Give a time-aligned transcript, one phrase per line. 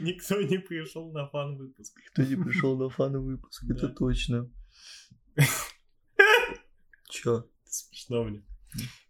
[0.00, 1.98] Никто не пришел на фан-выпуск.
[1.98, 4.50] Никто не пришел на фан-выпуск, это точно.
[7.10, 7.46] Чё?
[7.64, 8.42] Смешно мне.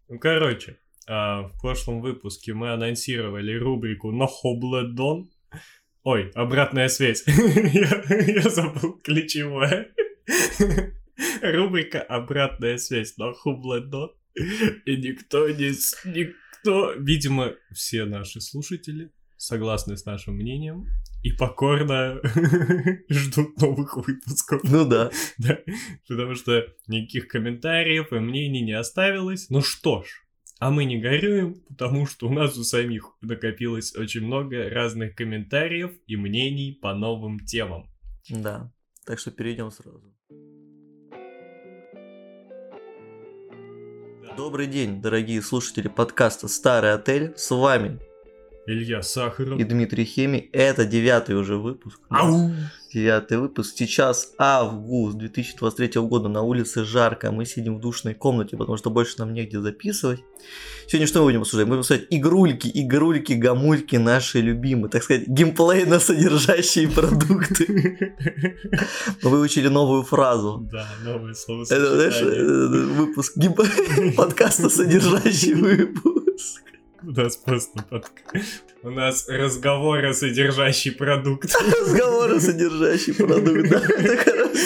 [0.09, 5.31] Ну, короче, а, в прошлом выпуске мы анонсировали рубрику «Нохобледон».
[6.03, 7.23] Ой, обратная связь.
[7.27, 9.93] я, я забыл ключевое.
[11.41, 14.11] Рубрика «Обратная связь» «Нохобледон».
[14.35, 15.71] И никто не...
[16.05, 16.93] Никто...
[16.93, 19.11] Видимо, все наши слушатели
[19.41, 20.87] согласны с нашим мнением
[21.23, 22.19] и покорно
[23.09, 24.61] ждут новых выпусков.
[24.63, 25.09] Ну да.
[25.37, 25.57] Да,
[26.07, 29.49] потому что никаких комментариев и мнений не оставилось.
[29.49, 30.07] Ну что ж,
[30.59, 35.91] а мы не горюем, потому что у нас у самих накопилось очень много разных комментариев
[36.05, 37.89] и мнений по новым темам.
[38.29, 38.71] Да.
[39.05, 40.15] Так что перейдем сразу.
[44.37, 47.33] Добрый день, дорогие слушатели подкаста «Старый отель».
[47.35, 47.99] С вами
[48.67, 49.59] Илья Сахаров.
[49.59, 50.49] и Дмитрий Хеми.
[50.53, 51.99] Это девятый уже выпуск.
[52.09, 52.51] Ау!
[52.93, 53.73] Девятый выпуск.
[53.75, 56.29] Сейчас август 2023 года.
[56.29, 57.31] На улице жарко.
[57.31, 60.23] Мы сидим в душной комнате, потому что больше нам негде записывать.
[60.87, 61.65] Сегодня что мы будем обсуждать?
[61.67, 64.91] Мы будем обсуждать игрульки, игрульки, гамульки наши любимые.
[64.91, 68.17] Так сказать, геймплейно содержащие продукты.
[69.23, 70.67] Мы выучили новую фразу.
[70.71, 73.35] Да, новое слово Это, знаешь, э, выпуск
[74.17, 76.61] подкаста содержащий выпуск.
[77.07, 78.41] У нас просто подка-
[78.83, 81.53] У нас разговоры, содержащий продукт.
[81.81, 83.69] Разговоры, содержащий продукт.
[83.69, 84.57] Да, это хорошо.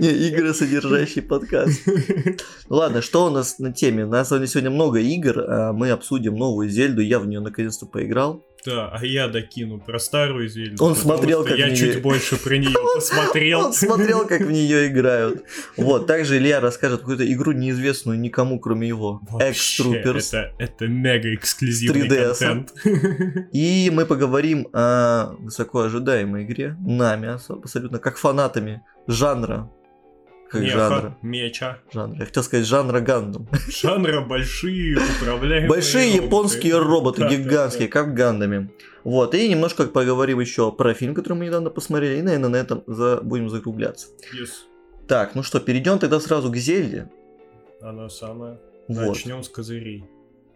[0.00, 1.82] Не, игры, содержащий подкаст.
[2.68, 4.04] Ладно, что у нас на теме?
[4.04, 5.44] У нас сегодня много игр.
[5.46, 7.02] а Мы обсудим новую Зельду.
[7.02, 8.42] Я в нее наконец-то поиграл.
[8.64, 10.84] Да, а я докину про старую Зельду.
[10.84, 13.66] Он смотрел, как Я в чуть больше про нее посмотрел.
[13.66, 15.44] Он смотрел, как в нее играют.
[15.76, 19.20] Вот, также Илья расскажет какую-то игру неизвестную никому, кроме его.
[19.40, 20.28] X-Troopers.
[20.28, 22.38] Это, это мега эксклюзивный 3DS.
[22.38, 22.74] контент.
[23.52, 29.70] И мы поговорим о высоко ожидаемой игре, нами абсолютно, как фанатами жанра.
[30.50, 31.18] Как Меха, жанра?
[31.22, 31.78] меча.
[31.92, 32.18] Жанра.
[32.18, 33.46] Я хотел сказать жанра Гандам.
[33.68, 36.24] Жанра большие управляемые Большие роботы.
[36.24, 37.92] японские роботы, Да, да, гигантские, да.
[37.92, 38.70] как Гандами.
[39.04, 42.82] Вот, и немножко поговорим еще про фильм, который мы недавно посмотрели, и, наверное, на этом
[42.88, 44.08] за- будем закругляться.
[44.34, 44.48] Yes.
[45.06, 47.08] Так, ну что, перейдем тогда сразу к Зельде.
[47.80, 48.58] Она самая.
[48.88, 50.04] Вот, Начнем с козырей.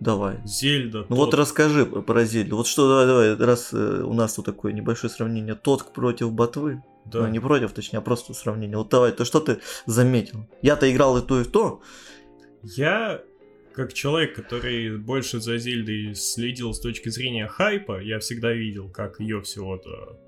[0.01, 0.39] давай.
[0.45, 1.07] Зельда.
[1.09, 2.57] Ну вот тот- расскажи про- Зельду.
[2.57, 5.55] Вот что, давай, давай, раз э, у нас тут такое небольшое сравнение.
[5.55, 6.83] Тот против ботвы.
[7.05, 7.21] Да.
[7.21, 8.77] Ну, не против, точнее, а просто сравнение.
[8.77, 10.47] Вот давай, то что ты заметил?
[10.63, 11.83] Я-то играл и то, и то.
[12.63, 13.23] Я,
[13.75, 19.21] как человек, который больше за Зельдой следил с точки зрения хайпа, я всегда видел, как
[19.21, 20.19] ее всего-то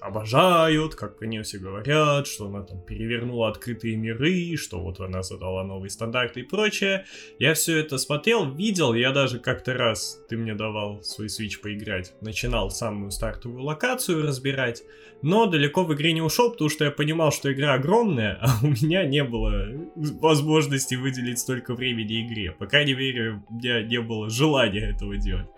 [0.00, 5.22] обожают, как про нее все говорят, что она там перевернула открытые миры, что вот она
[5.22, 7.04] задала новые стандарты и прочее.
[7.38, 12.14] Я все это смотрел, видел, я даже как-то раз, ты мне давал свой свич поиграть,
[12.20, 14.82] начинал самую стартовую локацию разбирать,
[15.22, 18.68] но далеко в игре не ушел, потому что я понимал, что игра огромная, а у
[18.68, 22.52] меня не было возможности выделить столько времени игре.
[22.52, 25.48] По крайней мере, у меня не было желания этого делать.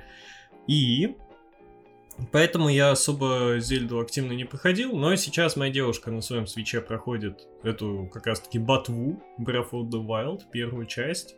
[0.67, 1.17] И
[2.31, 7.47] Поэтому я особо Зельду активно не проходил, но сейчас моя девушка на своем свече проходит
[7.63, 11.35] эту как раз-таки ботву Breath of the Wild, первую часть.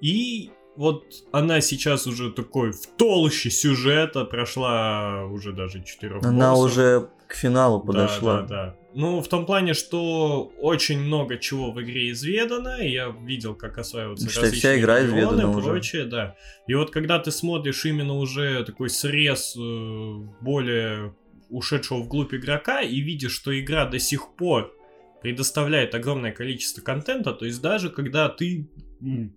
[0.00, 6.64] И вот она сейчас уже такой в толще сюжета, прошла уже даже четырех Она боссов.
[6.66, 8.42] уже к финалу Да, подошла.
[8.42, 8.76] Да, да.
[8.94, 13.76] Ну, в том плане, что очень много чего в игре изведано, и я видел, как
[13.76, 15.68] осваиваются Считай, вся различные игра регионы изведана и уже.
[15.68, 16.36] прочее, да.
[16.66, 21.14] И вот когда ты смотришь именно уже такой срез э, более
[21.50, 24.74] ушедшего вглубь игрока и видишь, что игра до сих пор
[25.20, 28.68] предоставляет огромное количество контента, то есть даже когда ты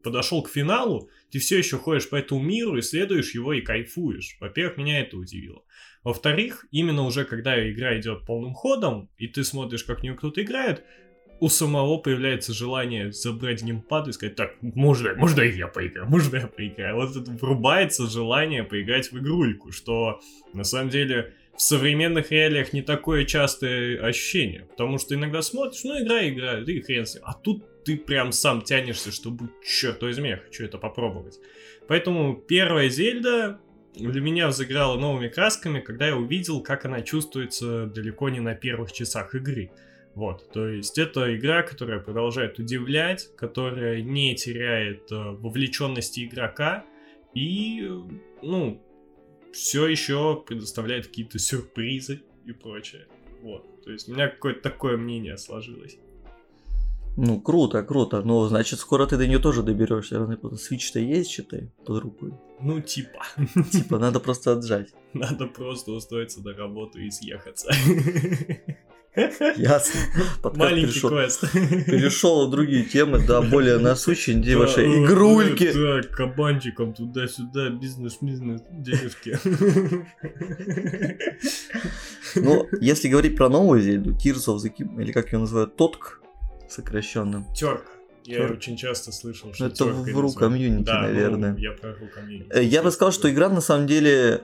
[0.04, 4.38] подошел к финалу, ты все еще ходишь по этому миру, исследуешь его и кайфуешь.
[4.40, 5.64] Во-первых, меня это удивило.
[6.04, 10.42] Во-вторых, именно уже когда игра идет полным ходом, и ты смотришь, как в нее кто-то
[10.42, 10.84] играет,
[11.42, 16.48] у самого появляется желание забрать геймпад и сказать, так, можно, можно я поиграю, можно я
[16.48, 16.96] поиграю.
[16.96, 20.20] Вот это врубается желание поиграть в игрульку, что
[20.54, 26.02] на самом деле в современных реалиях не такое частое ощущение, потому что иногда смотришь, ну
[26.02, 27.24] игра играет, и хрен с ним.
[27.26, 31.40] А тут ты прям сам тянешься, чтобы, черт возьми, я хочу это попробовать.
[31.88, 33.60] Поэтому первая Зельда
[33.96, 38.92] для меня взыграла новыми красками, когда я увидел, как она чувствуется далеко не на первых
[38.92, 39.72] часах игры.
[40.16, 46.84] Вот, то есть это игра, которая продолжает удивлять, которая не теряет э, вовлеченности игрока
[47.34, 47.88] и,
[48.42, 48.84] ну,
[49.54, 53.08] все еще предоставляет какие-то сюрпризы и прочее.
[53.42, 55.98] Вот, то есть у меня какое-то такое мнение сложилось.
[57.22, 58.22] Ну, круто, круто.
[58.22, 60.16] Ну, значит, скоро ты до нее тоже доберешься.
[60.16, 62.34] Switch-то есть, считай, под рукой.
[62.62, 63.20] Ну, типа.
[63.72, 64.94] Типа, надо просто отжать.
[65.14, 67.72] Надо просто устроиться на работу и съехаться.
[69.58, 70.00] Ясно.
[70.42, 71.52] Подкаст Маленький перешел, квест.
[71.52, 75.74] перешел в другие темы, да, более насущные, где Да, ваши игрульки.
[75.74, 79.38] Так, кабанчиком туда-сюда, бизнес-бизнес, денежки.
[82.36, 86.19] Ну, если говорить про новую Зельду, Tears of the Kingdom, или как ее называют, Тотк,
[86.70, 87.46] сокращенно.
[87.56, 87.84] Терка.
[88.26, 88.58] Я Тёрк.
[88.58, 91.56] очень часто слышал, что Это в ру комьюнити, Да, ну, наверное.
[91.58, 92.48] я про ру комьюнити.
[92.52, 94.42] Э, Я бы сказал, что игра на самом деле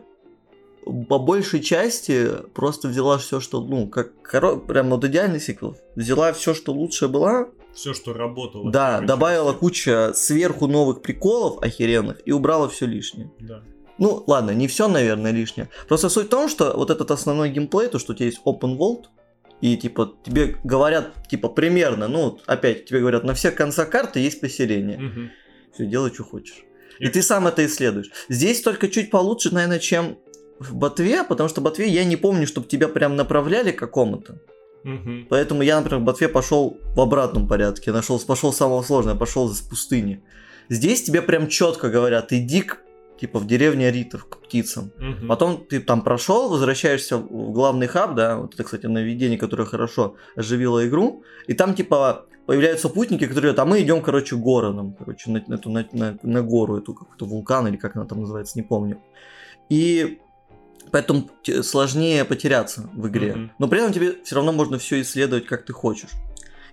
[1.09, 4.55] по большей части просто взяла все, что, ну, как хоро...
[4.55, 5.75] прям вот идеальный сиквел.
[5.95, 8.71] Взяла все, что лучше была, Все, что работало.
[8.71, 9.59] да, добавила части.
[9.59, 13.31] куча сверху новых приколов охеренных и убрала все лишнее.
[13.39, 13.61] Да.
[13.97, 15.69] Ну, ладно, не все, наверное, лишнее.
[15.87, 18.77] Просто суть в том, что вот этот основной геймплей, то, что у тебя есть open
[18.77, 19.05] world,
[19.73, 24.41] и типа тебе говорят, типа, примерно, ну, опять тебе говорят, на всех концах карты есть
[24.41, 24.97] поселение.
[24.97, 25.31] Мгм.
[25.73, 26.63] Все, делай, что хочешь.
[26.99, 28.11] И И- ты сам это исследуешь.
[28.29, 30.17] Здесь только чуть получше, наверное, чем
[30.59, 34.39] в Ботве, потому что в Ботве я не помню, чтобы тебя прям направляли к какому-то.
[34.83, 35.25] Мгм.
[35.29, 37.91] Поэтому я, например, в Ботве пошел в обратном порядке.
[37.91, 40.21] Нашел, пошел самого сложного, пошел с пустыни.
[40.69, 42.77] Здесь тебе прям четко говорят, иди к,
[43.19, 44.91] типа в деревню Аритов, к птицам.
[44.97, 45.27] Мгм.
[45.27, 50.15] Потом ты там прошел, возвращаешься в главный хаб, да, вот это, кстати, наведение, которое хорошо
[50.35, 55.37] оживило игру, и там, типа, появляются путники, которые, там мы идем, короче, городом, короче, на,
[55.37, 59.01] эту, на, на- на гору, эту какой-то вулкан, или как она там называется, не помню.
[59.69, 60.19] И
[60.91, 61.29] поэтому
[61.63, 63.33] сложнее потеряться в игре.
[63.35, 63.51] Мгм.
[63.59, 66.11] Но при этом тебе все равно можно все исследовать, как ты хочешь.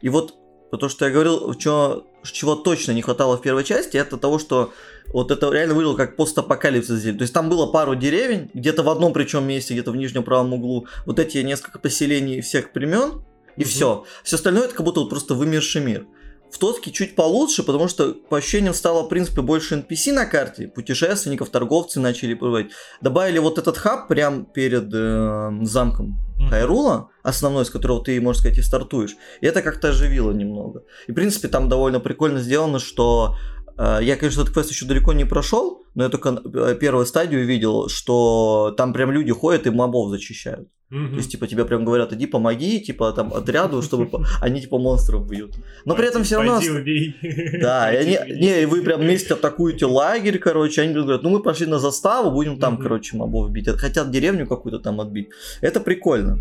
[0.02, 0.34] И вот
[0.78, 4.72] то, что я говорил, чё- чего точно не хватало в первой части, это того, что
[5.12, 7.16] вот это реально выглядело как постапокалипсис здесь.
[7.16, 10.52] То есть там было пару деревень, где-то в одном причем месте, где-то в нижнем правом
[10.54, 13.22] углу, вот эти несколько поселений всех племен,
[13.56, 13.68] и Мгм.
[13.68, 14.04] все.
[14.24, 16.06] Все остальное это как будто вот просто вымерший мир.
[16.52, 20.68] В Тотке чуть получше, потому что по ощущениям стало, в принципе, больше NPC на карте,
[20.68, 22.76] путешественников, торговцы начали появляться.
[23.00, 26.50] Добавили вот этот хаб прямо перед э, замком Мгм.
[26.50, 29.16] Хайрула, основной, с которого ты, можно сказать, и стартуешь.
[29.40, 30.82] И это как-то оживило немного.
[31.06, 33.36] И, в принципе, там довольно прикольно сделано, что
[33.78, 37.88] я, конечно, этот квест еще далеко не прошел, но я только э, первую стадию видел,
[37.88, 40.68] что там прям люди ходят и мобов зачищают.
[40.92, 41.10] Мгм.
[41.10, 44.10] То есть, типа, тебе прям говорят, иди помоги, типа, там, отряду, чтобы
[44.40, 45.54] они, типа, монстров бьют.
[45.86, 46.60] Но при этом все равно...
[47.60, 51.42] Да, и они, не, и вы прям вместе атакуете лагерь, короче, они говорят, ну мы
[51.42, 53.68] пошли на заставу, будем там, короче, мобов бить.
[53.68, 55.28] Хотят деревню какую-то там отбить.
[55.62, 56.38] Это прикольно.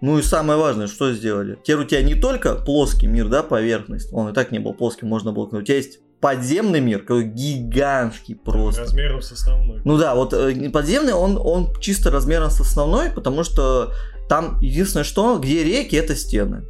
[0.00, 1.58] Ну и самое важное, что сделали?
[1.62, 5.08] Теперь у тебя не только плоский мир, да, поверхность, он и так не был плоским,
[5.08, 8.82] можно было, но у тебя есть подземный мир, какой гигантский просто.
[8.82, 9.80] Размером с основной.
[9.84, 13.92] Ну да, вот э, подземный, он, он чисто размером с основной, потому что
[14.28, 16.64] там единственное что, где реки, это стены.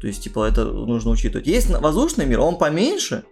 [0.00, 1.46] То есть, типа, это нужно учитывать.
[1.46, 3.24] Есть воздушный мир, он поменьше,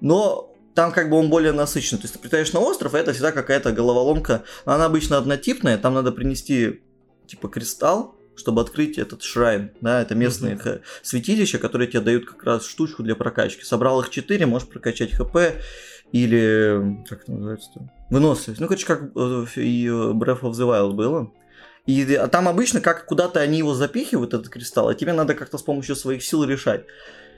[0.00, 2.00] но там как бы он более насыщенный.
[2.00, 4.44] То есть, ты прилетаешь на остров, и это всегда какая-то головоломка.
[4.64, 6.80] Она обычно однотипная, там надо принести,
[7.26, 10.62] типа, кристалл, чтобы открыть этот шрайн, да, это местные Мгм.
[10.62, 13.64] х- святилища, которые тебе дают как раз штучку для прокачки.
[13.64, 15.36] Собрал их 4, можешь прокачать хп
[16.12, 17.70] или, как это называется
[18.10, 18.60] выносливость.
[18.60, 21.32] Ну, короче, как э, и э, Breath of the Wild было.
[21.86, 25.58] И а там обычно как куда-то они его запихивают, этот кристалл, а тебе надо как-то
[25.58, 26.84] с помощью своих сил решать.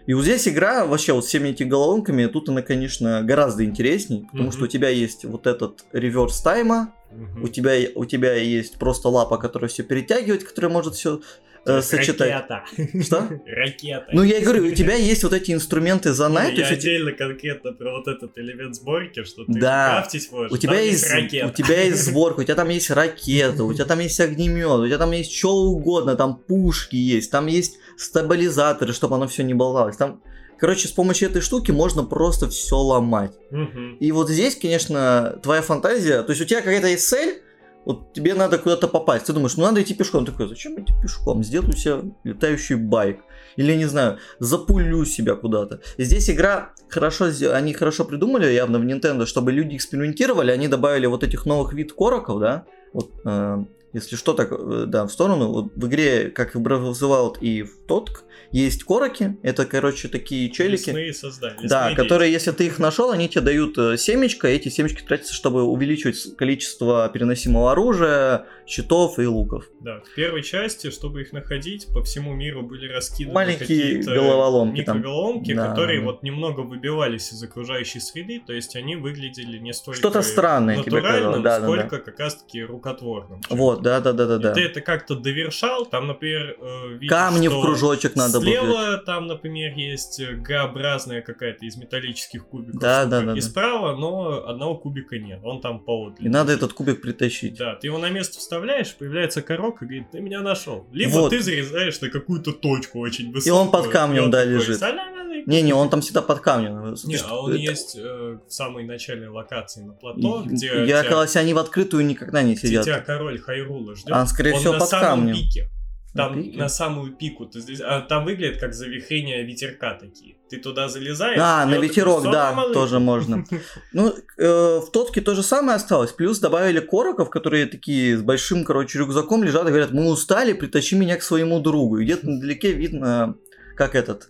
[0.07, 4.27] И вот здесь игра вообще вот с всеми этими головоломками, тут она, конечно, гораздо интересней,
[4.27, 4.53] потому Мгм.
[4.53, 6.93] что у тебя есть вот этот реверс тайма,
[7.43, 11.21] У тебя, у тебя есть просто лапа, которая все перетягивает, которая может все
[11.67, 12.33] есть сочетать.
[12.33, 12.65] Ракета.
[13.03, 13.29] Что?
[13.47, 14.07] Ракета.
[14.13, 17.73] Ну, я и говорю, у тебя есть вот эти инструменты за найт, Я отдельно конкретно
[17.73, 19.99] про вот этот элемент сборки, что ты Да.
[20.01, 20.53] крафтить можешь.
[20.53, 21.47] У тебя, есть, ракета.
[21.47, 24.87] у тебя есть сборка, у тебя там есть ракета, у тебя там есть огнемет, у
[24.87, 29.55] тебя там есть что угодно, там пушки есть, там есть стабилизаторы, чтобы оно все не
[29.55, 29.97] болталось.
[29.97, 30.21] Там,
[30.63, 33.33] короче, с помощью этой штуки можно просто все ломать.
[33.51, 33.97] Мгм.
[33.97, 37.43] И вот здесь, конечно, твоя фантазия, то есть у тебя какая-то есть цель,
[37.85, 39.27] вот тебе надо куда-то попасть.
[39.27, 40.25] Ты думаешь, ну надо идти пешком.
[40.25, 41.43] Ты такой, зачем идти пешком?
[41.43, 43.25] Сделаю себе летающий байк.
[43.57, 45.81] Или, не знаю, запулю себя куда-то.
[45.97, 51.07] И здесь игра хорошо, они хорошо придумали явно в Nintendo, чтобы люди экспериментировали, они добавили
[51.07, 55.49] вот этих новых вид короков, да, вот, э, если что, так, э, да, в сторону,
[55.49, 59.37] вот в игре, как и в Breath of the Wild и в Тотк, есть короки,
[59.43, 60.91] это, короче, такие челики.
[60.91, 61.69] Лесные создания.
[61.69, 65.03] Да, лесные которые, если ты их нашел, они тебе дают э, семечко, и эти семечки
[65.03, 69.65] тратятся, чтобы увеличивать количество переносимого оружия, щитов и луков.
[69.81, 74.99] Да, в первой части, чтобы их находить, по всему миру были раскиданы Маленькие головоломки там.
[74.99, 76.07] микроголовки, Да, которые да.
[76.07, 81.43] вот немного выбивались из окружающей среды, то есть они выглядели не столько Что-то странное натуральным,
[81.43, 83.41] да, да, сколько как раз-таки рукотворным.
[83.51, 84.53] Вот, да, да, да, да, И да.
[84.55, 88.49] ты это как-то довершал, там, например, э, видишь, Камни в кружочек надо было.
[88.49, 88.61] взять.
[88.63, 92.81] Слева там, например, есть Г-образная какая-то из металлических кубиков.
[92.81, 93.41] Да, да, да, И да.
[93.43, 96.25] справа, но одного кубика нет, он там поодаль.
[96.25, 97.59] И надо этот кубик притащить.
[97.59, 98.62] Да, ты его на место вставляешь,
[98.99, 100.87] появляется коробка и говорит, ты меня нашел.
[100.93, 101.31] Либо Вот.
[101.31, 103.61] ты зарезаешь на какую-то точку очень И высокую.
[103.63, 104.79] он под камнем, он да, такой, лежит.
[104.79, 105.13] «Салам
[105.47, 106.95] Не-не, он там всегда под камнем.
[107.05, 111.03] Не, а он Это- есть э, в самой начальной локации на плато, где Я тебя,
[111.03, 112.85] казалось, они в открытую никогда не сидят.
[112.85, 114.13] тебя король Хайрула ждет.
[114.15, 115.35] А, скорее он всего, под камнем.
[115.35, 115.69] пике.
[116.15, 116.59] На Там пике?
[116.59, 120.37] на самую пику ты здесь, а там выглядит как завихрение ветерка такие.
[120.51, 121.39] Ты туда залезаешь.
[121.41, 122.75] А, на ветерок, такой, да, «Салам алейкум».
[122.75, 123.45] тоже можно.
[123.93, 126.13] Ну, э, в Тотке то же самое осталось.
[126.13, 130.97] Плюс добавили короков, которые такие с большим, короче, рюкзаком лежат и говорят, мы устали, притащи
[130.97, 131.99] меня к своему другу.
[131.99, 133.37] И где-то недалеке видно,
[133.77, 134.29] как этот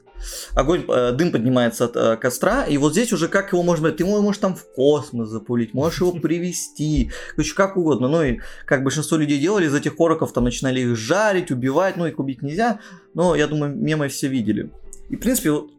[0.55, 4.05] огонь, э, дым поднимается от э, костра, и вот здесь уже как его можно, ты
[4.05, 8.09] его можешь там в космос запулить, можешь его привести, короче, как угодно.
[8.09, 12.07] Ну и как большинство людей делали, из этих короков там начинали их жарить, убивать, ну
[12.07, 12.81] их убить нельзя,
[13.15, 14.71] но я думаю, мемы все видели.
[15.09, 15.71] И, в принципе, вот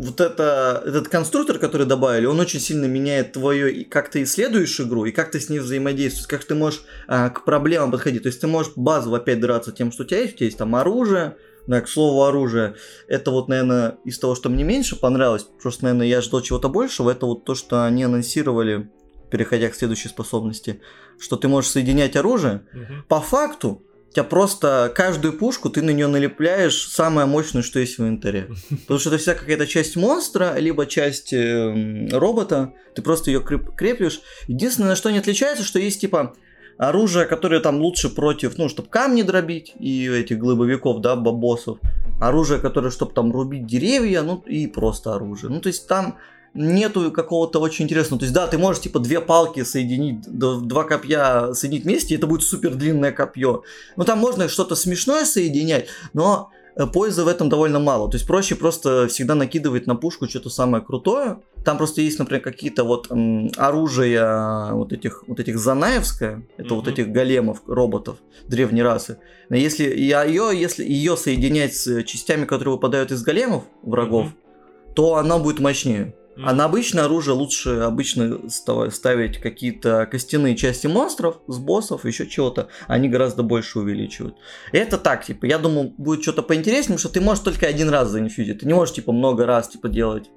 [0.00, 5.04] вот это, этот конструктор, который добавили, он очень сильно меняет твое, как ты исследуешь игру,
[5.04, 8.22] и как ты с ней взаимодействуешь, как ты можешь а, к проблемам подходить.
[8.22, 10.56] То есть ты можешь базово опять драться тем, что у тебя есть, у тебя есть
[10.56, 11.36] там оружие,
[11.66, 12.74] да, к слову, оружие.
[13.08, 17.10] Это вот, наверное, из того, что мне меньше понравилось, просто, наверное, я ждал чего-то большего,
[17.10, 18.90] это вот то, что они анонсировали,
[19.30, 20.80] переходя к следующей способности,
[21.18, 22.66] что ты можешь соединять оружие.
[22.72, 23.04] Мгм.
[23.08, 27.96] По факту, у тебя просто каждую пушку ты на нее налепляешь самое мощное, что есть
[27.96, 28.50] в инвентаре.
[28.70, 32.74] Потому что это вся какая-то часть монстра, либо часть эм, робота.
[32.96, 34.20] Ты просто ее крепишь.
[34.48, 36.34] Единственное, на что не отличается, что есть типа
[36.80, 41.78] оружие, которое там лучше против, ну, чтобы камни дробить и этих глыбовиков, да, бабосов.
[42.20, 45.50] Оружие, которое, чтобы там рубить деревья, ну, и просто оружие.
[45.50, 46.16] Ну, то есть там
[46.54, 48.20] нету какого-то очень интересного.
[48.20, 52.26] То есть, да, ты можешь, типа, две палки соединить, два копья соединить вместе, и это
[52.26, 53.62] будет супер длинное копье.
[53.96, 56.50] Ну, там можно что-то смешное соединять, но
[56.92, 58.10] пользы в этом довольно мало.
[58.10, 61.38] То есть проще просто всегда накидывать на пушку что-то самое крутое.
[61.64, 66.84] Там просто есть, например, какие-то вот м, оружия вот этих, вот этих Занаевское, это вот
[66.84, 66.92] Мгм.
[66.92, 69.18] этих големов, роботов древней расы.
[69.50, 74.94] Если ее, если ее соединять с частями, которые выпадают из големов, врагов, Мгм.
[74.94, 76.14] то она будет мощнее.
[76.40, 76.48] Мгм.
[76.48, 82.26] А на обычное оружие лучше обычно ста- ставить какие-то костяные части монстров, с боссов, еще
[82.26, 82.68] чего-то.
[82.86, 84.36] Они гораздо больше увеличивают.
[84.72, 87.90] И это так, типа, я думаю, будет что-то поинтереснее, потому что ты можешь только один
[87.90, 88.60] раз заинфьюзить.
[88.60, 90.30] Ты не можешь, типа, много раз, типа, делать,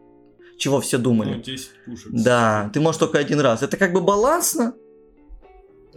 [0.57, 1.35] чего все думали.
[1.35, 2.11] Ну, 10 пушек.
[2.11, 3.63] Да, ты можешь только один раз.
[3.63, 4.73] Это как бы балансно,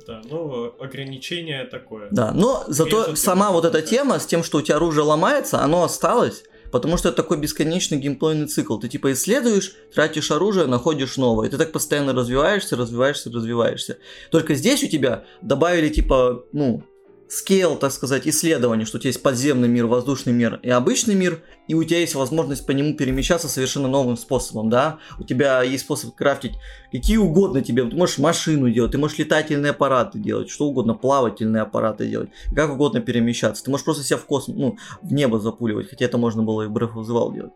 [0.06, 2.08] Да, ну, ограничение такое.
[2.12, 2.30] да.
[2.32, 6.44] Но зато сама вот эта тема с тем, что у тебя оружие ломается, оно осталось.
[6.70, 8.78] Потому что это такой бесконечный геймплейный цикл.
[8.78, 11.48] Ты типа исследуешь, тратишь оружие, находишь новое.
[11.48, 13.98] И ты так постоянно развиваешься, развиваешься, развиваешься.
[14.30, 16.82] Только здесь у тебя добавили типа, ну,
[17.28, 21.42] скейл, так сказать, исследований, что у тебя есть подземный мир, воздушный мир и обычный мир,
[21.68, 24.98] и у тебя есть возможность по нему перемещаться совершенно новым способом, да?
[25.18, 26.52] У тебя есть способ крафтить
[26.92, 27.84] какие угодно тебе.
[27.84, 32.72] Ты можешь машину делать, ты можешь летательные аппараты делать, что угодно, плавательные аппараты делать, как
[32.72, 33.64] угодно перемещаться.
[33.64, 36.66] Ты можешь просто себя в космос, ну, в небо запуливать, хотя это можно было и
[36.66, 37.52] в Breath of the Wild делать.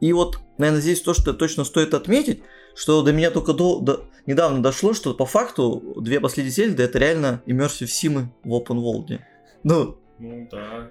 [0.00, 2.42] И вот, наверное, здесь то, что точно стоит отметить,
[2.74, 6.98] что до меня только до, до- недавно дошло, что по факту две последние Зельды это
[6.98, 9.18] реально immersive симы в open world.
[9.62, 10.90] Ну, Ну, да.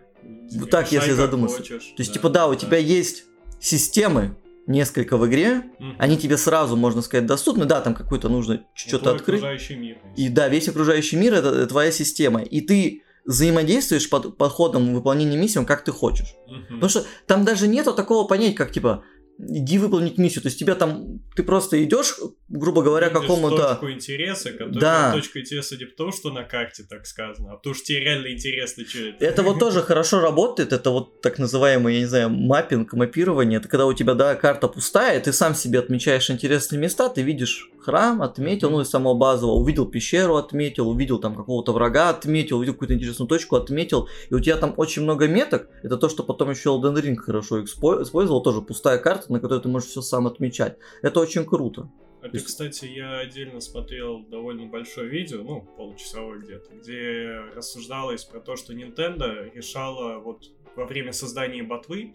[0.58, 1.58] Вот так, если задуматься.
[1.58, 1.94] хочешь.
[1.96, 2.56] то есть, Да, типа, да, у да.
[2.58, 3.24] тебя есть
[3.60, 4.36] системы,
[4.68, 5.96] несколько в игре, Мгм.
[5.98, 9.40] они тебе сразу, можно сказать, доступны, да, там какой-то нужно Ну, что-то открыть.
[9.40, 9.98] окружающий мир.
[10.16, 12.42] И да, весь окружающий мир это твоя система.
[12.44, 16.36] И ты взаимодействуешь под, под ходом выполнения миссии, как ты хочешь.
[16.48, 16.66] Мгм.
[16.76, 19.04] Потому что там даже нету такого понятия, как типа
[19.48, 20.42] иди выполнить миссию.
[20.42, 22.16] То есть тебя там, ты просто идешь,
[22.50, 23.70] грубо говоря, к какому-то...
[23.70, 25.12] точку интереса, которая Да.
[25.14, 28.86] точка интереса не потому, что на карте так сказано, а потому что тебе реально интересно,
[28.86, 29.26] что это.
[29.26, 33.60] Это вот тоже хорошо работает, это вот так называемый, я не знаю, маппинг, маппирование.
[33.60, 37.70] Это когда у тебя, да, карта пустая, ты сам себе отмечаешь интересные места, ты видишь
[37.84, 42.74] храм, отметил, ну, из самого базового, увидел пещеру, отметил, увидел там какого-то врага, отметил, увидел
[42.74, 46.52] какую-то интересную точку, отметил, и у тебя там очень много меток, это то, что потом
[46.52, 50.78] еще Elden Ring хорошо использовал, тоже пустая карта, на которой ты можешь все сам отмечать.
[51.02, 51.90] Это очень круто.
[52.22, 58.40] Это, есть- кстати, я отдельно смотрел довольно большое видео, ну, получасовое где-то, где рассуждалось про
[58.40, 60.44] то, что Nintendo решала вот
[60.76, 62.14] во время создания ботвы,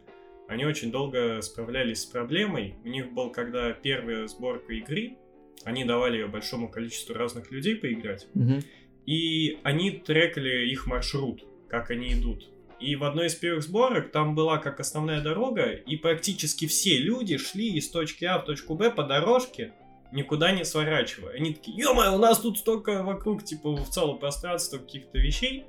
[0.49, 2.75] они очень долго справлялись с проблемой.
[2.85, 5.17] У них был, когда первая сборка игры,
[5.65, 8.63] они давали ее большому количеству разных людей поиграть, Мгм.
[9.07, 12.49] и они трекали их маршрут, как они идут.
[12.79, 17.39] И в одной из первых сборок там была как основная дорога, и практически все люди
[17.39, 19.73] шли из точки А в точку Б по дорожке,
[20.13, 21.35] никуда не сворачивая.
[21.35, 25.65] Они такие, ё у нас тут столько вокруг, типа, в целом пространства каких-то вещей,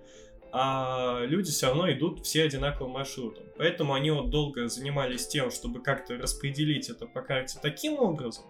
[0.52, 3.44] а люди все равно идут все одинаковым маршрутом.
[3.58, 8.46] Поэтому они вот долго занимались тем, чтобы как-то распределить это по карте таким образом,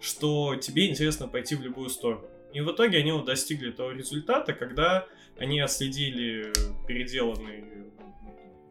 [0.00, 2.26] что тебе интересно пойти в любую сторону.
[2.52, 5.06] И в итоге они вот достигли того результата, когда
[5.38, 6.52] они отследили
[6.86, 7.64] переделанный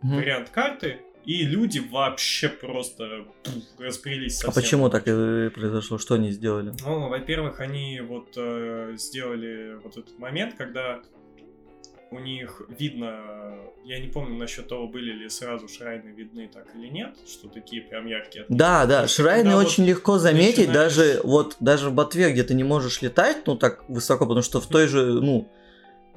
[0.03, 0.15] mm-hmm.
[0.15, 4.49] вариант карты, и люди вообще просто пух, распрелись совсем.
[4.49, 5.97] А почему так и произошло?
[5.97, 6.73] Что они сделали?
[6.85, 11.01] Ну, во-первых, они вот э, сделали вот этот момент, когда
[12.11, 13.21] у них видно,
[13.83, 17.81] я не помню насчет того, были ли сразу шрайны видны так или нет, что такие
[17.81, 18.45] прям яркие.
[18.47, 20.95] Да, да, шрайны очень вот легко заметить, начинаешь...
[20.95, 24.61] даже вот даже в ботве, где ты не можешь летать, ну так высоко, потому что
[24.61, 25.56] в той же, ну, э,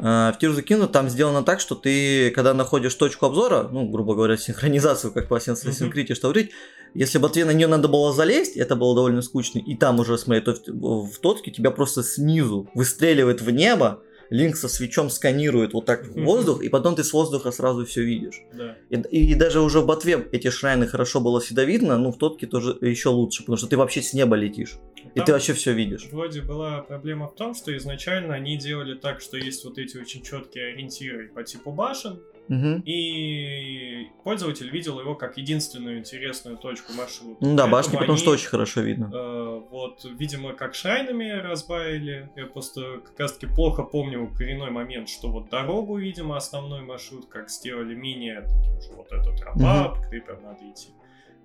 [0.01, 4.15] в Tears of Kingdom там сделано так, что ты, когда находишь точку обзора, ну, грубо
[4.15, 6.51] говоря, синхронизацию, как по Assassin's Creed, что говорить,
[6.95, 10.43] если ботве на нее надо было залезть, это было довольно скучно, и там уже, смотри,
[10.43, 15.87] то в, в тотке тебя просто снизу выстреливает в небо, Линк со свечом сканирует вот
[15.87, 18.43] так воздух, и потом ты с воздуха сразу все видишь.
[18.53, 18.77] Да.
[18.89, 22.47] И, и даже уже в ботве эти шрайны хорошо было всегда видно, ну в тотке
[22.47, 24.79] тоже еще лучше, потому что ты вообще с неба летишь.
[24.97, 26.09] Там и ты вообще все видишь.
[26.13, 30.23] Вроде была проблема в том, что изначально они делали так, что есть вот эти очень
[30.23, 32.21] четкие ориентиры по типу башен,
[32.51, 32.83] Угу.
[32.85, 37.47] И пользователь видел его как единственную интересную точку маршрута.
[37.47, 39.09] Ну да, башни потому что очень хорошо видно.
[39.15, 42.29] Э, вот, видимо, как шрайнами разбавили.
[42.35, 47.27] Я просто как раз таки плохо помню коренной момент, что вот дорогу, видимо, основной маршрут,
[47.29, 48.45] как сделали менее
[48.97, 50.11] вот эта тропа, угу.
[50.11, 50.89] прям надо идти.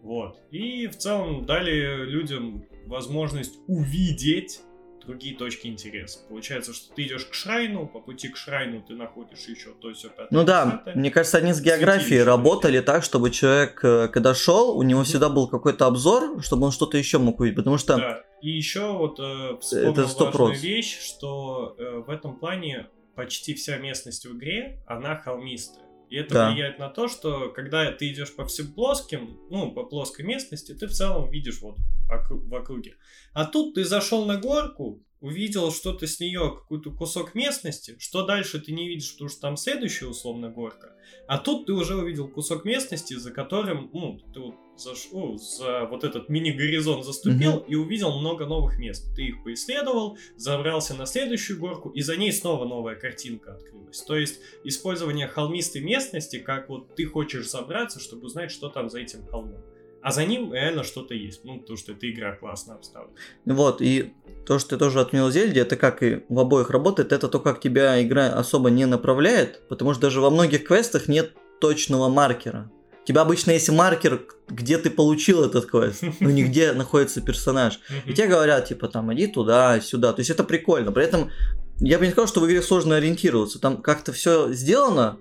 [0.01, 0.39] Вот.
[0.49, 4.61] И в целом дали людям возможность увидеть
[5.05, 6.19] другие точки интереса.
[6.27, 10.09] Получается, что ты идешь к шрайну, по пути к шрайну ты находишь еще то все
[10.09, 10.27] пятое.
[10.31, 14.83] Ну да, мне кажется, они с географией работали так, чтобы человек, э, когда шел, у
[14.83, 17.97] него всегда был какой-то обзор, чтобы он что-то еще мог увидеть, потому что...
[17.97, 23.53] Да, и еще вот э, вспомнил Это важную вещь, что э, в этом плане почти
[23.53, 25.85] вся местность в игре, она холмистая.
[26.09, 26.51] И это да.
[26.51, 30.87] влияет на то, что когда ты идешь по всем плоским, ну, по плоской местности, ты
[30.87, 32.95] в целом видишь вот в округе.
[33.33, 38.59] А тут ты зашел на горку, увидел что-то с нее, какой-то кусок местности, что дальше
[38.59, 40.93] ты не видишь, потому что там следующая условно горка.
[41.27, 46.03] А тут ты уже увидел кусок местности, за которым, ну, ты вот зашел, за вот
[46.03, 47.67] этот мини-горизонт заступил mm-hmm.
[47.67, 49.15] и увидел много новых мест.
[49.15, 54.01] Ты их поисследовал, забрался на следующую горку, и за ней снова новая картинка открылась.
[54.03, 58.99] То есть использование холмистой местности, как вот ты хочешь забраться, чтобы узнать, что там за
[58.99, 59.63] этим холмом.
[60.05, 61.43] А за ним реально что-то есть.
[61.45, 63.15] Ну, потому что эта игра классно обставлена.
[63.45, 64.13] Вот, и
[64.45, 67.59] то, что ты тоже отменил Зельде, это как и в обоих работает, это то, как
[67.59, 72.69] тебя игра особо не направляет, потому что даже во многих квестах нет точного маркера.
[73.01, 77.79] У тебя обычно есть маркер, где ты получил этот квест, но нигде находится персонаж.
[78.05, 80.13] И тебе говорят, типа, там, иди туда, сюда.
[80.13, 80.91] То есть это прикольно.
[80.91, 81.31] При этом
[81.79, 83.59] я бы не сказал, что в игре сложно ориентироваться.
[83.59, 85.17] Там как-то все сделано,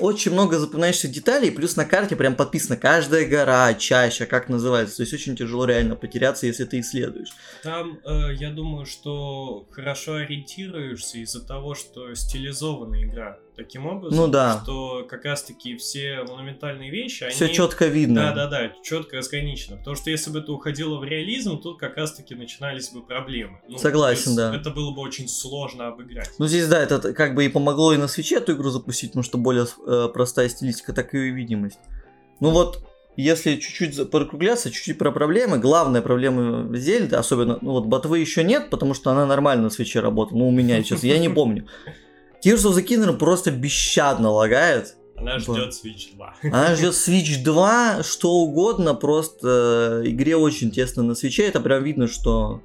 [0.00, 4.96] очень много запоминаешься деталей, плюс на карте прям подписано каждая гора, чаще, как называется.
[4.96, 7.30] То есть очень тяжело реально потеряться, если ты исследуешь.
[7.62, 14.28] Там, э, я думаю, что хорошо ориентируешься из-за того, что стилизованная игра таким образом, ну,
[14.28, 14.60] да.
[14.62, 17.54] что как раз-таки все монументальные вещи, все они...
[17.54, 18.32] четко видно.
[18.32, 19.76] Да, да, да, четко разграничено.
[19.76, 23.60] Потому что если бы это уходило в реализм, тут как раз-таки начинались бы проблемы.
[23.68, 24.54] Ну, Согласен, да.
[24.54, 26.30] Это было бы очень сложно обыграть.
[26.38, 29.24] Ну здесь, да, это как бы и помогло и на свече эту игру запустить, потому
[29.24, 31.80] что более э, простая стилистика, так и видимость.
[32.40, 38.20] Ну вот, если чуть-чуть прокругляться, чуть-чуть про проблемы, главная проблема Зельды, особенно, ну вот ботвы
[38.20, 41.28] еще нет, потому что она нормально на свече работала, ну у меня сейчас, я не
[41.28, 41.66] помню.
[42.44, 44.94] Tears of the Kingdom просто бессчадно лагает.
[45.16, 46.34] Она ждет Switch 2.
[46.44, 51.42] Она ждет Switch 2, что угодно, просто э, игре очень тесно на свече.
[51.44, 52.62] Это прям видно, что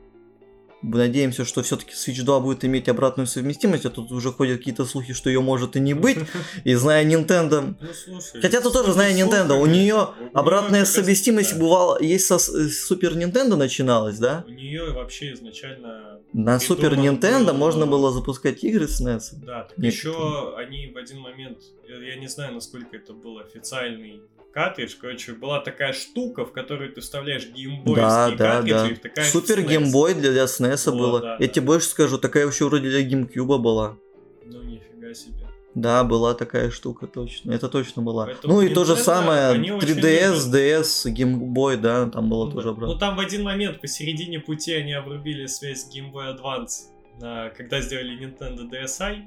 [0.84, 5.14] Надеемся, что все-таки Switch 2 будет иметь обратную совместимость, а тут уже ходят какие-то слухи,
[5.14, 6.18] что ее может и не быть.
[6.66, 7.76] И зная Nintendo...
[7.80, 13.14] Ну, слушай, Хотя тут тоже зная Nintendo, у нее обратная совместимость бывала, есть со Super
[13.16, 14.44] Nintendo начиналась, да?
[14.48, 16.20] У нее вообще изначально...
[16.34, 19.36] На Super Nintendo можно было запускать игры с NES.
[19.46, 24.22] Да, еще они в один момент, я не знаю, насколько это был официальный
[24.54, 28.90] картридж, короче, была такая штука, в которую ты вставляешь геймбой да, да, да.
[29.02, 31.22] такая Супер геймбой для, для SNES вот, было.
[31.22, 31.48] Да, Я да.
[31.48, 33.98] тебе больше скажу, такая вообще вроде для GameCube была.
[34.46, 35.44] Ну нифига себе.
[35.76, 37.52] Да, была такая штука, точно.
[37.52, 38.26] Это точно была.
[38.26, 42.70] Поэтому ну и то же самое, 3DS, DS, Game Boy, да, там было ну, тоже
[42.70, 42.94] обратно.
[42.94, 46.94] Ну там в один момент посередине пути они обрубили связь с Game Boy Advance.
[47.20, 49.24] на, когда сделали Nintendo DSi.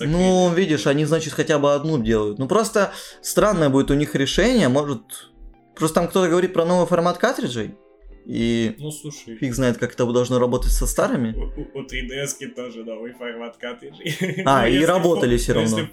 [0.00, 2.38] Ну, видишь, они, значит, хотя бы одну делают.
[2.38, 5.30] Ну, просто странное будет у них решение, может...
[5.74, 7.76] Просто там кто-то говорит про новый формат картриджей,
[8.28, 11.34] и Ну, слушай, фиг знает, как это должно работать со старыми.
[11.34, 14.42] у, у 3DS тоже новый формат картриджей.
[14.44, 15.78] А, Ну, и работали ну, равно.
[15.78, 15.86] Если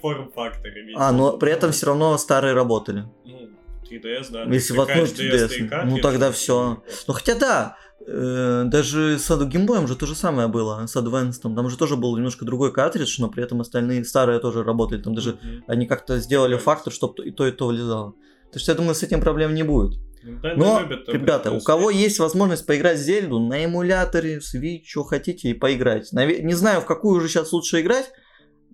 [0.76, 0.96] иметь.
[0.98, 3.04] А, но при этом все равно старые работали.
[3.24, 3.48] Ну,
[3.90, 4.42] 3DS, да.
[4.52, 6.82] Если воткнуть втыкаешь 3DS, и ну, тогда всё.
[7.08, 11.70] Ну хотя да, э, даже с геймбоем же то же самое было, с Advance, там
[11.70, 15.38] же тоже был немножко другой картридж, но при этом остальные старые тоже работали, там даже
[15.42, 15.64] Мгм.
[15.68, 18.14] они как-то сделали фактор, чтобы и то, и то влезало.
[18.52, 19.98] Так что я думаю, с этим проблем не будет.
[20.26, 25.04] Nintendo Но, любит ребята, у кого есть возможность поиграть в Зельду на эмуляторе, Switch, что
[25.04, 26.12] хотите, и поиграть.
[26.12, 28.10] Не знаю, в какую уже сейчас лучше играть.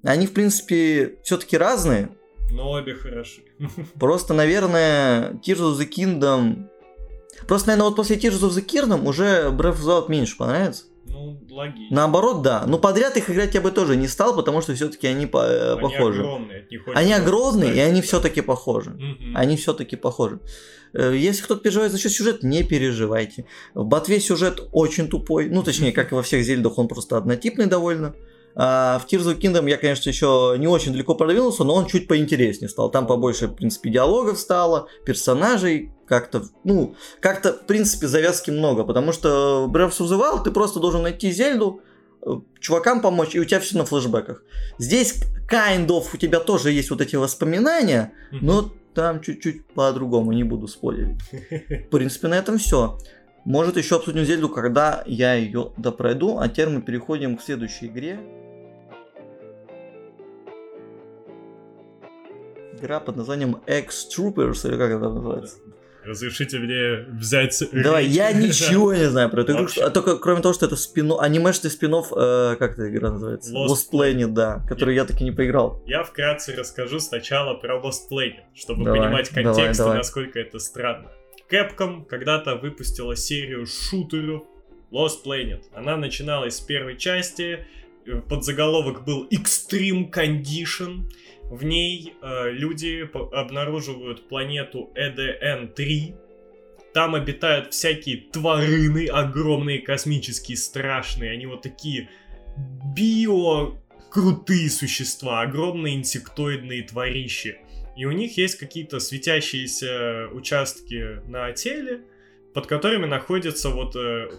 [0.02, 2.10] Они, в принципе, все-таки разные.
[2.50, 3.42] Но обе хороши.
[3.98, 6.68] Просто, наверное, Tears of the Kingdom...
[7.46, 10.84] Просто, наверное, вот после Tears of the Kingdom уже Breath of the Wild меньше понравится.
[11.06, 11.94] Ну, логично.
[11.96, 12.64] Наоборот, да.
[12.66, 15.72] Но подряд их играть я бы тоже не стал, потому что все-таки они по- э,
[15.72, 16.20] Они похожи.
[16.22, 17.88] огромные, Они огромные, и устать.
[17.90, 18.90] они все-таки похожи.
[18.90, 19.36] Мгм.
[19.36, 20.40] Они все-таки похожи.
[20.94, 23.46] Э, Если кто-то переживает за счет сюжета, не переживайте.
[23.74, 25.48] В Ботве сюжет очень тупой.
[25.48, 28.14] Ну, точнее, как и во всех зельдах, он просто однотипный довольно.
[28.54, 32.06] А в Tears of Kingdom я, конечно, еще не очень далеко продвинулся, но он чуть
[32.06, 32.90] поинтереснее стал.
[32.90, 39.12] Там побольше, в принципе, диалогов стало, персонажей как-то, ну, как-то, в принципе, завязки много, потому
[39.12, 41.80] что Breath of the Wild ты просто должен найти Зельду,
[42.20, 44.42] э, чувакам помочь, и у тебя все на флешбеках.
[44.76, 50.44] Здесь, kind of, у тебя тоже есть вот эти воспоминания, но там чуть-чуть по-другому, не
[50.44, 51.22] буду спойлерить.
[51.86, 52.98] В принципе, на этом все.
[53.46, 58.20] Может, еще обсудим Зельду, когда я ее допройду, а теперь мы переходим к следующей игре.
[62.78, 65.56] Игра под названием X-Troopers, или как это называется?
[66.04, 67.62] Разрешите мне взять...
[67.72, 71.12] Давай, я ничего не знаю про эту игру, а только кроме того, что это спин
[71.18, 73.52] анимешный спин э, как эта игра называется?
[73.52, 75.82] Lost Lost Planet, да, который я таки не поиграл.
[75.86, 79.98] Я вкратце расскажу сначала про Lost Planet, чтобы Давай, понимать давай, контекст и давай.
[79.98, 81.10] насколько это странно.
[81.50, 84.44] Capcom когда-то выпустила серию шутеров
[84.90, 85.62] Lost Planet.
[85.74, 87.66] Она начиналась с первой части,
[88.28, 91.10] подзаголовок был Extreme Condition.
[91.50, 96.14] В ней э, люди обнаруживают планету EDN-3.
[96.94, 101.32] Там обитают всякие тварины, огромные, космические, страшные.
[101.32, 102.08] Они вот такие
[102.94, 103.78] био
[104.10, 107.60] крутые существа, огромные инсектоидные тварищи.
[107.96, 112.02] И у них есть какие-то светящиеся участки на теле,
[112.54, 114.30] под которыми находится вот э,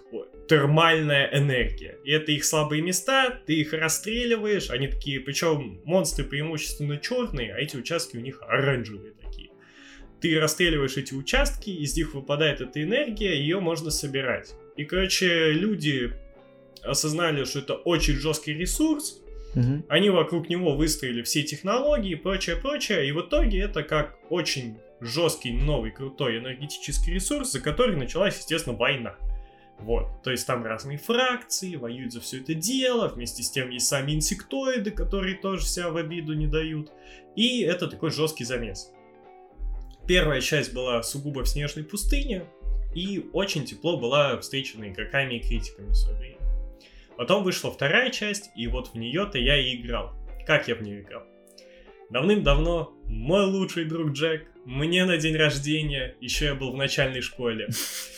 [0.47, 1.97] термальная энергия.
[2.03, 7.59] И это их слабые места, ты их расстреливаешь, они такие, причем монстры преимущественно черные, а
[7.59, 9.49] эти участки у них оранжевые такие.
[10.21, 14.53] Ты расстреливаешь эти участки, из них выпадает эта энергия, ее можно собирать.
[14.77, 16.13] И, короче, люди
[16.81, 19.21] осознали, что это очень жесткий ресурс,
[19.55, 19.85] Мгм.
[19.87, 24.77] они вокруг него выстроили все технологии и прочее, прочее, и в итоге это как очень
[24.99, 29.15] жесткий, новый, крутой энергетический ресурс, за который началась, естественно, война.
[29.83, 33.87] Вот, то есть там разные фракции воюют за все это дело, вместе с тем есть
[33.87, 36.89] сами инсектоиды, которые тоже себя в обиду не дают,
[37.35, 38.93] и это такой жесткий замес.
[40.07, 42.45] Первая часть была сугубо в снежной пустыне,
[42.95, 46.37] и очень тепло была встречена игроками и критиками время.
[47.17, 50.13] Потом вышла вторая часть, и вот в нее-то я и играл.
[50.47, 51.23] Как я в нее играл?
[52.09, 57.67] Давным-давно мой лучший друг Джек мне на день рождения, еще я был в начальной школе,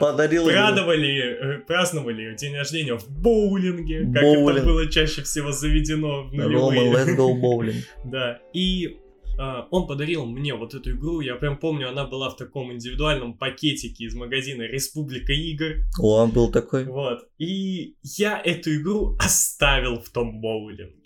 [0.00, 0.52] Подарил игру.
[0.52, 4.56] Праздновали, э, праздновали день рождения в боулинге, как Боулинг.
[4.56, 6.92] это было чаще всего заведено в Рома, нулевые.
[6.92, 7.82] let's go bowling.
[8.04, 8.98] Да, и
[9.38, 13.38] а, он подарил мне вот эту игру, я прям помню, она была в таком индивидуальном
[13.38, 16.84] пакетике из магазина Республика игр, О, он был такой.
[16.84, 20.99] вот, и я эту игру оставил в том боулинге.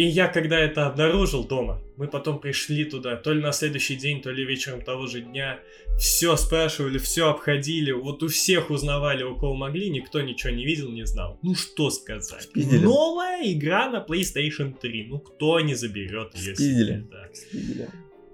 [0.00, 4.22] И я когда это обнаружил дома, мы потом пришли туда, то ли на следующий день,
[4.22, 5.60] то ли вечером того же дня,
[5.98, 10.88] все спрашивали, все обходили, вот у всех узнавали, у кого могли, никто ничего не видел,
[10.90, 11.38] не знал.
[11.42, 12.44] Ну что сказать?
[12.44, 12.82] Спиздили.
[12.82, 17.28] Новая игра на PlayStation 3, ну кто не заберет себе, да.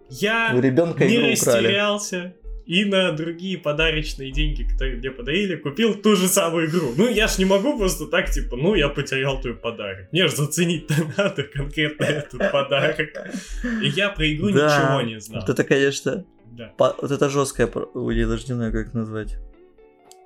[0.08, 2.26] Я У ребенка не игру украли.
[2.66, 6.92] И на другие подарочные деньги, которые мне подарили, купил ту же самую игру.
[6.96, 10.08] Ну, я ж не могу просто так, типа, ну, я потерял твой подарок.
[10.12, 12.98] Мне же заценить-то надо конкретно этот подарок.
[13.82, 15.40] И я про игру Да, ничего не знал.
[15.40, 16.72] Вот это, конечно, Да.
[16.76, 19.38] по- вот это жесткая, я даже не знаю, как назвать.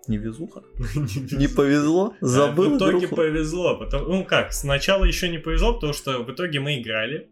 [0.09, 0.63] Невезуха?
[1.31, 2.15] Не повезло?
[2.21, 3.77] А, Забыл В итоге повезло.
[3.77, 7.29] Потому, ну как, сначала еще не повезло, потому что в итоге мы играли.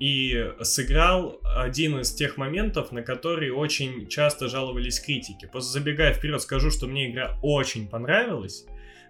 [0.00, 5.48] И сыграл один из тех моментов, на которые очень часто жаловались критики.
[5.50, 8.64] Просто забегая вперед, скажу, что мне игра очень понравилась.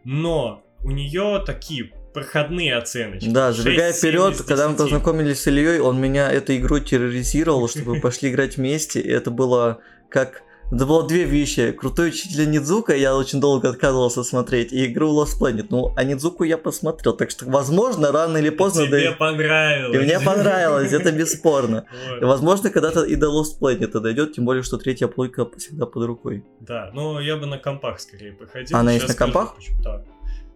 [0.04, 3.28] Но у нее такие проходные оценочки.
[3.28, 4.78] Да, забегая 6-7 вперед, когда мы 10.
[4.78, 9.00] познакомились с Ильей, он меня этой игрой терроризировал, чтобы пошли играть вместе.
[9.00, 10.42] И это было как...
[10.74, 11.70] Это было две вещи.
[11.72, 15.66] Крутой учитель Нидзука я очень долго отказывался смотреть, и игру Lost Planet.
[15.68, 18.86] Ну, а Нидзуку я посмотрел, так что, возможно, рано или поздно...
[18.86, 19.94] Тебе да- понравилось.
[19.94, 21.84] И мне понравилось, это бесспорно.
[22.20, 26.04] И, возможно, когда-то и до Lost Planet дойдет, тем более, что третья плойка всегда под
[26.04, 26.44] рукой.
[26.60, 28.76] Да, но я бы на компах скорее походил.
[28.76, 29.56] Она есть на компах?
[29.56, 29.82] почему.
[29.82, 30.04] Да.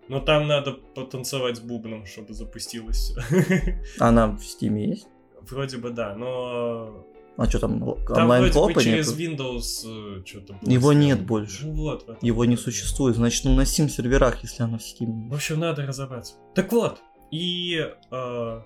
[0.08, 3.78] Но там надо потанцевать с бубном, чтобы запустилось все.
[3.98, 5.08] Она в Стиме есть?
[5.42, 7.04] Вроде бы да, но
[7.36, 9.38] А что там, онлайн бы копа через нет?
[9.38, 10.70] Windows что-то было.
[10.70, 11.06] Его сделано.
[11.06, 11.66] нет больше.
[11.66, 12.22] Ну вот.
[12.22, 15.28] Его не существует, значит, ну на Steam серверах, если она в Steam.
[15.28, 16.34] В общем, надо разобраться.
[16.54, 16.98] Так вот,
[17.30, 18.60] и э,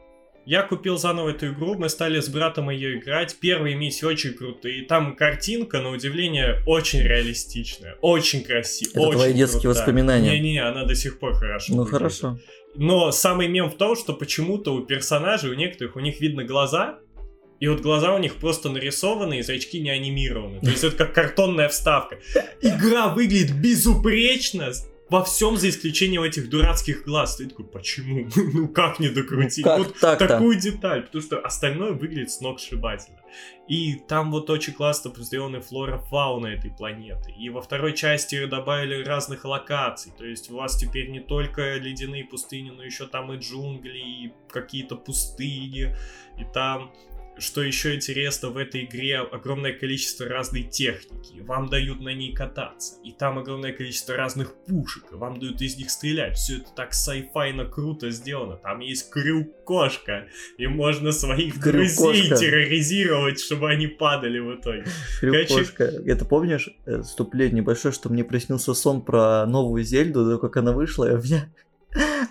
[0.46, 3.36] я купил заново эту игру, мы стали с братом ее играть.
[3.40, 4.84] Первые миссии очень крутые.
[4.84, 9.08] Там картинка, на удивление, очень реалистичная, очень красивая.
[9.08, 10.38] Это твои детские воспоминания.
[10.38, 11.72] Не-не, она до сих пор хорошо.
[11.72, 11.98] Ну выглядит.
[11.98, 12.38] хорошо.
[12.74, 17.00] Но самый мем в том, что почему-то у персонажей, у некоторых, у них видно глаза,
[17.60, 20.60] и вот глаза у них просто нарисованы, и зрачки не анимированы.
[20.60, 22.18] То есть это как картонная вставка.
[22.62, 24.72] Игра выглядит безупречно
[25.10, 27.36] во всем, за исключением этих дурацких глаз.
[27.36, 28.28] Ты такой, почему?
[28.54, 29.64] Ну как не докрутить?
[29.64, 30.26] Как Вот так-то?
[30.26, 33.18] такую деталь, потому что остальное выглядит сногсшибательно.
[33.68, 37.32] И там вот очень классно сделаны флора, фауна этой планеты.
[37.32, 40.12] И во второй части добавили разных локаций.
[40.16, 44.32] То есть у вас теперь не только ледяные пустыни, но еще там и джунгли, и
[44.48, 45.94] какие-то пустыни.
[46.38, 46.92] И там,
[47.40, 51.40] что еще интересно, в этой игре огромное количество разной техники.
[51.40, 52.94] Вам дают на ней кататься.
[53.04, 55.04] И там огромное количество разных пушек.
[55.12, 56.36] и Вам дают из них стрелять.
[56.36, 58.56] Все это так сайфайно круто сделано.
[58.56, 60.28] Там есть крюк-кошка.
[60.58, 62.36] И можно своих друзей Крюк-кошка.
[62.36, 64.84] терроризировать, чтобы они падали в итоге.
[65.20, 65.84] Короче- Крюкошка.
[65.84, 71.10] Это помнишь, э, вступление небольшое, что мне приснился сон про новую Зельду, как она вышла,
[71.10, 71.48] и у меня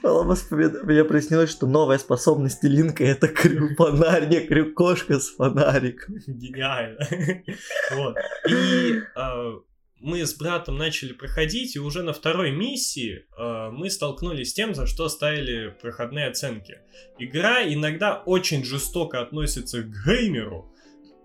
[0.04, 6.16] воспомина- мне приснилось, что новая способность Линка это крюк фонарь, не крюкошка с фонариком.
[6.28, 7.00] Гениально.
[7.92, 8.16] Вот.
[8.50, 9.54] И а,
[10.00, 14.74] мы с братом начали проходить, и уже на второй миссии а, мы столкнулись с тем,
[14.74, 16.80] за что ставили проходные оценки.
[17.18, 20.72] Игра иногда очень жестоко относится к геймеру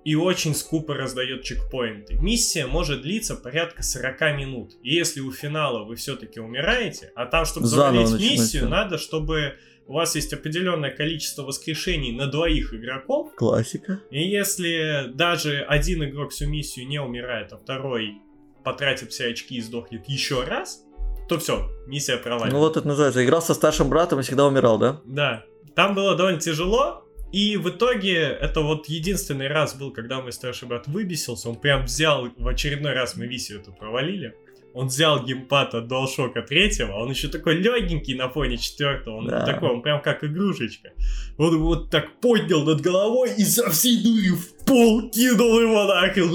[0.05, 2.15] и очень скупо раздает чекпоинты.
[2.15, 4.73] Миссия может длиться порядка 40 минут.
[4.83, 9.57] И если у финала вы все-таки умираете, а там, чтобы Заново завалить миссию, надо, чтобы
[9.87, 14.01] у вас есть определенное количество воскрешений на двоих игроков, Классика.
[14.11, 18.19] и если даже один игрок всю миссию не умирает, а второй
[18.65, 20.85] потратит все очки и сдохнет еще раз,
[21.29, 22.53] то все, миссия провалена.
[22.53, 23.25] Ну вот это называется.
[23.25, 25.01] Играл со старшим братом и всегда умирал, да?
[25.05, 27.04] Да, там было довольно тяжело,
[27.35, 31.85] и в итоге это вот единственный раз был, когда мой старший брат выбесился, он прям
[31.85, 34.35] взял, в очередной раз мы миссию эту провалили,
[34.73, 39.45] он взял геймпад от DualShock 3, он еще такой легенький на фоне четвертого, он Да.
[39.47, 40.91] такой, он прям как игрушечка.
[41.39, 46.29] Он вот так поднял над головой и со всей дури в пол кинул его нахрен.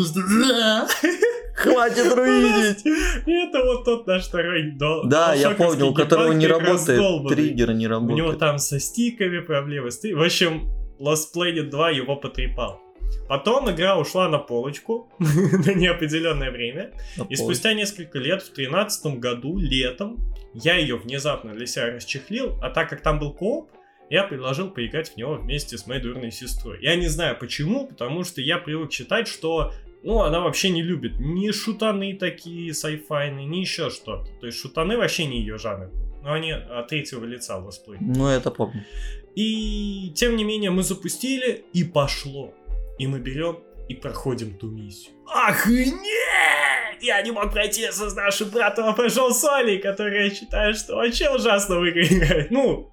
[1.56, 2.82] Хватит руинить!
[3.28, 7.88] Это вот тот наш второй дол- Да, я помню, у которого не работает, триггер не
[7.88, 8.40] У него работает.
[8.40, 9.90] там со стиками проблемы.
[9.90, 12.82] В общем, Lost Planet 2 его потрепал.
[13.28, 16.92] Потом игра ушла на полочку на неопределенное время.
[17.18, 17.46] На И пол.
[17.46, 20.20] спустя несколько лет, в 2013 году, летом,
[20.54, 23.70] я ее внезапно для себя расчехлил, а так как там был кооп,
[24.10, 26.80] я предложил поиграть в него вместе с моей дурной сестрой.
[26.82, 31.20] Я не знаю почему, потому что я привык считать, что ну, она вообще не любит
[31.20, 34.28] ни шутаны такие сайфайные, ни еще что-то.
[34.40, 35.92] То есть шутаны вообще не ее жанр.
[36.24, 37.98] Но они от третьего лица летсплей.
[38.02, 38.84] Ну, это помню.
[39.40, 42.54] И тем не менее мы запустили, и пошло.
[42.98, 45.14] И мы берем и проходим ту миссию.
[45.34, 47.02] Охренеть!
[47.02, 50.74] Я не мог пройти со с нашим братом, а пошел с Олей, который я считаю,
[50.74, 52.52] что вообще ужасно в игры играет.
[52.52, 52.92] Ну,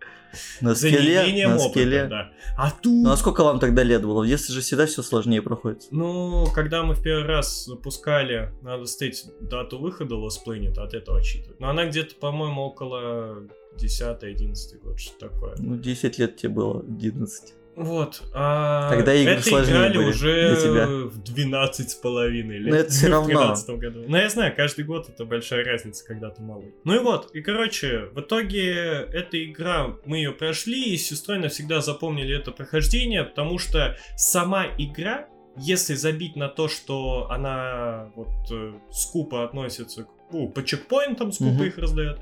[0.61, 2.05] На скеле, на опыта, скеле.
[2.05, 2.31] да.
[2.57, 3.05] А тут...
[3.05, 4.23] Ну а сколько вам тогда лет было?
[4.23, 5.89] В детстве же всегда все сложнее проходит.
[5.91, 11.19] Ну, когда мы в первый раз запускали, надо ставить дату выхода Lost Planet, от этого
[11.19, 11.59] отчитывать.
[11.59, 13.49] Но она где-то, по-моему, около
[13.83, 15.55] 10-11 год, что такое.
[15.59, 17.55] Ну, 10 лет тебе было, 11.
[17.77, 18.23] Вот.
[18.33, 20.87] А Тогда игры это сложнее играли были уже для тебя.
[20.87, 22.71] в 12 с половиной лет.
[22.73, 23.29] Но это всё в равно.
[23.29, 24.05] 13 году.
[24.09, 26.75] Но я знаю, каждый год это большая разница, когда ты малый.
[26.85, 28.73] Ну и вот, и короче, в итоге
[29.13, 34.65] эта игра, мы ее прошли, и с сестрой навсегда запомнили это прохождение, потому что сама
[34.79, 41.31] игра, если забить на то, что она вот э, скупо относится к ну, по чекпоинтам,
[41.39, 41.63] Мгм.
[41.65, 42.19] их раздает.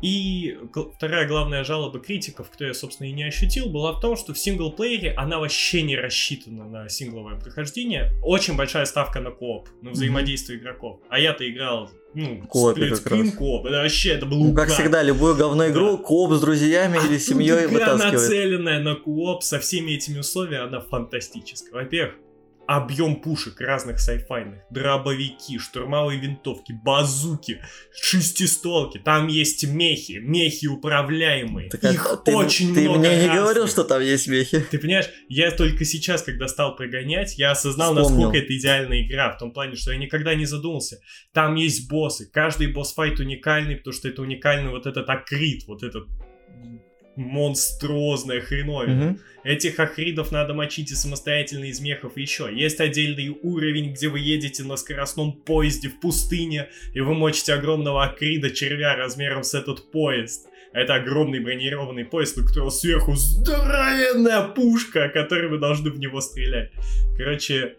[0.00, 0.56] И
[0.96, 4.38] вторая главная жалоба критиков, кто я, собственно, и не ощутил, была в том, что в
[4.38, 8.12] синглплеере она вообще не рассчитана на сингловое прохождение.
[8.22, 11.00] Очень большая ставка на кооп, на взаимодействие игроков.
[11.08, 13.32] А я-то играл, ну, коопе как раз.
[13.32, 13.66] кооп.
[13.66, 16.02] Это вообще, это было Ну, как всегда, любую говную игру, Да.
[16.04, 18.12] кооп с друзьями А или семьей игра, вытаскивает.
[18.14, 21.72] нацеленная на кооп со всеми этими условиями, она фантастическая.
[21.72, 22.14] Во-первых,
[22.68, 27.62] объем пушек разных сайфайных, дробовики, штурмовые винтовки, базуки,
[27.98, 31.70] шестистолки, там есть мехи, мехи управляемые.
[31.70, 33.36] Так, а Их ты, очень ты много мне не разных.
[33.36, 34.60] говорил, что там есть мехи?
[34.70, 38.10] Ты понимаешь, я только сейчас, когда стал прогонять, я осознал, Вспомнил.
[38.26, 41.00] насколько это идеальная игра, в том плане, что я никогда не задумался.
[41.32, 46.06] Там есть боссы, каждый босс-файт уникальный, потому что это уникальный вот этот акрит, вот этот
[47.18, 49.04] монструозная хреновина.
[49.04, 49.18] Мгм.
[49.44, 52.48] Этих акридов надо мочить и самостоятельно из мехов еще.
[52.52, 58.04] Есть отдельный уровень, где вы едете на скоростном поезде в пустыне, и вы мочите огромного
[58.04, 60.46] акрида червя размером с этот поезд.
[60.72, 66.70] Это огромный бронированный поезд, у которого сверху здоровенная пушка, которой вы должны в него стрелять.
[67.16, 67.76] Короче,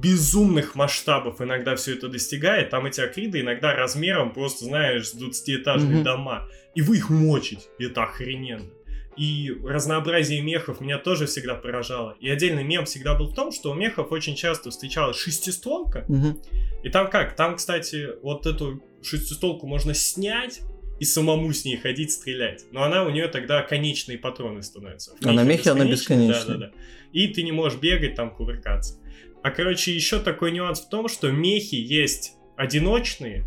[0.00, 2.70] безумных масштабов иногда все это достигает.
[2.70, 6.04] Там эти акриды иногда размером просто, знаешь, с 20-этажные Мгм.
[6.04, 6.48] дома.
[6.78, 7.62] И вы их мочите.
[7.80, 8.70] И это охрененно.
[9.16, 12.16] И разнообразие мехов меня тоже всегда поражало.
[12.20, 16.04] И отдельный мем всегда был в том, что у мехов очень часто встречалась шестистволка.
[16.06, 16.40] Мгм.
[16.84, 17.34] И там как?
[17.34, 20.60] Там, кстати, вот эту шестистволку можно снять
[21.00, 22.66] и самому с ней ходить стрелять.
[22.70, 25.16] Но она у нее тогда конечные патроны становятся.
[25.24, 26.58] А на мехе она бесконечная.
[26.58, 26.70] Да-да-да.
[27.12, 29.00] И ты не можешь бегать там, кувыркаться.
[29.42, 33.46] А короче, еще такой нюанс в том, что мехи есть одиночные.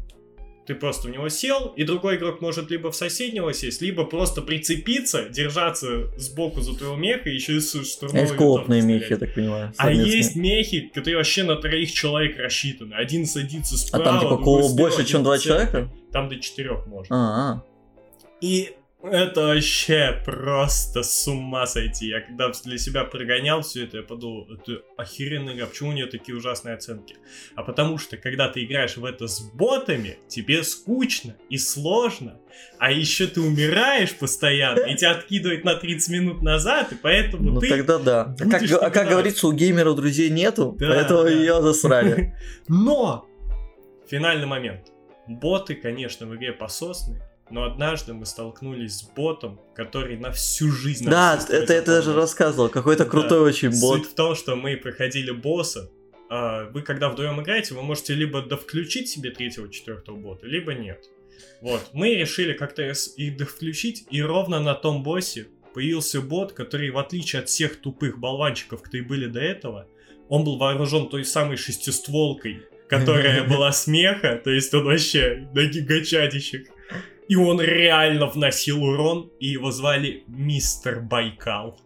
[0.72, 4.42] Ты просто в него сел, и другой игрок может либо в соседнего сесть, либо просто
[4.42, 9.08] прицепиться, держаться сбоку за твоего меха, и еще и с А штурмовой есть коопные мехи,
[9.10, 9.74] я так понимаю.
[9.76, 10.16] А совместные.
[10.16, 12.94] есть мехи, которые вообще на троих человек рассчитаны.
[12.94, 15.92] Один садится А справа, там типа другой слева, больше, чем два человека?
[16.14, 17.14] Там до четырех можно.
[17.18, 17.64] А,
[18.40, 18.70] И
[19.04, 22.08] это вообще просто с ума сойти.
[22.08, 26.06] Я когда для себя прогонял все это, я подумал, это охеренная игра, почему у нее
[26.06, 27.16] такие ужасные оценки?
[27.56, 32.40] А потому что, когда ты играешь в это с ботами, тебе скучно и сложно,
[32.78, 37.60] а еще ты умираешь постоянно, и тебя откидывает на 30 минут назад, и поэтому ну
[37.60, 37.70] ты...
[37.70, 38.36] тогда да.
[38.40, 41.30] А как, а как говорится, у геймеров друзей нету, Да, поэтому да.
[41.30, 42.36] ее засрали.
[42.68, 43.28] Но!
[44.10, 44.88] Финальный момент.
[45.28, 51.06] Боты, конечно, в игре пососные, но однажды мы столкнулись с ботом, который на всю жизнь...
[51.10, 52.70] Да, это это даже рассказывал.
[52.70, 53.10] Какой-то Да.
[53.10, 54.00] крутой очень бот.
[54.00, 55.90] Суть в том, что мы проходили босса.
[56.30, 61.04] а, Вы когда вдвоем играете, вы можете либо довключить себе третьего, четвертого бота, либо нет.
[61.62, 61.90] Вот.
[61.94, 67.42] Мы решили как-то их довключить, и ровно на том боссе появился бот, который, в отличие
[67.42, 69.88] от всех тупых болванчиков, которые были до этого,
[70.30, 75.66] он был вооружен той самой шестистволкой, которая была с меха, то есть он вообще на
[75.66, 76.62] гигачадищах.
[77.32, 81.80] И он реально вносил урон, и его звали Мистер Байкал.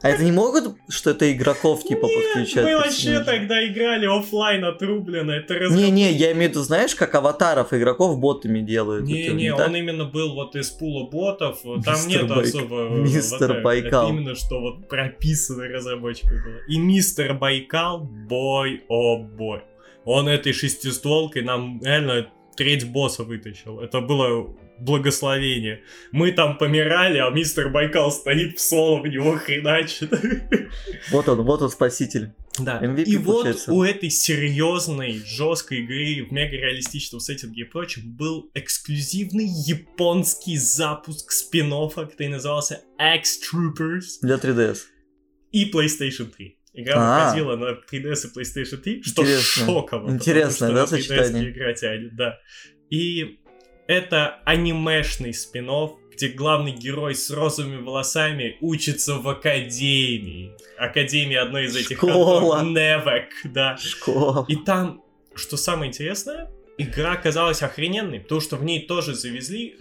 [0.00, 2.64] А это не могут, что это игроков типа Нет, подключать?
[2.64, 5.32] мы вообще тогда играли оффлайн отрубленно.
[5.32, 9.04] Это разговор- Не-не, я имею в виду, знаешь, как аватаров игроков ботами делают.
[9.04, 9.68] Это Не-не, так?
[9.68, 11.60] он именно был вот из пула ботов.
[11.62, 12.88] Там Мистер нет Байк- особо...
[12.88, 13.60] Мистер.
[13.60, 14.04] Байкал.
[14.06, 16.58] Это именно что вот прописано разработчиком было.
[16.68, 19.60] И мистер Байкал, boy, oh boy.
[20.06, 23.80] Он этой шестистволкой нам реально треть босса вытащил.
[23.80, 25.82] Это было благословение.
[26.10, 30.12] Мы там помирали, а мистер Байкал стоит в соло, в него хреначит.
[31.10, 32.32] Вот он, вот он спаситель.
[32.58, 32.80] Да.
[32.82, 33.72] MVP и вот получается.
[33.72, 41.30] у этой серьезной, жесткой игры в мега реалистичном сеттинге и прочем был эксклюзивный японский запуск
[41.30, 44.78] спин который назывался X-Troopers Для 3DS.
[45.52, 46.57] и PlayStation 3.
[46.74, 47.24] Игра А.
[47.24, 49.66] выходила на 3DS и PlayStation 3, что Интересно.
[49.66, 50.10] шоково.
[50.10, 51.50] Интересное, что да, на 3DS сочетание?
[51.50, 52.38] игра тянет, да.
[52.90, 53.40] И
[53.86, 55.68] это анимешный спин
[56.18, 60.52] где главный герой с розовыми волосами учится в академии.
[60.76, 62.62] Академия одной из этих Школа.
[62.64, 63.76] Невек, да.
[63.76, 64.44] Школа.
[64.48, 65.04] И там,
[65.36, 69.76] что самое интересное, игра оказалась охрененной, потому что в ней тоже завезли,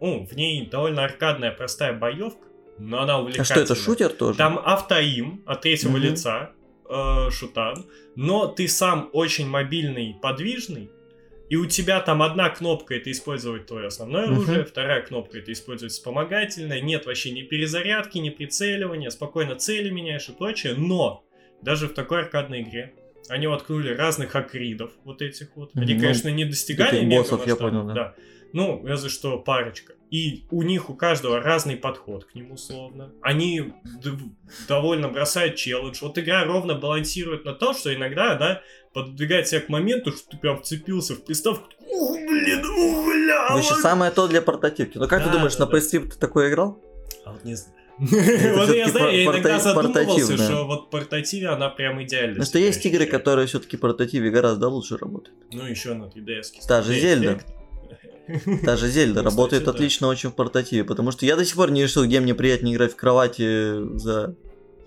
[0.00, 3.64] ну, в ней довольно аркадная простая боевка, но она А увлекательная.
[3.64, 4.38] что это, шутер тоже?
[4.38, 6.02] Там автоим от третьего Мгм.
[6.02, 6.52] лица,
[6.88, 10.90] э, шутан, но ты сам очень мобильный, подвижный,
[11.48, 15.92] и у тебя там одна кнопка это использовать твое основное оружие, вторая кнопка это использовать
[15.92, 21.24] вспомогательное, нет вообще ни перезарядки, ни прицеливания, спокойно цели меняешь и прочее, но
[21.62, 22.94] даже в такой аркадной игре
[23.28, 25.70] они воткнули разных акридов, вот этих вот.
[25.74, 28.14] Они, ну, конечно, не достигали боссов, я понял, да.
[28.52, 29.94] Ну, разве что парочка.
[30.10, 33.12] И у них у каждого разный подход к нему, словно.
[33.22, 33.72] Они
[34.68, 35.98] довольно бросают челлендж.
[36.00, 40.36] Вот игра ровно балансирует на том, что иногда, да, подвигает себя к моменту, что ты
[40.36, 41.68] прям вцепился в приставку.
[41.80, 43.82] Ух, блин, ух, бля, Короче, вот.
[43.82, 44.96] самое то для портативки.
[44.96, 45.78] Ну как ты Да, думаешь, да, на да.
[45.78, 46.80] PS3 ты такое играл?
[47.24, 47.72] А вот не знаю.
[47.98, 52.34] Вот я знаю, я иногда задумывался, что вот портативе она прям идеальна.
[52.34, 55.36] Потому что есть игры, которые все-таки портативе гораздо лучше работают.
[55.50, 56.66] Ну, еще на 3DS.
[56.68, 57.40] Та же Зельда.
[58.64, 59.78] Та же Зельда Ну, работает кстати, да.
[59.78, 62.74] отлично очень в портативе, потому что я до сих пор не решил, где мне приятнее
[62.74, 64.34] играть в кровати за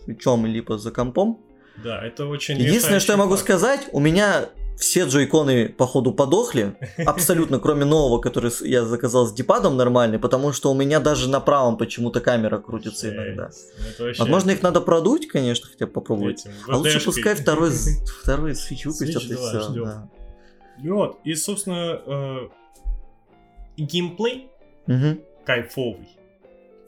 [0.03, 1.39] свечом либо за компом.
[1.83, 3.43] Да, это очень Единственное, что я могу факт.
[3.43, 6.75] сказать, у меня все джойконы, походу, подохли.
[7.05, 11.39] Абсолютно, кроме нового, который я заказал с дипадом нормальный, потому что у меня даже на
[11.39, 13.47] правом почему-то камера крутится иногда.
[13.47, 13.67] Жесть.
[13.93, 16.41] Это вообще Возможно, их надо продуть, конечно, хотя бы попробовать.
[16.45, 17.71] этим, А лучше пускай второй,
[18.23, 19.61] второй свич выпустят и 2 все.
[19.61, 20.11] ждём.
[20.81, 22.49] Вот, и, собственно,
[23.79, 24.47] геймплей
[25.45, 26.07] кайфовый.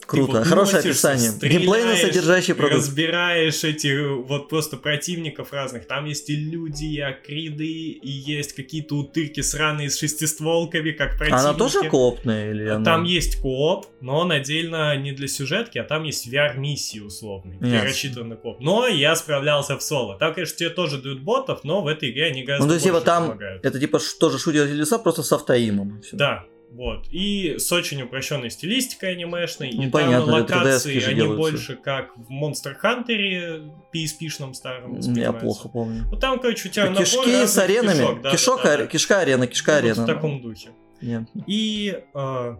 [0.06, 1.30] Круто, вот хорошее описание.
[1.40, 2.76] Геймплейно содержащий продукт.
[2.76, 5.86] Разбираешь эти вот просто противников разных.
[5.86, 11.40] Там есть и люди, и акриды, и есть какие-то утырки сраные с шестистволками, как противники.
[11.40, 12.84] Она тоже коопная или она...
[12.84, 17.70] Там есть кооп, но он отдельно не для сюжетки, а там есть VR-миссии условные, где
[17.70, 17.88] Ясно.
[17.88, 18.60] рассчитан на кооп.
[18.60, 20.18] Но я справлялся в соло.
[20.18, 22.86] Там, конечно, тебе тоже дают ботов, но в этой игре они гораздо Ну, то есть,
[22.86, 23.64] типа, там помогают.
[23.64, 26.02] Это типа тоже шутер леса, просто с автоимом.
[26.12, 27.06] Да, вот.
[27.10, 29.72] И с очень упрощенной стилистикой анимешной.
[29.74, 34.54] Ну, и понятно, там для 3DS локации, они делают больше как в Monster Hunter PSP-шном
[34.54, 36.04] старом Я плохо помню.
[36.08, 37.98] Вот там, короче, у тебя набор Кишки с аренами.
[37.98, 38.86] кишок, да, Кишок, да, да, да.
[38.86, 40.02] Кишка арена, кишка Вот арена.
[40.02, 40.70] в таком духе.
[41.02, 41.24] Нет.
[41.46, 42.56] И э,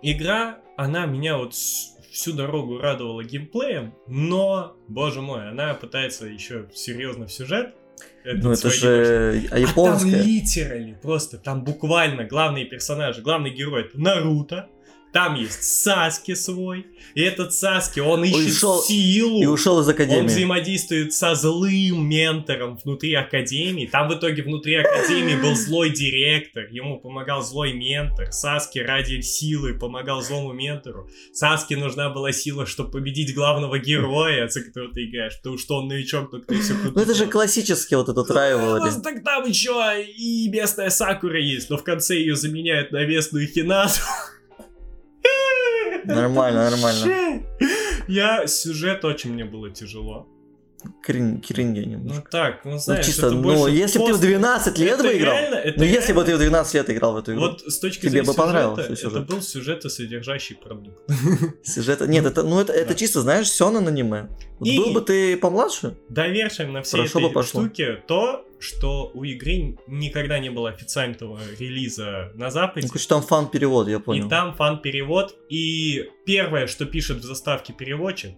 [0.00, 7.26] игра, она меня вот всю дорогу радовала геймплеем, но, боже мой, она пытается еще серьезно
[7.26, 7.74] в сюжет.
[8.24, 10.22] Ну это же а А там японская.
[10.22, 14.68] литерально, просто, там буквально главные персонажи, главный герой это Наруто,
[15.12, 19.94] там есть Саски свой, и этот Саски, он ищет ушел- силу, И ушел из он
[19.94, 20.26] академии.
[20.26, 23.86] взаимодействует со злым ментором внутри Академии.
[23.86, 26.64] Там в итоге внутри Академии был злой директор.
[26.70, 28.30] Ему помогал злой ментор.
[28.32, 31.08] Саски ради силы помогал злому ментору.
[31.32, 35.36] Саске нужна была сила, чтобы победить главного героя, за которого ты играешь.
[35.38, 38.90] Потому что он новичок, только ты все Ну это же классический вот этот райвелри.
[38.94, 43.48] Ну, Так там еще и местная Сакура есть, но в конце ее заменяют на местную
[43.48, 44.00] Хинату.
[46.14, 47.42] Нормально, нормально.
[48.08, 50.26] Я сюжет очень мне было тяжело.
[51.02, 52.30] Крин, кринги Ну немножко.
[52.30, 54.94] так, ну Ну знаешь, чисто, это ну больше если бы ты в пост- 12 лет
[54.94, 57.16] Это бы играл, реально- это ну если бы реально- ты в 12 лет играл в
[57.18, 59.22] эту игру, Вот с точки Тебе бы понравился сюжета, сюжет.
[59.22, 60.98] это был сюжетосодержащий продукт.
[61.66, 62.06] сюжета...
[62.06, 62.94] Нет, это, ну это, это Да.
[62.94, 64.28] чисто, знаешь, Сёнэн аниме.
[64.58, 69.78] Вот И- Был бы ты помладше, Довершим на Хорошо этой штуке то, что у игры
[69.86, 72.86] никогда не было официального релиза на Западе.
[72.86, 74.26] ну, короче, там фан-перевод, я понял.
[74.26, 75.34] И там фан-перевод.
[75.48, 78.32] И первое, что пишет в заставке переводчик,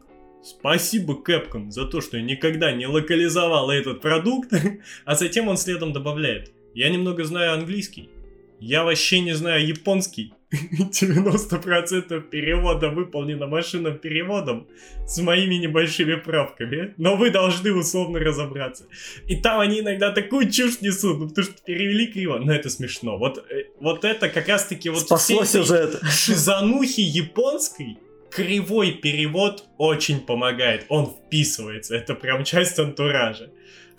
[0.45, 4.53] Спасибо Capcom за то, что никогда не локализовал этот продукт.
[5.05, 6.53] А затем он следом добавляет.
[6.75, 8.11] Я немного знаю английский.
[8.59, 10.35] Я вообще не знаю японский.
[10.79, 14.69] 90% перевода выполнено машинным переводом
[15.07, 16.95] с моими небольшими правками.
[16.99, 18.85] Но вы должны условно разобраться.
[19.27, 22.39] И там они иногда такую чушь несут, ну, потому что перевели криво.
[22.39, 23.17] Но это смешно.
[23.19, 26.01] Вот, э, вот это как раз-таки вот Спасло сюжет.
[26.03, 27.99] шизанухи японской
[28.31, 30.85] кривой перевод очень помогает.
[30.89, 31.95] Он вписывается.
[31.97, 33.51] Это прям часть антуража.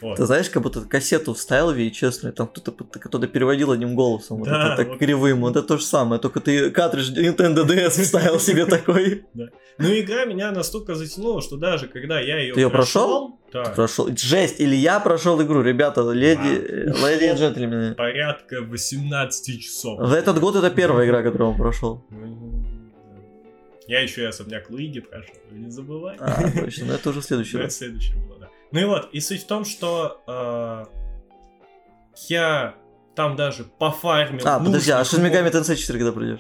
[0.04, 0.18] Вот.
[0.18, 4.48] Ты знаешь, как будто кассету вставил VHS, и там кто-то кто-то переводил одним голосом, вот
[4.50, 5.00] Да, это так вот.
[5.00, 9.26] кривым, вот это то же самое, только ты картридж Nintendo DS вставил себе такой.
[9.80, 13.40] Ну, игра меня настолько затянула, что даже когда я ее Ты прошел?
[13.52, 13.64] Да.
[13.64, 14.08] Прошел.
[14.16, 16.40] Жесть, или я прошел игру, ребята, леди,
[17.04, 17.96] леди и джентльмены.
[17.96, 20.00] Порядка 18 часов.
[20.00, 22.04] В этот год это первая игра, которую он прошел.
[23.88, 26.18] Я еще и особняк Луиги прошел, не забывай.
[26.20, 27.78] А, точно, ну это уже следующий Ну, это раз.
[27.78, 28.43] следующее было, да.
[28.74, 30.86] Ну и вот, и суть в том, что э,
[32.28, 32.76] я
[33.16, 34.42] там даже пофармил.
[34.46, 36.40] А, подожди, а Shin Megami мод- Tensei 4 когда придешь?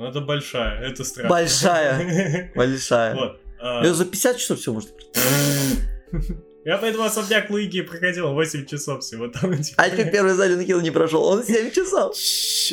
[0.00, 1.28] Это большая, это страшно.
[1.28, 2.52] Большая.
[2.54, 3.14] Большая.
[3.16, 3.40] Вот.
[3.60, 4.90] а, Я за 50 часов все может
[6.64, 9.26] Я поэтому особняк Луиги проходил 8 часов всего.
[9.26, 12.14] Там, типа, А теперь первый Silent Hill не прошел, он 7 часов.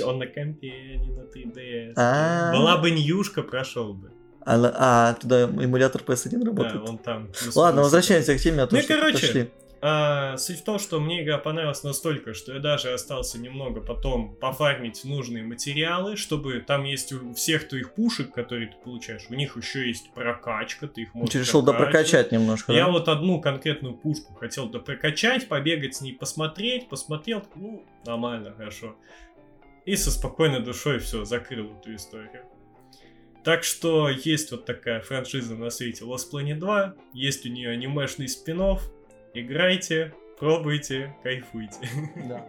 [0.07, 1.93] Он на компе, не на 3DS.
[1.95, 2.51] А.
[2.53, 4.11] Была бы ньюшка, прошел бы.
[4.45, 6.89] А, а, туда эмулятор PS1 Да, работает.
[6.89, 7.29] он там.
[7.55, 9.49] Ладно, возвращаемся к теме, а то Ну короче, отошли.
[9.81, 14.33] А, суть в том, что мне игра понравилась настолько, что я даже остался немного потом
[14.35, 19.55] пофармить нужные материалы, чтобы там есть у всех твоих пушек, которые ты получаешь, у них
[19.57, 22.91] еще есть прокачка, ты их можешь Ты решил допрокачать немножко, Я да?
[22.91, 28.95] вот одну конкретную пушку хотел допрокачать, побегать с ней, посмотреть, посмотрел, ну, нормально, хорошо.
[29.85, 32.41] и со спокойной душой все, закрыл эту историю.
[33.45, 38.27] Так что есть вот такая франшиза на свете Lost Planet 2, есть у нее анимешный
[38.27, 38.79] спин
[39.35, 41.77] играйте, пробуйте, кайфуйте.
[42.27, 42.43] Да.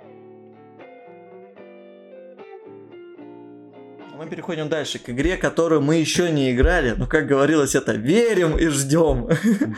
[4.17, 8.57] Мы переходим дальше к игре, которую мы еще не играли, но, как говорилось, это верим
[8.57, 9.29] и ждем.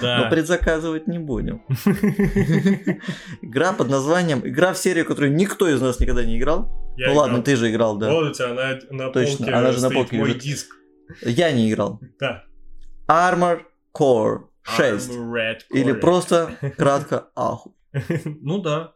[0.00, 0.18] Да.
[0.18, 1.62] Но предзаказывать не будем.
[3.42, 4.46] Игра под названием...
[4.46, 6.70] Игра в серию, которую никто из нас никогда не играл.
[6.96, 8.12] ну ладно, ты же играл, да.
[8.12, 10.42] Вот у тебя на, на Точно, полке она же на полке мой лежит.
[10.42, 10.78] диск.
[11.22, 12.00] Я не играл.
[12.20, 12.44] Да.
[13.09, 13.61] Armor
[13.96, 15.11] Core 6.
[15.11, 16.00] Armored Или Core.
[16.00, 17.74] просто кратко Аху.
[18.42, 18.92] Ну да.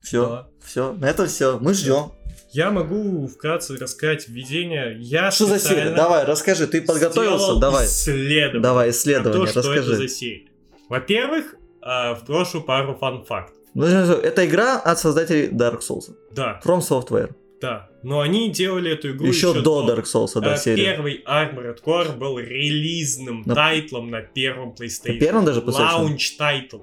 [0.00, 0.48] Все, Да.
[0.64, 1.58] все, на этом все.
[1.58, 2.12] Мы ждем.
[2.52, 4.96] Я могу вкратце рассказать введение.
[5.00, 5.90] Я Что за серия?
[5.90, 7.56] Давай, расскажи, ты подготовился?
[7.58, 7.86] Давай.
[7.86, 9.96] исследование Давай, исследование, то, что это расскажи.
[9.96, 10.48] за серия.
[10.88, 13.56] Во-первых, а, вброшу пару фан-фактов.
[13.74, 16.14] Ну, Это игра от создателей Dark Souls.
[16.32, 17.34] Да, From Software.
[17.60, 17.88] Да.
[18.02, 20.84] Но они делали эту игру Еще до Dark Souls, да, А, серия.
[20.84, 25.14] Первый Armored Core был релизным На- тайтлом на первом PlayStation.
[25.14, 25.92] На первом даже PlayStation?
[25.94, 26.76] Launch title.
[26.78, 26.82] Я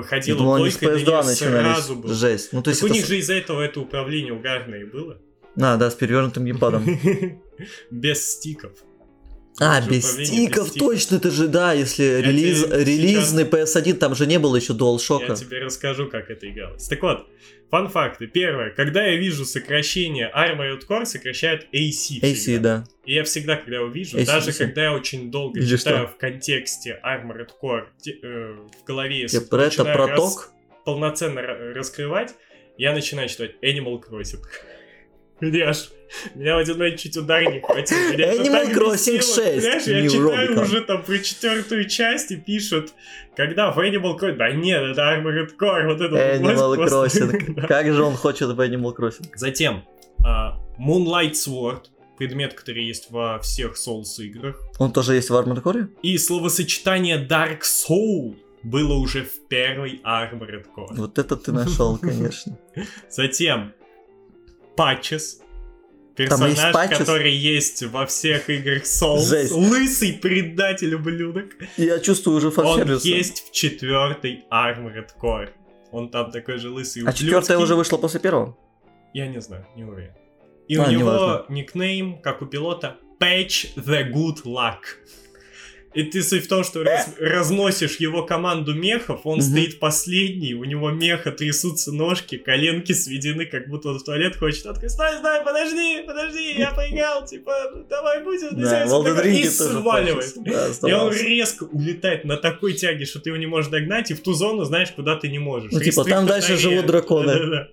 [0.00, 1.74] Выходило думал, они с только для PS2 неё начинались.
[1.76, 2.14] сразу было.
[2.14, 2.52] Жесть.
[2.52, 4.84] Ну, то есть Так у это них с- же из-за этого это управление угарное и
[4.84, 5.18] было.
[5.60, 6.84] А, да, с перевернутым геймпадом.
[7.90, 8.72] Без стиков.
[9.60, 10.72] А, же без стиков, без стиков.
[10.74, 14.72] точно, это же, да, если тебе релиз, сейчас- релизный PS1, там же не было еще
[14.72, 15.36] Я DualShock.
[15.36, 16.86] тебе расскажу, как это игралось.
[16.88, 17.26] Так вот,
[17.70, 18.26] фан-факты.
[18.26, 18.70] Первое.
[18.70, 22.18] Когда я вижу сокращение Armored Core, сокращают AC.
[22.22, 22.78] AC, всегда.
[22.78, 22.84] да.
[23.04, 24.58] И я всегда, когда его вижу, AC, даже AC.
[24.58, 26.14] когда я очень долго Или читаю что?
[26.14, 30.18] в контексте Armored Core те- э, в голове, если Типа, это проток?
[30.40, 30.52] рас-
[30.84, 32.34] полноценно ра- раскрывать,
[32.78, 34.40] я начинаю читать Animal Crossing.
[35.40, 35.88] Меня ж,
[36.34, 37.96] меня в один момент чуть удар не хватил.
[38.12, 39.44] Меня Animal Crossing бесило.
[39.44, 42.92] 6, Понимаешь, я читаю уже там про четвертую часть и пишут,
[43.34, 44.36] когда в Animal Crossing...
[44.36, 47.66] Да нет, это Armored Core, вот это Animal Crossing.
[47.66, 49.30] Как же он хочет в Animal Crossing?
[49.34, 49.84] Затем,
[50.24, 51.86] а, Moonlight Sword,
[52.18, 54.60] предмет, который есть во всех Souls играх.
[54.78, 55.88] Он тоже есть в Armored Core?
[56.02, 60.94] И словосочетание Dark Soul было уже в первой Armored Core.
[60.94, 62.56] Вот это ты нашел, конечно.
[63.10, 63.72] Затем
[64.76, 65.40] Патчес.
[66.16, 66.98] Персонаж, есть Patches?
[66.98, 69.20] который есть во всех играх Souls.
[69.28, 69.52] Жесть.
[69.52, 71.54] Лысый предатель ублюдок.
[71.78, 73.04] Я чувствую уже Он фан-сервис.
[73.04, 75.48] есть в четвертой Armored Core.
[75.90, 77.64] Он там такой же лысый А четвертая ублюдский.
[77.64, 78.56] уже вышла после первого?
[79.14, 80.12] Я не знаю, не уверен.
[80.68, 81.44] И А, у него неважно.
[81.48, 84.80] никнейм, как у пилота, Patch the Good Luck.
[85.94, 89.42] И ты суть в том, что раз- разносишь его команду мехов, он Мгм.
[89.42, 94.64] стоит последний, у него меха трясутся ножки, коленки сведены, как будто он в туалет хочет.
[94.66, 100.32] Он такой, стой, стой, подожди, подожди, я поиграл, типа, давай будем, Да, и сваливает.
[100.36, 104.14] Да, И он резко улетает на такой тяге, что ты его не можешь догнать, и
[104.14, 105.72] в ту зону знаешь, куда ты не можешь.
[105.72, 107.26] Ну, типа, там дальше живут драконы.
[107.26, 107.68] Да-да-да.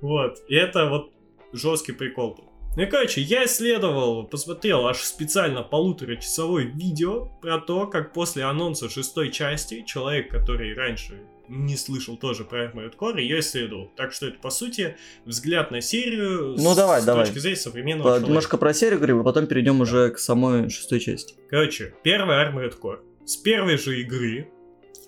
[0.00, 0.42] Вот.
[0.48, 1.10] И это вот
[1.52, 2.51] жесткий прикол был.
[2.74, 8.88] Ну и короче, я исследовал, посмотрел аж специально полуторачасовое видео про то, как после анонса
[8.88, 13.90] шестой части человек, который раньше не слышал тоже про Armored Core, ее исследовал.
[13.94, 14.96] Так что это, по сути,
[15.26, 17.26] взгляд на серию Ну, с, давай, с давай.
[17.26, 18.26] точки зрения современного По- человека.
[18.28, 21.34] Немножко про серию говорим, а потом перейдем уже к самой шестой части.
[21.50, 23.00] Короче, первый Armored Core.
[23.26, 24.48] С первой же игры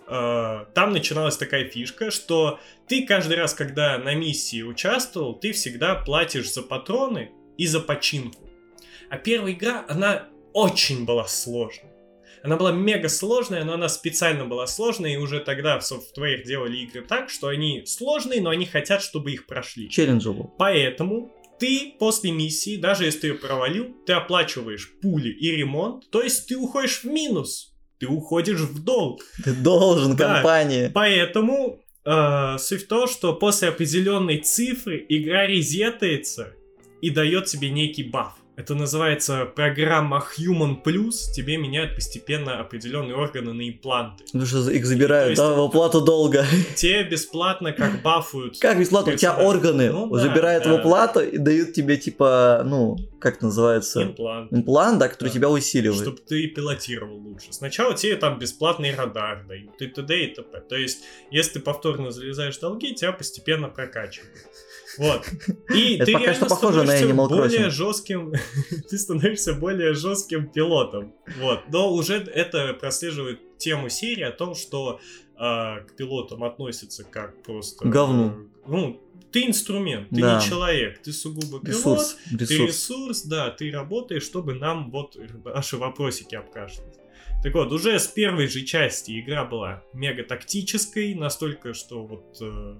[0.06, 2.58] э, там начиналась такая фишка, что
[2.88, 8.48] ты каждый раз, когда на миссии участвовал, ты всегда платишь за патроны и за починку.
[9.10, 11.90] А первая игра, она очень была сложной.
[12.42, 16.76] Она была мега сложная, но она специально была сложная, и уже тогда в Software делали
[16.78, 19.88] игры так, что они сложные, но они хотят, чтобы их прошли.
[19.88, 20.54] Челленджевал.
[20.58, 26.20] Поэтому ты после миссии, даже если ты ее провалил, ты оплачиваешь пули и ремонт, то
[26.20, 29.22] есть ты уходишь в минус, ты уходишь в долг.
[29.42, 30.34] Ты должен, Да.
[30.34, 30.90] компания.
[30.92, 36.52] Поэтому э, суть в том, что после определенной цифры игра резетается
[37.06, 38.32] и дает тебе некий баф.
[38.56, 41.32] Это называется программа Human Plus.
[41.34, 44.22] Тебе меняют постепенно определенные органы на импланты.
[44.26, 46.46] Потому что их забирают, То да, есть- в оплату долга.
[46.76, 48.60] Тебе бесплатно как бафуют.
[48.60, 49.12] Как бесплатно?
[49.12, 50.78] У тебя органы Ну да, забирают в да.
[50.78, 54.52] оплату и дают тебе, типа, ну, как называется, Имплант.
[54.52, 55.34] имплант, да, который Да.
[55.34, 56.02] тебя усиливает.
[56.02, 57.48] чтобы ты пилотировал лучше.
[57.50, 60.24] Сначала тебе там бесплатный радар дают, и т.д.
[60.26, 60.60] и т.п.
[60.60, 61.00] То есть,
[61.32, 64.30] если ты повторно залезаешь в долги, тебя постепенно прокачивают.
[64.98, 65.26] Вот.
[65.74, 67.70] И Это ты пока что похоже на Animal более Crossing.
[67.70, 68.32] жестким,
[68.90, 71.12] ты становишься более жестким пилотом.
[71.40, 71.60] Вот.
[71.68, 75.00] Но уже это прослеживает тему серии о том, что
[75.36, 77.88] а, к пилотам относятся как просто...
[77.88, 78.28] Говну.
[78.28, 79.00] э, Ну,
[79.32, 80.38] ты инструмент, ты Да.
[80.38, 82.68] не человек, ты сугубо пилот, Ресурс, ты ресурс.
[82.68, 87.00] ресурс, да, ты работаешь, чтобы нам вот наши вопросики обкашлять.
[87.42, 92.76] Так вот, уже с первой же части игра была мега тактической, настолько, что вот э,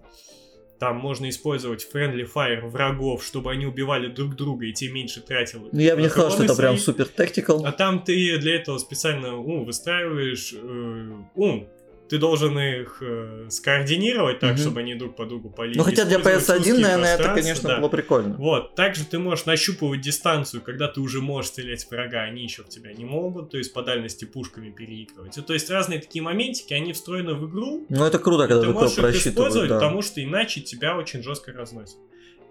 [0.79, 5.69] Там можно использовать friendly fire врагов, чтобы они убивали друг друга, и те меньше тратил.
[5.71, 6.85] Ну, я бы не сказал, что это прям свои.
[6.85, 7.65] супер тактикал.
[7.65, 11.69] А там ты для этого специально ну, выстраиваешь э, ум.
[12.09, 14.59] Ты должен их э, скоординировать так, Мгм.
[14.59, 15.79] чтобы они друг по другу полили.
[15.79, 17.81] Ну, хотя для Использовать PS1, узкие наверное, это, конечно, да.
[17.81, 18.35] было прикольно.
[18.37, 22.63] Вот, также ты можешь нащупывать дистанцию, когда ты уже можешь стрелять в врага, они еще
[22.63, 25.35] в тебя не могут, то есть по дальности пушками переигрывать.
[25.47, 28.99] То есть разные такие моментики, они встроены в игру, Ну, это круто, когда ты можешь
[28.99, 29.77] их использовать, да.
[29.77, 31.97] потому что иначе тебя очень жестко разносит.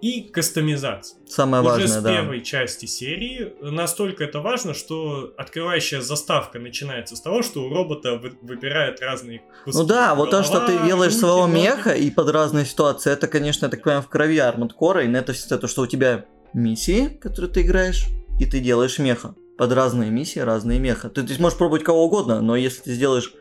[0.01, 1.17] И кастомизация.
[1.27, 2.13] Самое Уже важное, с да.
[2.13, 8.15] первой части серии настолько это важно, что открывающая заставка начинается с того, что у робота
[8.17, 9.79] вы- выбирает разные куски.
[9.79, 11.61] Ну да, вот то, что ты Голова, делаешь руки, своего ноги.
[11.61, 15.07] меха и под разные ситуации, это, конечно, я так понимаю, в крови Armored Core, и
[15.07, 18.05] на это все то, что у тебя миссии, которые ты играешь,
[18.39, 19.35] и ты делаешь меха.
[19.57, 21.09] Под разные миссии разные меха.
[21.09, 23.33] Ты, ты можешь пробовать кого угодно, но если ты сделаешь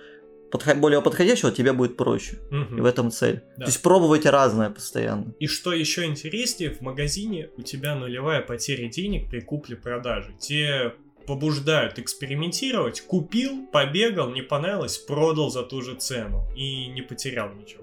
[0.52, 2.38] подхо- более подходящего, тебе будет проще.
[2.50, 2.78] Мгм.
[2.78, 3.42] И в этом цель.
[3.56, 3.64] Да.
[3.64, 5.34] То есть пробовать разное постоянно.
[5.38, 10.34] И что еще интереснее, в магазине у тебя нулевая потеря денег при купле-продаже.
[10.38, 10.92] Те
[11.26, 17.82] побуждают экспериментировать, купил, побегал, не понравилось, продал за ту же цену и не потерял ничего.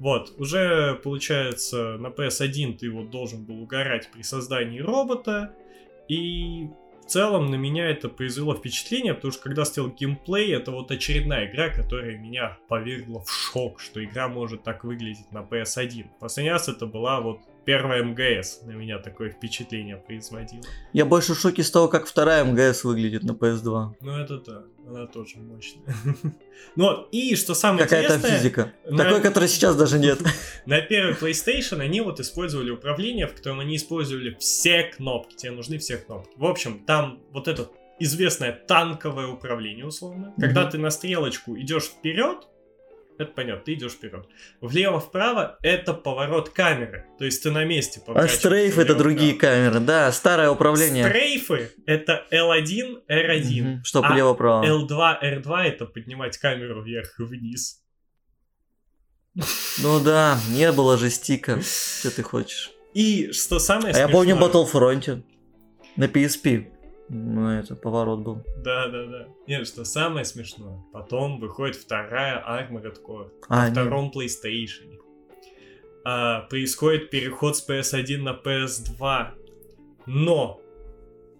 [0.00, 5.54] Вот, уже получается на PS1 ты вот должен был угорать при создании робота,
[6.08, 6.66] и
[7.04, 11.50] в целом на меня это произвело впечатление, потому что когда стоял геймплей, это вот очередная
[11.50, 16.06] игра, которая меня повергла в шок, что игра может так выглядеть на PS1.
[16.18, 20.62] Последний раз это была вот первая МГС, на меня такое впечатление производила.
[20.92, 23.94] Я больше в шоке с того, как вторая МГС выглядит на PS2.
[24.00, 25.82] Ну это да, она тоже мощная.
[26.76, 28.72] Вот, и что самое Какая-то интересное, физика.
[28.88, 30.18] на- Такой, которой сейчас даже нет.
[30.66, 35.34] На первый PlayStation они вот использовали управление, в котором они использовали все кнопки.
[35.36, 36.32] Тебе нужны все кнопки.
[36.36, 37.68] В общем, там вот это
[38.00, 40.32] известное танковое управление, условно.
[40.38, 40.70] Когда Мгм.
[40.70, 42.46] ты на стрелочку идешь вперед,
[43.18, 44.26] это понятно, ты идешь вперед.
[44.60, 47.06] Влево-вправо это поворот камеры.
[47.18, 49.80] То есть ты на месте А стрейф это другие камеры.
[49.80, 51.04] Да, старое управление.
[51.06, 53.62] Стрейфы это L1, R1.
[53.62, 54.64] Мгм, Чтоб А лево-право.
[54.64, 57.80] L2, R2 это поднимать камеру вверх и вниз.
[59.82, 61.60] Ну да, не было же стика.
[61.60, 62.70] Что ты хочешь?
[62.94, 65.22] И что самое А я помню смешное- Battlefront
[65.96, 66.70] на PSP.
[67.08, 68.42] Ну, это поворот был.
[68.58, 69.28] Да, да, да.
[69.46, 74.98] Нет, что самое смешное, потом выходит вторая Armored Core А, на втором PlayStation.
[76.04, 79.28] А, происходит переход с PS1 на PS2.
[80.06, 80.60] Но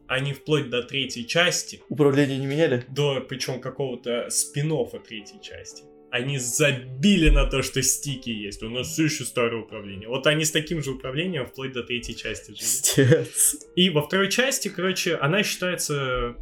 [0.06, 2.84] они вплоть до третьей части, Управление не меняли?
[2.88, 4.72] до причем какого-то спин
[5.06, 5.84] третьей части,
[6.14, 8.62] они забили на то, что стики есть.
[8.62, 10.08] У нас все еще старое управление.
[10.08, 13.26] Вот они с таким же управлением вплоть до третьей части жили.
[13.74, 16.36] И во второй части, короче, она считается,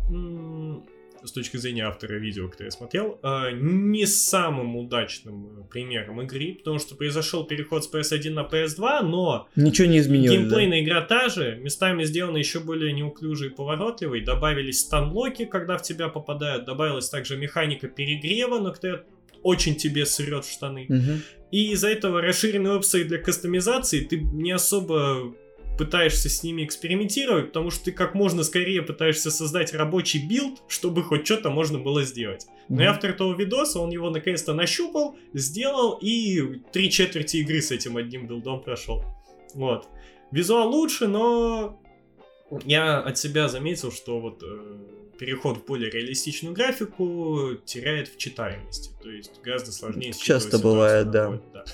[1.25, 6.57] с точки зрения автора видео, которое я смотрел, э, не самым удачным э, примером игры,
[6.59, 10.37] потому что произошел переход с PS1 на PS2, но Ничего не изменилось.
[10.37, 10.43] да?
[10.43, 15.83] геймплейная игра та же, местами сделана еще более неуклюжей и поворотливой, добавились станлоки, когда в
[15.83, 19.07] тебя попадают, добавилась также механика перегрева, но которая
[19.43, 20.86] очень тебе срет штаны.
[20.88, 21.22] Мгм.
[21.51, 25.34] И из-за этого расширенные опции для кастомизации ты не особо
[25.78, 31.03] пытаешься с ними экспериментировать, потому что ты как можно скорее пытаешься создать рабочий билд, чтобы
[31.03, 32.47] хоть что-то можно было сделать.
[32.68, 32.93] Но и Мгм.
[32.95, 38.26] автор этого видоса, он его наконец-то нащупал, сделал, и три четверти игры с этим одним
[38.26, 39.03] билдом прошел.
[39.55, 39.88] Вот.
[40.30, 41.80] Визуал лучше, но
[42.64, 44.78] я от себя заметил, что вот э,
[45.19, 48.91] переход в более реалистичную графику теряет в читаемости.
[49.03, 51.27] То есть гораздо сложнее Часто бывает, да.
[51.29, 51.65] поле, да.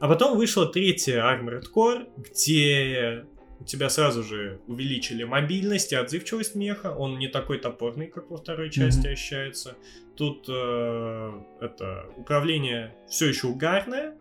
[0.00, 3.24] А потом вышла третья Armored Core, где
[3.60, 6.92] у тебя сразу же увеличили мобильность и отзывчивость меха.
[6.96, 9.12] Он не такой топорный, как во второй части Мгм.
[9.12, 9.76] ощущается.
[10.16, 14.16] Тут э, это управление все еще угарное.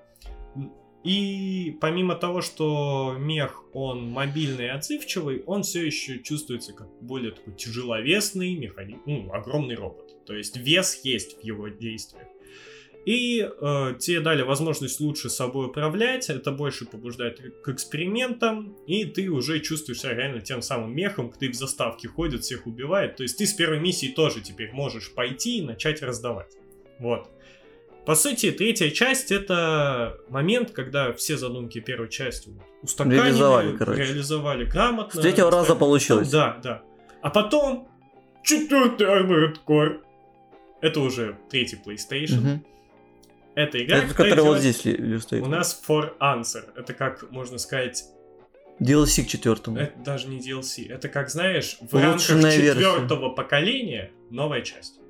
[1.03, 7.31] И помимо того, что мех, он мобильный и отзывчивый, он все еще чувствуется как более
[7.31, 10.25] такой тяжеловесный механизм, ну, огромный робот.
[10.25, 12.27] То есть вес есть в его действиях.
[13.05, 19.29] И э, тебе дали возможность лучше собой управлять, это больше побуждает к экспериментам, и ты
[19.29, 23.15] уже чувствуешь себя реально тем самым мехом, который в заставке ходит, всех убивает.
[23.15, 26.53] То есть ты с первой миссии тоже теперь можешь пойти и начать раздавать.
[26.99, 27.27] Вот.
[28.05, 32.49] По сути, третья часть это момент, когда все задумки первой части
[32.81, 34.03] устаканили, Реализовали, короче.
[34.03, 35.19] реализовали грамотно.
[35.19, 36.29] С третьего раза получилось.
[36.29, 36.81] Да, да.
[37.21, 37.87] А потом
[38.43, 39.99] четвертый Armored Core.
[40.81, 42.39] Это уже третий PlayStation.
[42.39, 42.65] Мгм.
[43.53, 45.43] Это игра, Это, которая вот здесь ли- стоит.
[45.43, 46.63] У нас For Answer.
[46.75, 48.03] Это как, можно сказать,
[48.79, 49.77] DLC к четвертому.
[49.77, 50.89] это даже не DLC.
[50.89, 52.81] Это как, знаешь, в рамках Улучшенная версия.
[52.81, 55.00] четвертого поколения новая часть.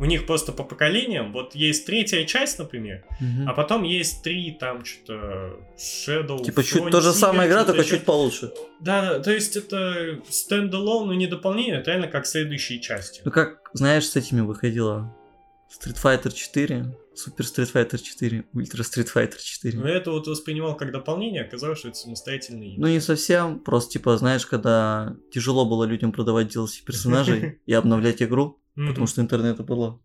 [0.00, 3.48] У них просто по поколениям, вот есть третья часть, например, Мгм.
[3.48, 7.84] а потом есть три, там, что-то, Shadow, Типа чуть Frontier, то же самая игра, только
[7.84, 8.50] чуть получше.
[8.80, 13.20] Да, да, то есть это стендалон, но не дополнение, это реально как следующие части.
[13.24, 15.14] Ну как, знаешь, с этими выходила
[15.70, 19.78] Street Fighter 4, Super Street Fighter 4, Ultra Street Fighter 4.
[19.78, 22.80] Но я это вот воспринимал как дополнение, оказалось, что это самостоятельные игры.
[22.80, 28.22] Ну не совсем, просто типа, знаешь, когда тяжело было людям продавать DLC персонажей и обновлять
[28.22, 28.88] игру, Мгм.
[28.88, 30.00] потому что интернета было.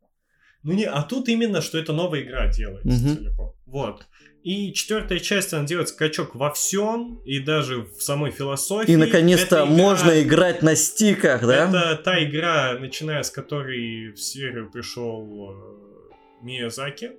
[0.63, 3.15] Ну не, а тут именно, что это новая игра делается Мгм.
[3.17, 3.53] целиком.
[3.65, 4.07] Вот.
[4.43, 8.91] И четвертая часть, она делает скачок во всем, и даже в самой философии.
[8.91, 11.69] И наконец-то игра- можно играть на стиках, да?
[11.69, 17.11] Это та игра, начиная с которой в серию пришел э, Миязаки,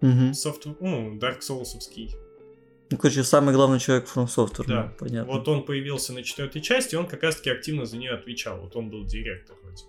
[0.00, 0.34] Мгм.
[0.34, 0.66] софт...
[0.80, 2.10] ну, Dark Soulsовский.
[2.90, 4.84] Ну, короче, самый главный человек From Software, Да.
[4.84, 5.32] ну, понятно.
[5.32, 8.60] Вот он появился на четвертой части, и он как раз-таки активно за нее отвечал.
[8.60, 9.82] Вот он был директор вроде.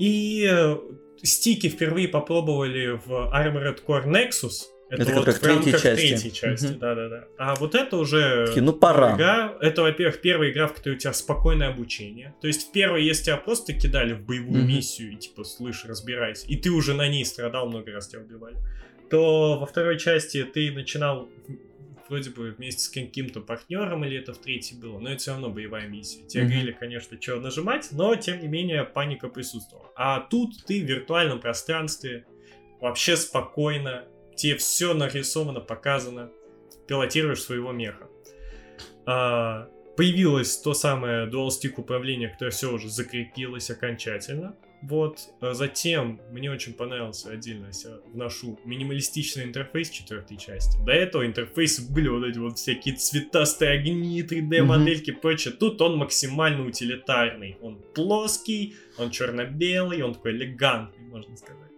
[0.00, 0.76] И э,
[1.22, 4.64] стики впервые попробовали в Armored Core Nexus.
[4.88, 6.08] Это, Это вот как в рамках третьей части.
[6.08, 6.78] третьей части, Мгм.
[6.80, 7.24] да-да-да.
[7.38, 9.14] А вот это уже Такие, ну пора.
[9.14, 9.54] игра.
[9.60, 12.34] Это, во-первых, первая игра, в которой у тебя спокойное обучение.
[12.40, 14.68] То есть в первой, если тебя просто кидали в боевую Мгм.
[14.68, 18.56] миссию, и типа, слышь, разбирайся, и ты уже на ней страдал, много раз тебя убивали,
[19.10, 21.28] то во второй части ты начинал
[22.10, 25.48] вроде бы вместе с каким-то партнером, или это в третьей было, но это все равно
[25.48, 26.26] боевая миссия.
[26.26, 26.52] Тебе Мгм.
[26.52, 29.90] говорили, конечно, что нажимать, но тем не менее паника присутствовала.
[29.96, 32.26] А тут ты в виртуальном пространстве,
[32.80, 34.04] вообще спокойно,
[34.36, 36.30] тебе все нарисовано, показано,
[36.88, 38.08] пилотируешь своего меха.
[39.06, 44.56] А, появилось то самое дуал-стик управление, которое все уже закрепилось окончательно.
[44.82, 45.28] Вот.
[45.40, 50.78] А Затем мне очень понравился отдельно, я вношу минималистичный интерфейс четвертой части.
[50.84, 55.52] До этого интерфейсы были вот эти вот всякие цветастые огни, 3D модельки, прочее.
[55.52, 57.58] Тут он максимально утилитарный.
[57.60, 61.70] Он плоский, он черно-белый, он такой элегантный, можно сказать.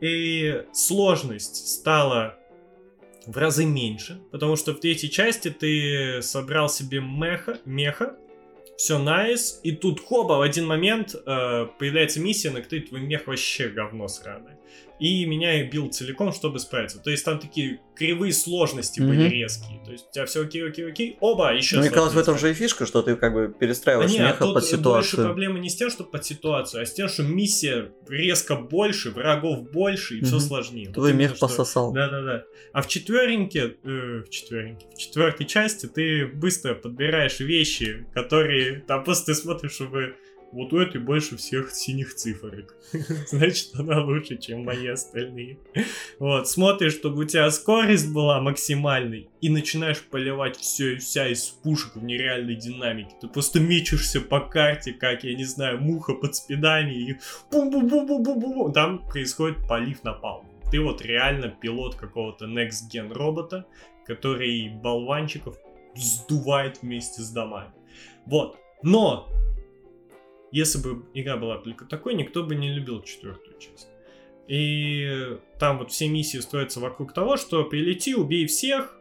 [0.00, 2.38] И сложность стала
[3.26, 8.18] в разы меньше, потому что в третьей части ты собрал себе меха, меха,
[8.76, 13.26] все найс, и тут хоба, в один момент э, появляется миссия, на которой твой мех
[13.26, 14.53] вообще говно сраное.
[15.00, 16.98] И меня их бил целиком, чтобы справиться.
[17.00, 19.30] То есть там такие кривые сложности были Мгм.
[19.32, 19.84] резкие.
[19.84, 22.38] То есть у тебя все окей, окей, окей, оба, еще Ну, мне казалось, в этом
[22.38, 25.24] же и фишка, что ты как бы перестраиваешь не, а меха под больше ситуацию.
[25.24, 29.70] проблема не с тем, что под ситуацию, а с тем, что миссия резко больше, врагов
[29.72, 30.44] больше, и все Мгм.
[30.44, 30.86] сложнее.
[30.86, 31.92] Вот Твой именно мех что- пососал.
[31.92, 32.44] Да-да-да.
[32.72, 39.02] А в четвереньке, э, в четвереньке, в четвертой части ты быстро подбираешь вещи, которые там
[39.04, 40.14] просто ты смотришь, чтобы
[40.54, 42.76] вот у этой больше всех синих цифрок.
[43.26, 45.58] Значит, она лучше, чем мои остальные.
[46.20, 51.42] Вот, смотришь, чтобы у тебя скорость была максимальной, и начинаешь поливать все и вся из
[51.42, 53.16] пушек в нереальной динамике.
[53.20, 57.18] Ты просто мечешься по карте, как, я не знаю, муха под спидами, и
[57.50, 58.72] бу-бу-бу-бу-бу-бу.
[58.72, 60.46] Там происходит полив напалм.
[60.70, 63.66] Ты вот реально пилот какого-то Next Gen робота,
[64.06, 65.56] который болванчиков
[65.96, 67.72] сдувает вместе с домами.
[68.26, 68.56] Вот.
[68.82, 69.28] Но
[70.54, 73.88] если бы игра была только такой, никто бы не любил четвертую часть.
[74.46, 78.96] И там вот все миссии строятся вокруг того, что прилети, убей всех,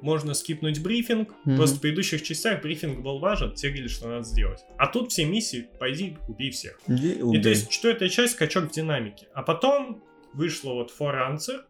[0.00, 1.34] можно скипнуть брифинг.
[1.44, 1.56] Мгм.
[1.56, 4.60] Просто в предыдущих частях брифинг был важен, тебе говорили, что надо сделать.
[4.78, 6.80] А тут все миссии, пойди, убей всех.
[6.86, 7.42] Иди И убей.
[7.42, 9.28] то есть четвертая часть скачок в динамике.
[9.34, 10.02] А потом
[10.32, 11.62] вышло вот For Answer.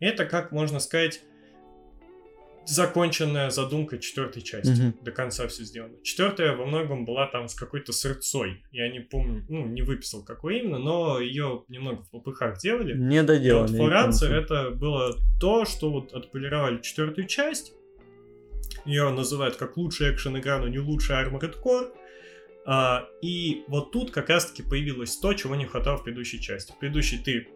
[0.00, 1.22] И это, как можно сказать,
[2.68, 4.70] законченная задумка четвертой части.
[4.80, 4.94] Мгм.
[5.02, 5.94] До конца все сделано.
[6.02, 8.62] Четвертая во многом была там с какой-то сырцой.
[8.70, 12.96] Я не помню, ну, не выписал какой именно, но ее немного в попыхах делали.
[12.96, 13.76] Не И вот доделали.
[13.76, 14.36] Я Answer помню.
[14.36, 17.72] это было то, что вот отполировали четвертую часть.
[18.84, 21.90] Ее называют как лучшая экшен-игра, но не лучшая Armored Core.
[22.66, 26.72] А, и вот тут как раз-таки появилось то, чего не хватало в предыдущей части.
[26.72, 27.48] В предыдущей ты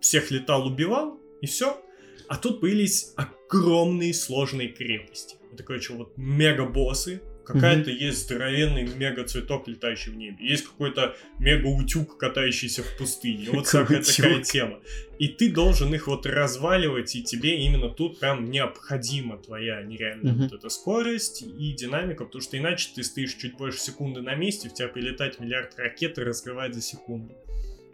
[0.00, 1.80] всех летал, убивал, и все.
[2.28, 5.36] А тут появились огромные сложные крепости.
[5.52, 7.20] Это, короче, вот мега-боссы.
[7.44, 10.36] Какая-то есть здоровенный мега-цветок, летающий в небе.
[10.40, 13.50] Есть какой-то мега-утюг, катающийся в пустыне.
[13.52, 14.80] Вот всякая такая тема.
[15.18, 20.42] И ты должен их вот разваливать, и тебе именно тут прям необходима твоя нереальная Мгм.
[20.44, 24.70] вот эта скорость и динамика, потому что иначе ты стоишь чуть больше секунды на месте,
[24.70, 27.34] в тебя прилетает миллиард ракет и разрывает за секунду.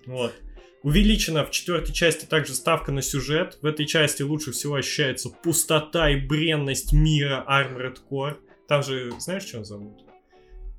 [0.06, 0.32] Вот.
[0.82, 3.58] Увеличена в четвертой части также ставка на сюжет.
[3.60, 8.36] В этой части лучше всего ощущается пустота и бренность мира Armored Core.
[8.66, 10.00] Там же, знаешь, что он зовут?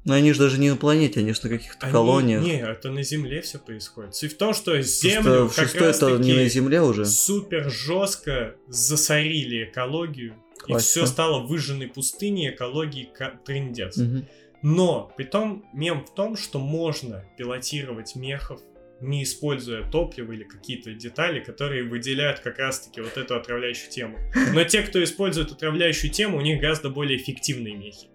[0.04, 2.44] Но они же даже не на планете, они же на каких-то Они- колониях.
[2.44, 4.16] Не, это на Земле все происходит.
[4.16, 7.06] Суть в том, что Просто Землю в как раз это не на Земле уже.
[7.06, 10.34] супер жестко засорили экологию.
[10.68, 10.90] И Классика.
[10.90, 13.10] все стало выжженной пустыней, экологии
[13.46, 13.98] трындец.
[13.98, 14.26] Мгм.
[14.64, 18.60] Но, при том, мем в том, что можно пилотировать мехов
[19.02, 24.18] не используя топливо или какие-то детали, которые выделяют как раз-таки вот эту отравляющую тему.
[24.54, 28.08] Но те, кто использует отравляющую тему, у них гораздо более эффективные мехи.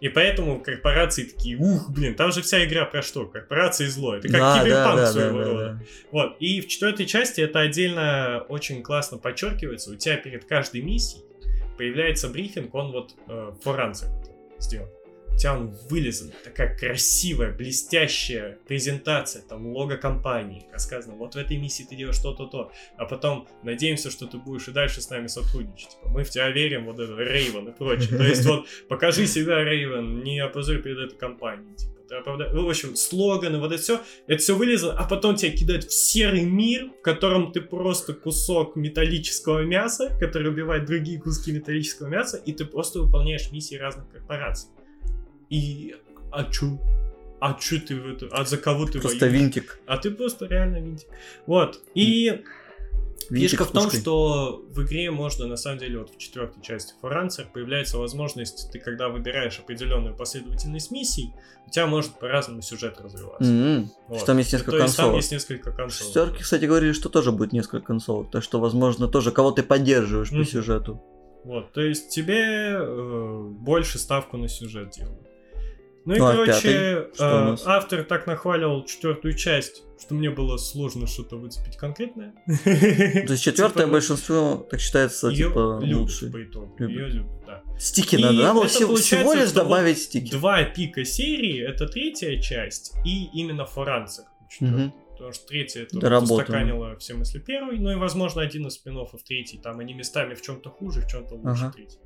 [0.00, 3.26] И поэтому корпорации такие, ух, блин, там же вся игра про что?
[3.26, 4.14] Корпорации зло.
[4.14, 5.64] Это как Да, да, киберпанк да, своего да, да, рода.
[5.64, 5.80] да.
[6.12, 6.36] Вот.
[6.38, 9.90] И в четвертой части это отдельно очень классно подчеркивается.
[9.90, 11.24] У тебя перед каждой миссией
[11.76, 14.08] появляется брифинг, он вот э, форанцер
[14.60, 14.88] сделан.
[15.38, 21.86] Тебя он вылезан, такая красивая, блестящая презентация, там лого компании, рассказано, вот в этой миссии
[21.88, 25.90] ты делаешь то-то, то, а потом надеемся, что ты будешь и дальше с нами сотрудничать.
[25.90, 28.18] Типа, мы в тебя верим, вот это, Рейвен и прочее.
[28.18, 31.74] То есть вот, покажи себя, Рейвен, не опозорь перед этой компанией.
[31.76, 32.00] Типа,
[32.52, 35.92] Ну, в общем, слоганы, вот это все, это все вылезло, а потом тебя кидают в
[35.92, 42.36] серый мир, в котором ты просто кусок металлического мяса, который убивает другие куски металлического мяса,
[42.36, 44.70] и ты просто выполняешь миссии разных корпораций.
[45.50, 45.94] И
[46.32, 46.78] а чё?
[47.40, 48.28] А чё ты в это?
[48.32, 49.40] А за кого ты Просто воюешь?
[49.40, 49.80] винтик.
[49.86, 51.08] А ты просто реально винтик.
[51.46, 51.80] Вот.
[51.94, 52.42] И
[53.30, 54.00] Винтик фишка в том, пушкой.
[54.00, 58.80] что в игре можно, на самом деле, вот в четвертой части Форанцер появляется возможность, ты
[58.80, 61.32] когда выбираешь определенную последовательность миссий,
[61.66, 63.50] у тебя может по-разному сюжет развиваться.
[63.50, 63.90] Мгм.
[64.08, 64.16] Вот.
[64.18, 65.16] Что там есть несколько То есть там консолей.
[65.18, 65.90] есть несколько консолей.
[66.06, 68.26] шестерке, кстати, говорили, что тоже будет несколько консолей.
[68.32, 70.40] Так что, возможно, тоже кого ты поддерживаешь Мгм.
[70.44, 71.00] по сюжету.
[71.44, 75.29] Вот, то есть тебе э, больше ставку на сюжет делают.
[76.04, 81.06] Ну и, Ну, а короче, э, автор так нахваливал четвертую часть, что мне было сложно
[81.06, 82.34] что-то выцепить конкретное.
[82.46, 86.30] То есть четвертое Типа, большинство, так считается, типа, лучший.
[86.30, 86.74] по итогу.
[86.78, 87.62] Любят, да.
[87.78, 90.30] Стики И надо, надо было всего, лишь вот добавить стики.
[90.30, 94.24] Два пика серии это третья часть и именно Форанцер.
[94.60, 94.92] Мгм.
[95.12, 99.58] Потому что третья это устаканила все мысли первой, ну и, возможно, один из спин третий.
[99.58, 101.72] Там они местами в чем-то хуже, в чем-то лучше Ага.
[101.72, 101.98] третий.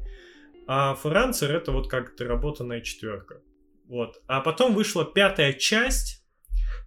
[0.67, 3.41] А Форанцер это вот как доработанная четверка.
[3.89, 4.21] Вот.
[4.27, 6.25] А потом вышла пятая часть,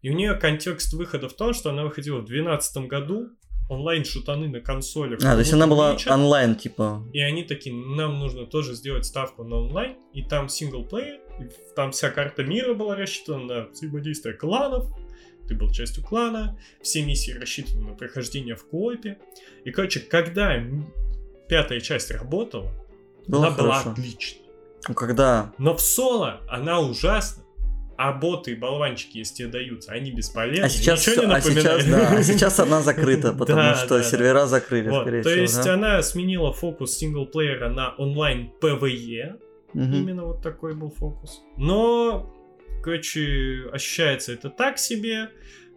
[0.02, 3.30] и у нее контекст выхода в том, что она выходила в 2012 году,
[3.70, 5.20] онлайн-шутаны на консолях.
[5.24, 6.12] А, то есть она была лечат.
[6.12, 7.04] онлайн, типа.
[7.14, 11.92] И они такие, нам нужно тоже сделать ставку на онлайн, и там синглплеер, и там
[11.92, 14.88] вся карта мира была рассчитана на взаимодействие кланов,
[15.48, 19.18] ты был частью клана, все миссии рассчитаны на прохождение в коопе.
[19.64, 20.62] И, короче, когда
[21.48, 22.72] пятая часть работала,
[23.28, 24.02] Было она была хорошо.
[24.88, 25.52] Ну, когда...
[25.58, 27.44] Но в соло она ужасна.
[28.00, 30.66] А боты и болванчики, если тебе даются, они бесполезны.
[30.66, 33.98] А сейчас, Ничего не а сейчас, да, а сейчас она закрыта, потому Да, что да,
[33.98, 34.04] да.
[34.04, 35.42] сервера закрыли, Вот, скорее то всего.
[35.42, 35.74] есть да.
[35.74, 38.52] она сменила фокус синглплеера на онлайн
[39.74, 39.94] Мгм.
[39.94, 41.42] Именно вот такой был фокус.
[41.58, 42.32] Но,
[42.84, 45.30] короче, ощущается это так себе.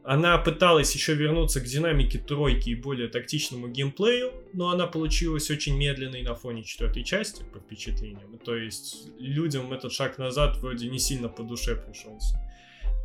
[0.02, 5.76] Она пыталась еще вернуться к динамике тройки и более тактичному геймплею, но она получилась очень
[5.76, 8.38] медленной на фоне четвертой части, по впечатлениям.
[8.38, 12.38] То есть людям этот шаг назад вроде не сильно по душе пришелся.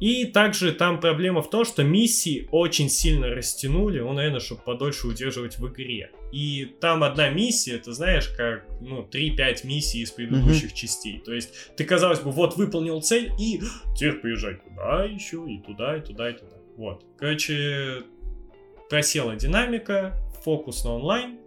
[0.02, 5.08] И также там проблема в том, что миссии очень сильно растянули, ну, наверное, чтобы подольше
[5.08, 6.12] удерживать в игре.
[6.34, 11.20] И там одна миссия, ты знаешь, как, ну, 3-5 миссий из предыдущих частей.
[11.20, 13.62] То есть ты, казалось бы, вот выполнил цель, и
[13.96, 16.58] теперь поезжай туда еще, и туда, и туда, и туда.
[16.78, 17.05] Вот.
[17.17, 18.03] Короче,
[18.89, 20.13] просела динамика,
[20.43, 21.39] фокус на онлайн.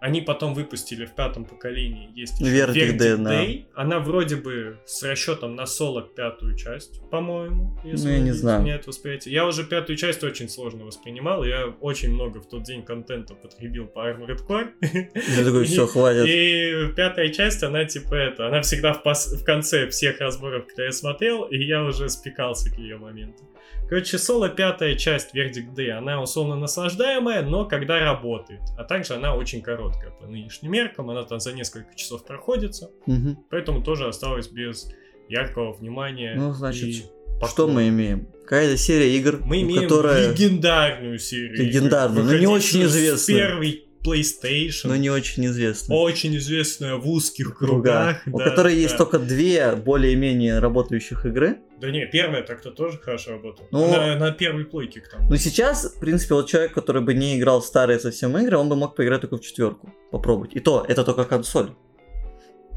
[0.00, 3.16] Они потом выпустили в пятом поколении, есть Verdict Day.
[3.18, 3.64] Day.
[3.74, 7.78] Она вроде бы с расчетом на соло пятую часть, по-моему.
[7.84, 8.62] если Ну, я не знаю.
[8.62, 9.34] меня это восприятие.
[9.34, 11.44] Я уже пятую часть очень сложно воспринимал.
[11.44, 14.70] Я очень много в тот день контента потребил по Armored Core.
[14.82, 16.24] Я такой, все, хватит.
[16.26, 20.86] И пятая часть, она типа это, она всегда в, пос- в конце всех разборов, которые
[20.86, 23.44] я смотрел, и я уже спекался к ее моменту.
[23.88, 28.60] Короче, соло пятая часть Verdict Day, она условно наслаждаемая, но когда работает.
[28.78, 29.89] А также она очень короткая
[30.20, 33.38] по нынешним меркам, она там за несколько часов проходится, Мгм.
[33.50, 34.88] поэтому тоже осталась без
[35.28, 36.34] яркого внимания.
[36.36, 37.04] Ну, значит, и
[37.48, 38.26] Что мы имеем?
[38.44, 40.30] Какая-то серия игр, Мы имеем которая...
[40.32, 41.56] легендарную серию.
[41.66, 43.38] Легендарную, но не очень известную.
[43.38, 44.88] первой PlayStation.
[44.88, 45.94] но не очень известна.
[45.94, 48.22] очень известная в узких Круга, кругах.
[48.26, 48.98] у да, которой есть да.
[48.98, 51.58] только две более-менее работающих игры.
[51.80, 53.66] Да не, первая так-то тоже хорошо работала.
[53.70, 55.28] Ну- на, на первой плойке к тому.
[55.28, 58.68] Но сейчас, в принципе, вот человек, который бы не играл в старые совсем игры, он
[58.68, 59.92] бы мог поиграть только в четверку.
[60.10, 60.54] Попробовать.
[60.54, 61.70] И то, это только консоль.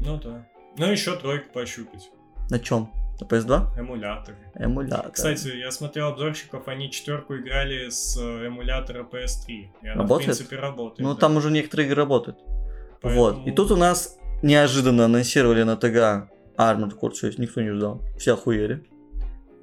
[0.00, 0.46] Ну да.
[0.78, 2.10] Ну еще тройку пощупать.
[2.50, 2.90] На чем?
[3.20, 3.78] На PS2?
[3.80, 4.36] Эмуляторы.
[4.54, 5.12] Эмулятор.
[5.12, 9.46] Кстати, я смотрел обзорщиков, они четверку играли с э, эмулятора PS3.
[9.48, 10.34] И она, Работает?
[10.34, 11.00] в принципе, работает.
[11.00, 11.20] Ну, да.
[11.20, 12.38] там уже некоторые игры работают.
[13.00, 13.46] Поэтому- Вот.
[13.46, 17.38] И тут у нас неожиданно анонсировали на ТГ Armored Core 6.
[17.38, 18.02] Никто не ждал.
[18.18, 18.84] Все охуели.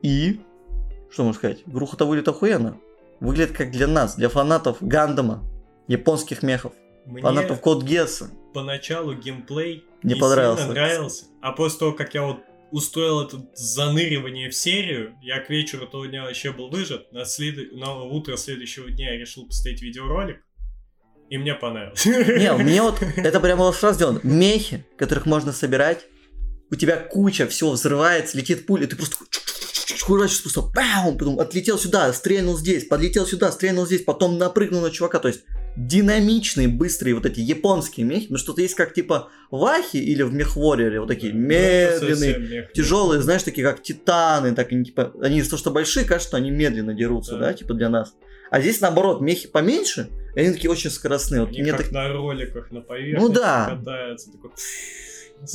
[0.02, 0.42] И...
[1.12, 1.64] Что можно сказать?
[1.66, 2.78] Игруха-то выглядит охуенно.
[3.20, 5.44] Выглядит как для нас, для фанатов Гандама,
[5.88, 6.74] японских мехов,
[7.06, 8.30] Мне фанатов Код Гесса.
[8.54, 10.68] поначалу геймплей Не не понравился.
[10.68, 11.26] нравился.
[11.42, 12.40] А после того, как я вот
[12.72, 15.16] устроил это заныривание в серию.
[15.22, 17.12] Я к вечеру того дня вообще был выжат.
[17.12, 17.74] На, след...
[17.74, 20.42] на утро следующего дня я решил поставить видеоролик.
[21.30, 22.06] И мне понравилось.
[22.06, 24.20] Не, мне вот это прямо волшебно сделано.
[24.24, 26.06] Мехи, которых можно собирать,
[26.70, 29.18] у тебя куча всего взрывается, летит пуля, ты просто
[30.02, 34.92] хуячишь просто, бам, потом отлетел сюда, стрельнул здесь, подлетел сюда, стрельнул здесь, потом напрыгнул на
[34.92, 35.42] чувака, то есть
[35.78, 40.34] динамичные, быстрые вот эти японские мехи, ну что-то есть как типа в Ахе или в
[40.34, 45.42] Мехворере, вот такие Ну, медленные, мех, тяжелые, знаешь, такие как титаны, так они типа, они
[45.44, 47.48] того, что большие, кажется, что они медленно дерутся, Да.
[47.48, 48.14] да, типа для нас.
[48.50, 51.42] А здесь наоборот, мехи поменьше, и они такие очень скоростные.
[51.42, 53.78] Вот Они мне как так- на роликах на поверхности Ну да.
[53.78, 54.32] катаются.
[54.32, 54.52] Такой...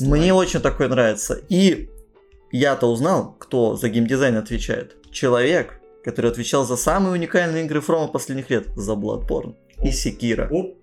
[0.01, 1.39] Мне очень такое нравится.
[1.51, 1.91] И
[2.53, 4.97] я-то узнал, кто за геймдизайн отвечает.
[5.12, 8.67] Человек, который отвечал за самые уникальные игры Фрома последних лет.
[8.77, 9.89] За Bloodborne и.
[9.91, 10.49] Sekiro.
[10.51, 10.77] Оп,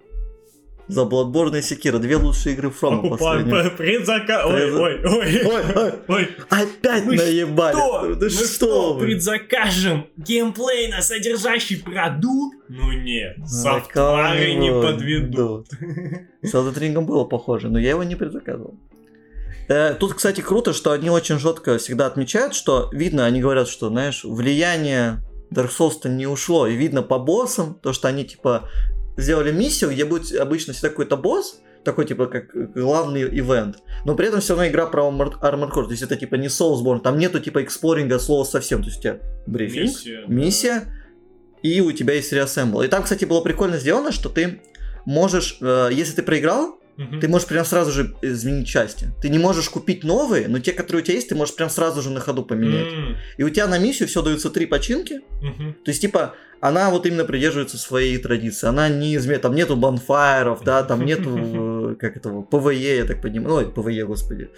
[0.87, 1.97] За Bloodborne и Sekiro.
[1.99, 3.71] Две лучшие игры Фрома покупаем последних.
[3.71, 4.45] по- предзака...
[4.47, 5.41] Ой, ой, ой.
[5.45, 7.73] Ой, ой, опять Мы наебали.
[7.73, 8.15] что?
[8.15, 12.57] Да Мы что предзакажем геймплейно содержащий продукт?
[12.69, 15.67] Ну нет, софтвары не подведут.
[16.41, 18.75] С Elden было похоже, но я его не предзаказывал.
[19.69, 23.87] Э, Тут, кстати, круто, что они очень четко всегда отмечают, что видно, они говорят, что,
[23.87, 25.21] знаешь, влияние
[25.53, 28.69] Dark Souls-то не ушло, и видно по боссам, то, что они, типа,
[29.17, 34.27] сделали миссию, где будет обычно всегда какой-то босс, такой, типа, как главный ивент, но при
[34.27, 37.17] этом все равно игра про Armor- Armored Core, то есть это, типа, не Soulsborne, там
[37.19, 40.23] нету, типа, эксплоринга слова совсем, то есть у тебя брифинг, Миссия.
[40.27, 40.83] миссия,
[41.61, 42.81] и у тебя есть reassemble.
[42.83, 44.61] И там, кстати, было прикольно сделано, что ты
[45.05, 47.19] можешь, э, если ты проиграл, Мгм.
[47.19, 49.11] ты можешь прям сразу же изменить части.
[49.21, 52.01] Ты не можешь купить новые, но те, которые у тебя есть, ты можешь прям сразу
[52.01, 52.93] же на ходу поменять.
[52.93, 55.21] М, И у тебя на миссию все даются три починки.
[55.41, 55.73] мгм.
[55.83, 58.67] То есть, типа, она вот именно придерживается своей традиции.
[58.67, 61.29] Она не изменяет, там нету бонфайров, да, там нету,
[61.91, 64.49] э, как этого, PvE, я так понимаю, ой, PvE, господи,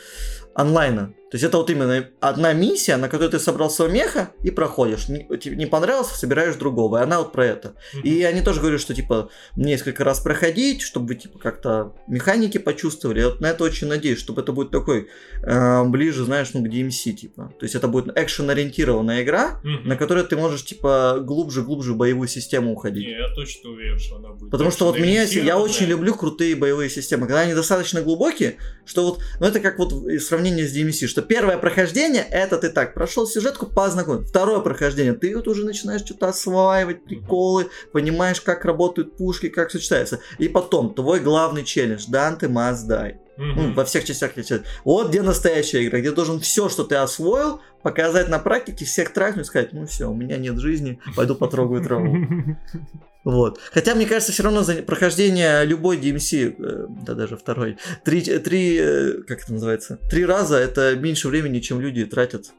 [0.55, 1.13] онлайна.
[1.31, 5.09] То есть это вот именно одна миссия, на которой ты собрал своего меха и проходишь.
[5.09, 6.99] Не, тебе не понравилось, собираешь другого.
[6.99, 7.73] И она вот про это.
[8.03, 13.19] И они тоже говорят, что типа несколько раз проходить, чтобы вы типа как-то механики почувствовали.
[13.19, 15.09] Я вот на это очень надеюсь, чтобы это будет такой
[15.43, 17.53] э, ближе, знаешь, ну к DMC типа.
[17.59, 19.89] То есть это будет экшен ориентированная игра, Мгм.
[19.89, 23.05] на которой ты можешь типа глубже глубже в боевую систему уходить.
[23.07, 24.51] Не, я точно уверен, что она будет.
[24.51, 25.55] Потому что вот мне, я экшен-ориентированная.
[25.63, 29.91] очень люблю крутые боевые системы, когда они достаточно глубокие, что вот, ну это как вот
[29.91, 34.27] в сравнении с DMC, что первое прохождение, это ты так, прошел сюжетку, познакомился.
[34.29, 40.19] Второе прохождение, ты вот уже начинаешь что-то осваивать, приколы, понимаешь, как работают пушки, как сочетается.
[40.37, 43.15] И потом, твой главный челлендж, Dante must die.
[43.37, 44.63] Ну, во всех частях летят.
[44.85, 49.47] Вот где настоящая игра, где должен все, что ты освоил, показать на практике, всех трахнуть,
[49.47, 52.15] сказать, ну все, у меня нет жизни, пойду потрогаю траву.
[53.25, 53.59] Вот.
[53.71, 58.77] Хотя, мне кажется, все равно за прохождение любой DMC, э, да даже второй, три, три,
[58.79, 62.53] э, как это называется, три раза это меньше времени, чем люди тратят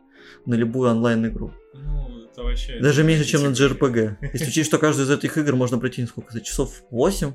[0.45, 1.53] на любую онлайн-игру.
[1.73, 2.81] Ну, это вообще...
[2.81, 4.17] Даже меньше, чем на JRPG.
[4.33, 7.33] Если учесть, что каждую из этих игр можно пройти сколько, за часов 8,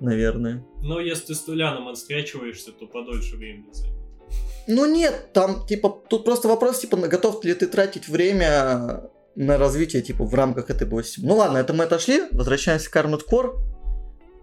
[0.00, 0.62] наверное.
[0.82, 3.96] Но если ты с Туляном отстрячиваешься, то подольше времени займет.
[4.66, 10.02] Ну нет, там типа тут просто вопрос типа готов ли ты тратить время на развитие
[10.02, 11.20] типа в рамках этой области.
[11.22, 13.54] Ну ладно, это мы отошли, возвращаемся к Armored Core.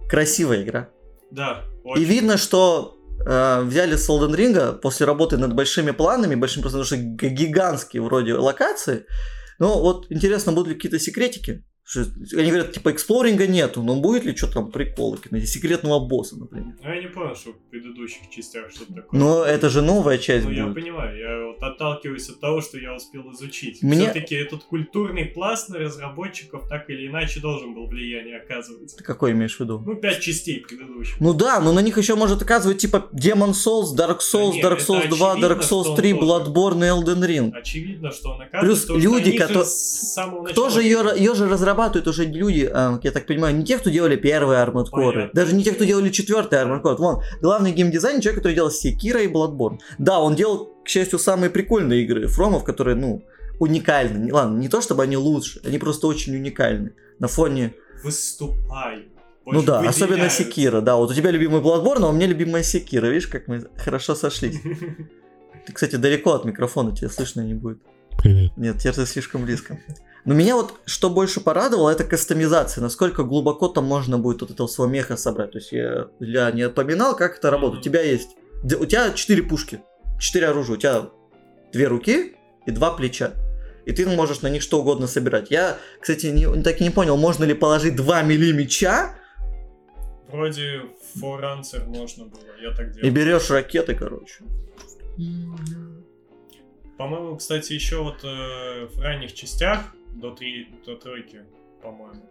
[0.09, 0.89] Красивая игра.
[1.31, 2.03] Да, И очень.
[2.03, 6.85] видно, что э, взяли с Elden Ring после работы над большими планами, большим просто потому
[6.85, 9.05] что гигантские вроде локации.
[9.59, 11.63] Но вот интересно, будут ли какие-то секретики?
[11.89, 12.01] Что-
[12.37, 16.73] Они говорят, типа, эксплоринга нету, но будет ли что там приколы, секретного босса, например.
[16.83, 19.17] Ну, я не понял, что в предыдущих частях что-то такое.
[19.17, 20.75] Но это же новая часть Ну, я будет.
[20.75, 23.81] понимаю, я вот отталкиваюсь от того, что я успел изучить.
[23.83, 28.93] Мне- Все-таки этот культурный пласт на разработчиков так или иначе должен был влияние оказывать.
[28.97, 29.81] Ты какой имеешь в виду?
[29.85, 31.21] Ну, пять частей предыдущих.
[31.21, 34.79] Ну да, но на них еще может оказывать типа Demon Souls, Dark Souls, нет, Dark
[34.79, 36.25] Souls 2, очевидно, Dark Souls он 3, тоже.
[36.25, 37.51] Bloodborne и Elden Ring.
[37.53, 40.99] Очевидно, что он Плюс оказывает, люди, что они кото- же с самого Кто же ее,
[41.17, 41.45] ее же
[41.77, 45.29] разрабатывают уже люди, а, я так понимаю, не те, кто делали первые Armored Core, Понятно.
[45.33, 46.95] даже не те, кто делали четвертый Armored Core.
[46.97, 49.79] Вон, главный геймдизайнер, человек, который делал Sekiro и Bloodborne.
[49.97, 53.23] Да, он делал, к счастью, самые прикольные игры Фромов, которые, ну,
[53.59, 54.25] уникальны.
[54.25, 56.91] Не- Ладно, не то, чтобы они лучше, они просто очень уникальны.
[57.19, 57.73] На фоне
[58.03, 59.03] Выступаю.
[59.45, 60.43] Ну да, особенно выделяются.
[60.43, 60.97] Секира, да.
[60.97, 63.07] Вот у тебя любимый Bloodborne, а у меня любимая Секира.
[63.07, 64.59] Видишь, как мы хорошо сошлись.
[65.65, 67.79] Ты, кстати, далеко от микрофона, тебя слышно не будет.
[68.21, 68.51] Привет.
[68.57, 69.79] Нет, теперь ты слишком близко.
[70.27, 72.81] Но меня вот что больше порадовало, это кастомизация.
[72.81, 75.53] Насколько глубоко там можно будет вот этого своего меха собрать.
[75.53, 77.79] То есть я, я не отпоминал, как это работает.
[77.79, 78.31] У тебя есть...
[78.61, 79.79] У тебя четыре пушки,
[80.19, 80.75] четыре оружия.
[80.75, 81.09] У тебя
[81.71, 83.31] две руки и два плеча.
[83.85, 85.49] И ты можешь на них что угодно собирать.
[85.49, 89.15] Я, кстати, не, так и не понял, можно ли положить два мили меча
[90.27, 90.81] Вроде
[91.15, 93.15] Answer можно было, я так и делал.
[93.15, 94.43] берешь ракеты, короче.
[96.97, 101.45] По-моему, кстати, еще вот э, в ранних частях, до, три, до тройки,
[101.81, 102.29] по-моему,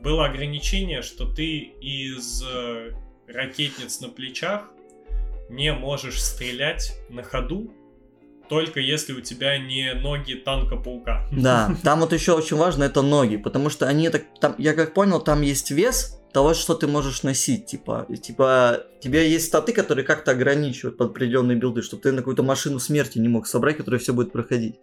[0.00, 2.92] было ограничение, что ты из э,
[3.26, 4.70] ракетниц на плечах
[5.48, 7.72] не можешь стрелять на ходу,
[8.48, 11.26] только если у тебя не ноги танка-паука.
[11.32, 14.94] Да, там вот еще очень важно это ноги, потому что они так, там, я как
[14.94, 19.72] понял, там есть вес того, что ты можешь носить, типа, типа, у тебя есть статы,
[19.72, 23.76] которые как-то ограничивают под определенные билды, чтобы ты на какую-то машину смерти не мог собрать,
[23.76, 24.76] которая все будет проходить.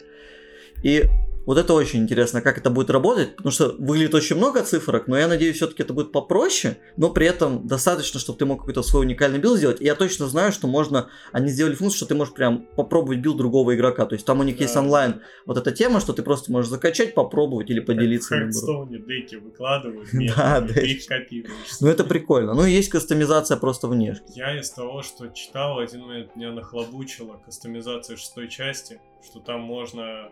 [0.83, 1.05] И
[1.45, 5.17] вот это очень интересно, как это будет работать, потому что выглядит очень много цифрок, но
[5.17, 9.05] я надеюсь, все-таки это будет попроще, но при этом достаточно, чтобы ты мог какой-то свой
[9.05, 9.81] уникальный билд сделать.
[9.81, 13.37] И я точно знаю, что можно, они сделали функцию, что ты можешь прям попробовать билд
[13.37, 14.05] другого игрока.
[14.05, 14.63] То есть там у них да.
[14.63, 18.37] есть онлайн вот эта тема, что ты просто можешь закачать, попробовать или поделиться.
[18.37, 21.79] Как в деки выкладывают, да, их копируешь.
[21.79, 22.53] Ну это прикольно.
[22.55, 24.25] Ну и есть кастомизация просто внешне.
[24.33, 30.31] Я из того, что читал, один момент меня нахлобучило кастомизация шестой части, что там можно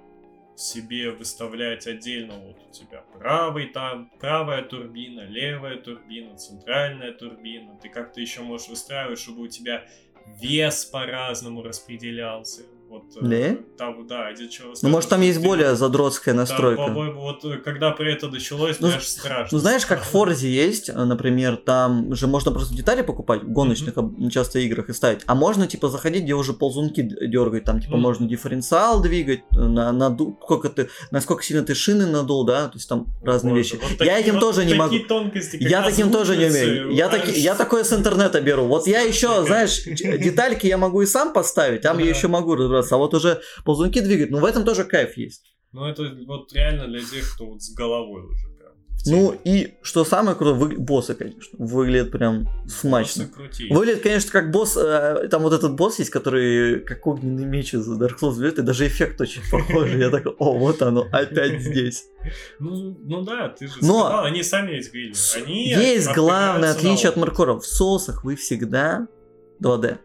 [0.55, 7.77] себе выставлять отдельно вот у тебя правый там, правая турбина, левая турбина, центральная турбина.
[7.81, 9.85] Ты как-то еще можешь выстраивать, чтобы у тебя
[10.25, 12.63] вес по-разному распределялся.
[12.93, 13.35] Вот, да?
[13.35, 14.77] Э, там, да, один человек...
[14.83, 16.83] Ну, может, там есть более задротская настройка.
[16.83, 19.49] Там, по-моему, вот э, когда при это началось, ну, аж страшно.
[19.51, 23.51] Ну, знаешь, как в Форзе есть, э, например, там же можно просто детали покупать в
[23.51, 24.29] гоночных mm-hmm.
[24.29, 27.97] часто играх и ставить, а можно, типа, заходить, где уже ползунки дергать, там, типа, mm-hmm.
[27.97, 32.87] можно дифференциал двигать, на, на, сколько ты, насколько сильно ты шины надул, да, то есть
[32.87, 33.79] там разные вот, вещи.
[33.81, 34.93] Вот я этим вот тоже не могу.
[35.53, 36.91] Я таким тоже не умею.
[36.91, 38.65] Я, так, я такое с интернета беру.
[38.65, 42.95] Вот я еще, знаешь, детальки я могу и сам поставить, там я еще могу разобраться
[42.95, 45.43] а вот уже ползунки двигать, ну в этом тоже кайф есть.
[45.71, 48.73] Ну это вот реально для тех, кто вот с головой уже прям.
[49.05, 50.77] Ну и что самое крутое, вы...
[50.77, 53.27] боссы, конечно, выглядят прям смачно.
[53.69, 57.89] Выглядит, конечно, как босс, э, там вот этот босс есть, который как огненный меч из
[57.89, 59.99] Dark Souls берет, и даже эффект очень похожий.
[59.99, 62.05] Я такой, о, вот оно, опять здесь.
[62.59, 65.15] Ну, ну да, ты же Но сказал, они сами ведь говорили.
[65.43, 67.63] Они есть главное отличие от Маркоров.
[67.63, 69.07] В соусах вы всегда
[69.61, 69.97] 2D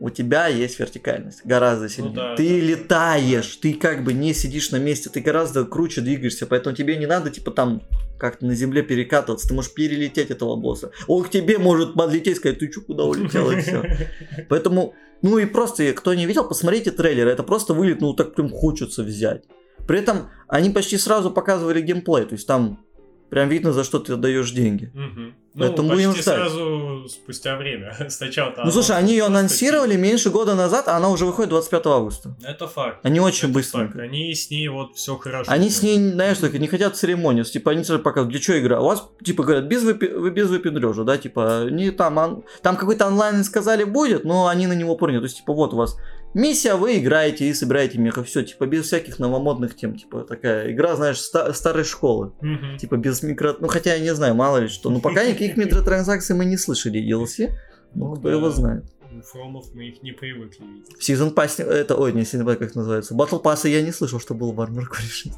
[0.00, 2.12] у тебя есть вертикальность гораздо ну сильнее.
[2.14, 3.60] Ну, да, ты да, летаешь, да.
[3.62, 7.30] ты как бы не сидишь на месте, ты гораздо круче двигаешься, поэтому тебе не надо
[7.30, 7.82] типа там
[8.18, 10.90] как-то на земле перекатываться, ты можешь перелететь этого босса.
[11.06, 13.84] Он к тебе может подлететь и сказать, ты чё, куда улетел, и все.
[14.48, 18.48] Поэтому, ну и просто, кто не видел, посмотрите трейлер, это просто вылет, ну так прям
[18.48, 19.44] хочется взять.
[19.86, 22.84] При этом они почти сразу показывали геймплей, то есть там
[23.30, 24.92] прям видно, за что ты отдаешь деньги.
[24.94, 25.34] Угу.
[25.52, 26.36] Ну, Поэтому почти будем ждать.
[26.36, 27.96] сразу спустя время.
[28.08, 32.36] Сначала Ну слушай, они ее анонсировали меньше года назад, а она уже выходит 25 августа.
[32.44, 33.00] Это факт.
[33.02, 33.86] Они очень Это быстро.
[33.86, 33.96] Факт.
[33.96, 35.50] Они с ней вот все хорошо.
[35.50, 37.44] Они с ней, знаешь, так, не хотят церемонию.
[37.44, 38.80] Типа они сразу показывают, для чего игра.
[38.80, 40.30] У вас, типа, говорят, без, выпи...
[40.30, 42.44] без выпендрежа, да, типа, не там, ан...
[42.62, 45.18] там какой-то онлайн сказали будет, но они на него поняли.
[45.18, 45.96] То есть, типа, вот у вас
[46.32, 48.22] Миссия, вы играете и собираете меха.
[48.22, 49.96] Все, типа, без всяких новомодных тем.
[49.96, 52.32] Типа, такая игра, знаешь, ста- старой школы.
[52.40, 52.78] Mm-hmm.
[52.78, 53.56] Типа, без микро...
[53.58, 54.90] Ну, хотя я не знаю, мало ли что.
[54.90, 57.52] Ну, пока никаких микротранзакций мы не слышали DLC.
[57.94, 58.84] Ну, кто его знает.
[59.32, 60.96] Фромов мы их не привыкли видеть.
[61.00, 63.14] Season Pass, это, ой, не Season Pass, как называется.
[63.14, 65.32] Battle Pass я не слышал, что был в Armor Core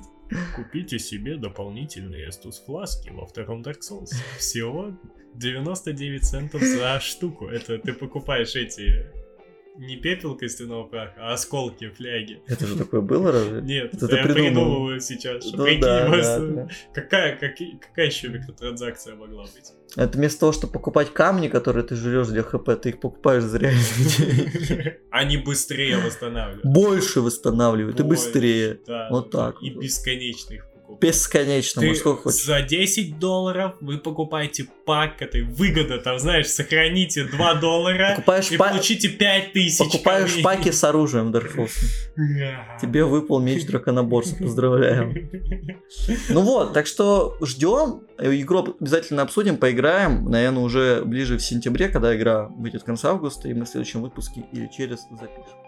[0.56, 4.10] Купите себе дополнительные Estus фласки во втором Dark Souls.
[4.38, 4.92] Всего
[5.34, 7.48] 99 центов за штуку.
[7.48, 9.06] Это ты покупаешь эти
[9.76, 12.42] не пепел костяного праха, а осколки фляги.
[12.46, 13.62] Это же такое было разве?
[13.62, 15.44] Нет, это я придумываю сейчас.
[15.52, 16.68] Ну, прикинь, да, да, да.
[16.92, 19.72] Какая, какие, какая еще микротранзакция могла быть?
[19.96, 24.98] Это вместо того, чтобы покупать камни, которые ты жрешь для ХП, ты их покупаешь деньги.
[25.10, 26.64] Они быстрее восстанавливают.
[26.64, 28.80] Больше восстанавливают и быстрее.
[29.10, 29.62] Вот так.
[29.62, 32.44] И бесконечных Бесконечно, Ты сколько хочешь.
[32.44, 38.56] За 10 долларов вы покупаете пак этой выгода, там, знаешь, сохраните 2 доллара Покупаешь и
[38.56, 38.68] па...
[38.68, 39.78] получите 5 тысяч.
[39.78, 40.44] Покупаешь камней.
[40.44, 41.70] паки с оружием Souls.
[42.80, 45.30] Тебе выпал меч драконоборца, поздравляем.
[46.28, 52.14] Ну вот, так что ждем, игру обязательно обсудим, поиграем, наверное, уже ближе в сентябре, когда
[52.16, 55.58] игра выйдет в конце августа, и мы в следующем выпуске или через запишем.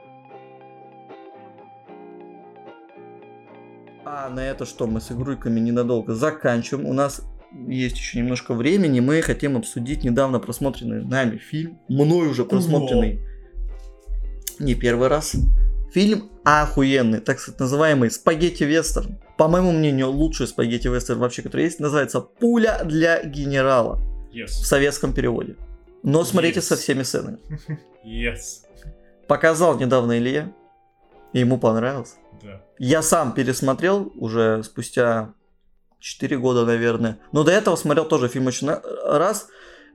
[4.05, 6.87] А на это что, мы с игрульками ненадолго заканчиваем.
[6.87, 7.23] У нас
[7.67, 9.01] есть еще немножко времени.
[9.01, 11.79] Мы хотим обсудить недавно просмотренный нами фильм.
[11.89, 13.21] Мной уже просмотренный.
[14.59, 15.35] Не первый раз.
[15.93, 19.19] Фильм охуенный, так называемый спагетти-вестерн.
[19.39, 24.01] По моему мнению, лучший спагетти-вестерн вообще, который есть, называется «Пуля для генерала».
[24.33, 24.47] Yes.
[24.47, 25.57] В советском переводе.
[26.03, 26.63] Но смотрите yes.
[26.63, 27.39] со всеми сценами.
[28.05, 28.67] Yes.
[29.29, 30.53] Показал недавно Илья.
[31.33, 32.17] И ему понравилось.
[32.45, 32.63] Да.
[32.79, 35.35] Я сам пересмотрел уже спустя
[36.01, 37.19] 4 года, наверное.
[37.33, 39.49] Но до этого смотрел тоже фильм очень раз.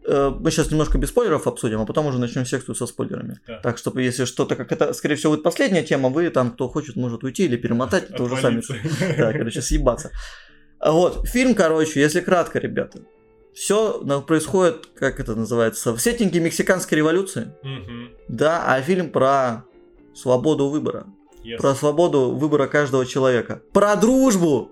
[0.07, 3.39] э, мы сейчас немножко без спойлеров обсудим, а потом уже начнем секцию со спойлерами.
[3.47, 3.59] Да.
[3.59, 6.95] Так, чтобы если что-то, как это, скорее всего, будет последняя тема, вы там, кто хочет,
[6.95, 8.61] может уйти или перемотать, это уже сами.
[9.17, 10.09] Да, короче, съебаться.
[10.79, 12.99] А Вот, фильм, короче, если кратко, ребята.
[13.53, 17.51] Все происходит, как это называется, в сеттинге мексиканской революции.
[18.27, 19.63] Да, а фильм про
[20.15, 21.05] свободу выбора.
[21.43, 21.57] Yes.
[21.57, 23.61] Про свободу выбора каждого человека.
[23.73, 24.71] Про дружбу!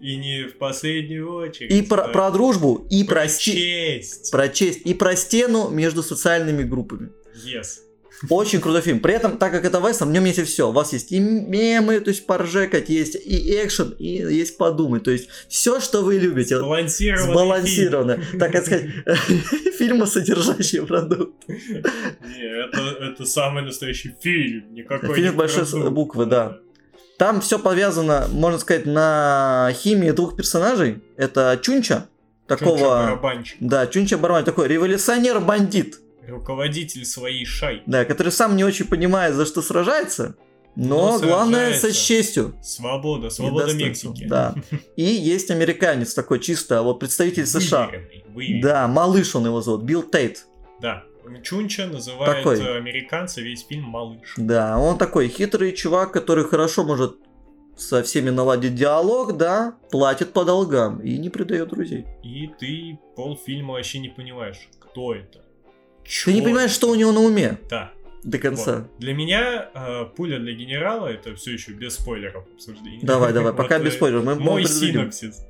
[0.00, 1.72] И не в последнюю очередь.
[1.72, 4.30] И про, про дружбу, и Про про, честь.
[4.30, 7.10] про честь, и про стену между социальными группами.
[7.34, 7.80] Yes.
[8.28, 9.00] Очень крутой фильм.
[9.00, 10.68] При этом, так как это вестерн, в нем есть и все.
[10.68, 15.04] У вас есть и мемы, то есть поржекать, есть и экшен, и есть подумать.
[15.04, 16.56] То есть все, что вы любите.
[16.56, 18.20] Вот Сбалансированный Сбалансированно.
[18.38, 18.86] Так это сказать,
[19.78, 21.48] фильмосодержащий продукт.
[21.48, 24.74] Не, это, это самый настоящий фильм.
[24.74, 25.92] Никакой Фильм большой продукт.
[25.92, 26.58] буквы, да.
[27.18, 31.02] Там все повязано, можно сказать, на химии двух персонажей.
[31.16, 32.06] Это Чунча,
[32.46, 32.78] такого...
[32.78, 33.56] Чунча-барабанщик.
[33.60, 36.00] Да, Чунча Барман, такой революционер-бандит.
[36.28, 37.82] Руководитель своей шайки.
[37.86, 40.36] Да, который сам не очень понимает, за что сражается.
[40.76, 42.54] Но, Но главное, со честью.
[42.62, 43.72] Свобода, свобода.
[43.74, 44.26] Мексики.
[44.28, 44.54] Да.
[44.96, 47.86] И есть американец такой чисто, вот представитель США.
[47.86, 48.62] Выверенный, выверенный.
[48.62, 50.46] Да, малыш он его зовут, Билл Тейт.
[50.80, 51.02] Да.
[51.42, 52.58] Чунча называет Такой.
[52.58, 54.34] э, американца весь фильм малыш.
[54.36, 57.16] Да, он такой хитрый чувак, который хорошо может
[57.76, 62.06] со всеми наладить диалог, да, платит по долгам и не предает друзей.
[62.22, 65.44] И ты полфильма вообще не понимаешь, кто это.
[66.24, 67.92] Ты не понимаешь, что у него на уме Да.
[68.24, 68.76] до конца.
[68.78, 68.98] Вот.
[68.98, 73.00] Для меня э, пуля для генерала это все еще без спойлеров обсуждения.
[73.02, 74.24] Давай, давай, пока Вот, без э, спойлеров.
[74.24, 75.44] Мы, Мой синопсис.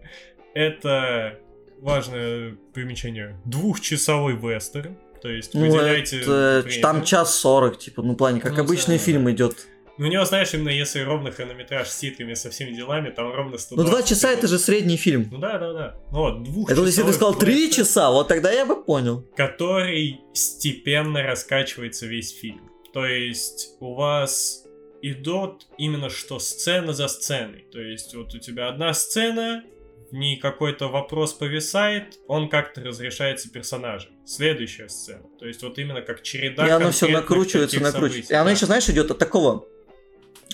[0.55, 1.39] Это
[1.81, 3.37] важное примечание.
[3.45, 4.97] Двухчасовой вестерн.
[5.23, 6.83] То есть Ну, выделяйте это, время.
[6.83, 9.03] там час сорок, типа, ну, в плане, как Ну, обычный да.
[9.05, 9.67] фильм идет.
[9.99, 13.59] Ну, у него, знаешь, именно если ровно хронометраж с титрами, со всеми делами, там ровно
[13.59, 15.29] 120 Ну, два часа это же средний фильм.
[15.33, 15.95] Ну да, да, да.
[16.13, 19.25] Ну вот, двух Это если ты сказал три часа, вот тогда я бы понял.
[19.37, 22.71] который степенно раскачивается весь фильм.
[22.93, 24.65] То есть у вас
[25.03, 27.67] идут именно что сцена за сценой.
[27.73, 29.63] То есть вот у тебя одна сцена,
[30.11, 34.13] в ней какой-то вопрос повисает, он как-то разрешается персонажем.
[34.25, 35.25] Следующая сцена.
[35.39, 38.13] То есть вот именно как череда и оно все накручивается, накручивается.
[38.29, 38.33] событий.
[38.33, 38.51] И оно Да.
[38.53, 39.67] еще, знаешь, идет от такого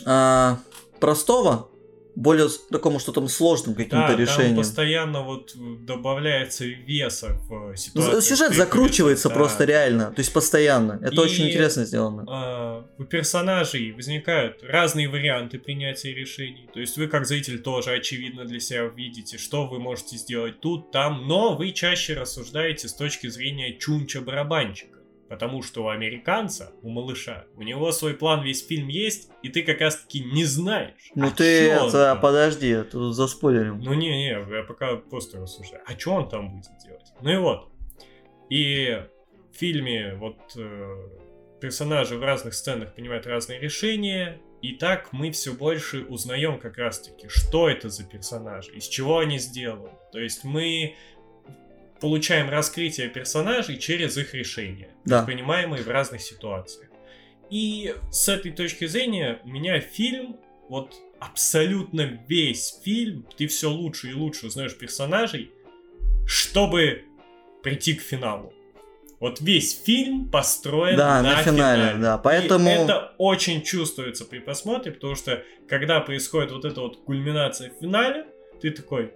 [0.06, 0.58] а,
[1.00, 1.68] простого,
[2.16, 4.56] более такому что-то сложным каким-то Да, там решением.
[4.58, 5.52] постоянно вот
[5.84, 8.14] добавляется веса в ситуацию.
[8.14, 11.00] Ну, Сюжет закручивается просто реально, то есть постоянно.
[11.02, 12.24] Это И- очень интересно сделано.
[12.28, 16.68] а, у персонажей возникают разные варианты принятия решений.
[16.72, 20.92] То есть вы как зритель тоже очевидно для себя видите, что вы можете сделать тут,
[20.92, 24.98] там, но вы чаще рассуждаете с точки зрения чунча-барабанщика.
[25.28, 29.62] Потому что у американца, у малыша, у него свой план весь фильм есть, и ты
[29.62, 31.10] как раз таки не знаешь.
[31.14, 32.20] Ну а ты это, там.
[32.20, 33.80] подожди, это за спойлером.
[33.80, 35.82] Ну не-не, я пока просто рассуждаю.
[35.86, 37.12] А что он там будет делать?
[37.22, 37.68] Ну и вот.
[38.50, 39.02] И
[39.52, 41.08] в фильме вот э,
[41.60, 47.28] персонажи в разных сценах принимают разные решения, и так мы все больше узнаем как раз-таки,
[47.28, 49.90] что это за персонажи, из чего они сделаны.
[50.12, 50.94] То есть мы
[52.08, 55.22] получаем раскрытие персонажей через их решения, Да.
[55.22, 56.90] принимаемые в разных ситуациях.
[57.48, 60.36] И с этой точки зрения у меня фильм,
[60.68, 65.50] вот абсолютно весь фильм, ты все лучше и лучше узнаешь персонажей,
[66.26, 67.04] чтобы
[67.62, 68.52] прийти к финалу.
[69.18, 74.40] Вот весь фильм построен Да, на, на финале, да, поэтому- И это очень чувствуется при
[74.40, 78.26] просмотре, потому что когда происходит вот эта вот кульминация в финале,
[78.60, 79.14] ты такой,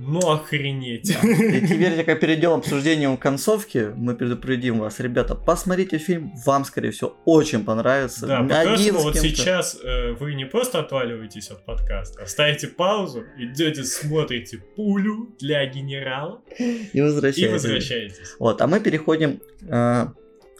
[0.00, 1.10] ну охренеть.
[1.10, 6.90] И теперь, когда перейдем к обсуждению концовки, мы предупредим вас, ребята, посмотрите фильм, вам, скорее
[6.90, 8.26] всего, очень понравится.
[8.26, 13.24] Да, что с вот сейчас э, вы не просто отваливаетесь от подкаста, а ставите паузу,
[13.38, 17.52] идете, смотрите пулю для генерала И и возвращаетесь.
[17.52, 18.36] возвращаетесь.
[18.38, 20.06] Вот, а мы переходим э,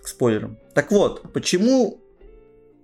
[0.02, 0.58] к спойлерам.
[0.74, 2.00] Так вот, почему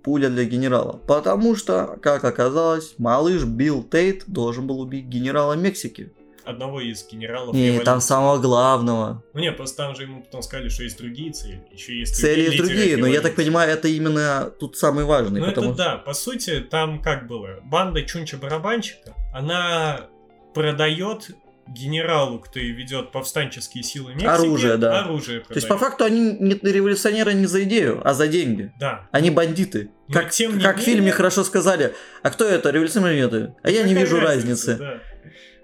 [0.03, 0.99] пуля для генерала?
[1.07, 6.11] Потому что, как оказалось, малыш Билл Тейт должен был убить генерала Мексики.
[6.47, 7.85] Одного из генералов Не, революции.
[7.85, 9.23] там самого главного.
[9.33, 11.61] Ну не, просто там же ему потом сказали, что есть другие цели.
[11.71, 13.35] Еще есть Цели есть другие, но я так революции.
[13.43, 15.41] понимаю, это именно тут самый важный.
[15.41, 17.59] Ну потому это да, по сути, там как было?
[17.63, 20.07] Банда Чунча-барабанщика, она
[20.53, 21.29] продает
[21.67, 25.01] генералу, кто и ведет повстанческие силы Мексики, Оружие, да.
[25.01, 25.79] оружие То есть, по продает.
[25.97, 28.71] факту, они не революционеры не за идею, а за деньги.
[28.79, 29.09] Да.
[29.11, 29.89] Они бандиты.
[30.07, 31.93] Но Как, тем не как в фильме менее- хорошо сказали.
[32.23, 33.53] А кто это, революционеры?
[33.63, 34.77] А я не вижу разница, разницы.
[34.77, 35.01] да.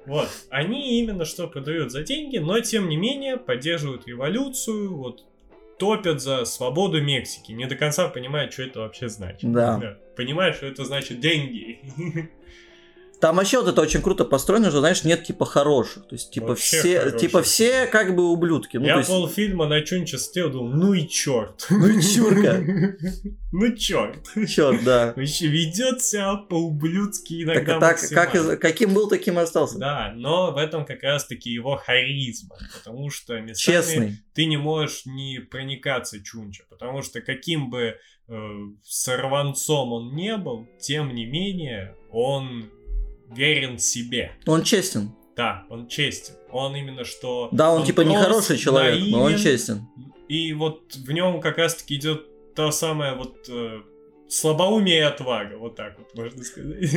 [0.05, 0.27] Вот.
[0.49, 5.25] Они именно что продают за деньги, но тем не менее поддерживают революцию, вот
[5.79, 7.51] топят за свободу Мексики.
[7.51, 9.51] Не до конца понимают, что это вообще значит.
[9.51, 9.97] Да.
[10.15, 11.79] Понимают, что это значит деньги.
[13.23, 16.09] Там вообще вот это очень круто построено, что, знаешь, нет типа хороших.
[16.09, 17.19] То есть, типа Вообще все, хороших.
[17.21, 18.75] типа все как бы ублюдки.
[18.75, 21.65] Ну, Я есть, полфильма на Чунча сидел, думал, ну и черт.
[21.69, 22.61] Ну и чурка.
[23.53, 24.17] Ну черт.
[24.49, 25.13] черт, да.
[25.15, 28.51] Ведет себя по-ублюдски Так, иногда так, как, максимально.
[28.55, 29.77] из- каким был, таким и остался.
[29.79, 34.17] Да, но в этом как раз-таки его харизма, потому что местами Честный.
[34.33, 37.95] ты не можешь не проникаться Чунча, потому что каким бы
[38.27, 38.33] э,
[38.83, 42.69] сорванцом он не был, тем не менее он
[43.35, 44.31] верен себе.
[44.45, 45.11] Он честен.
[45.35, 46.35] Да, он честен.
[46.51, 47.49] Он именно что...
[47.51, 49.87] Да, он, типа не прост, хороший человек, но он наивен, честен.
[50.27, 53.81] И вот в нем как раз-таки идет та самая вот э,
[54.29, 56.79] слабоумие и отвага, вот так вот можно сказать.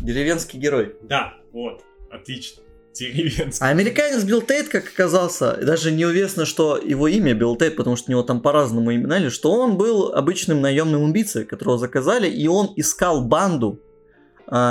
[0.00, 0.96] Деревенский герой.
[1.02, 2.62] Да, вот, отлично.
[2.92, 3.64] Деревенский.
[3.64, 8.10] А американец Билл Тейт, как оказался, даже неизвестно, что его имя Билл Тейт, потому что
[8.10, 12.72] у него там по-разному именали, что он был обычным наемным убийцей, которого заказали, и он
[12.76, 13.80] искал банду,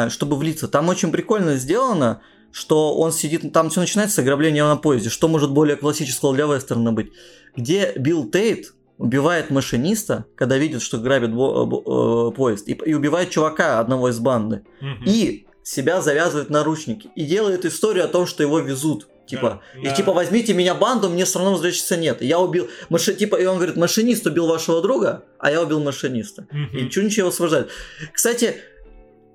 [0.10, 0.68] чтобы влиться.
[0.68, 5.28] Там очень прикольно сделано, что он сидит, там все начинается с ограбления на поезде, что
[5.28, 7.12] может более классического для вестерна быть,
[7.56, 13.80] где Билл Тейт убивает машиниста, когда видит, что грабит э, поезд, и, и убивает чувака
[13.80, 15.04] одного из банды Мгм.
[15.06, 19.08] и себя завязывает наручники и делает историю о том, что его везут.
[19.28, 19.92] Типа, Да, и да.
[19.96, 22.22] типа возьмите меня банду, мне все равно возвращаться нет.
[22.24, 23.14] Я убил маши...
[23.14, 26.48] типа, и он говорит, машинист убил вашего друга, а я убил машиниста.
[26.52, 26.76] Мгм.
[26.78, 27.70] И Чунча его освобождает.
[28.12, 28.56] Кстати,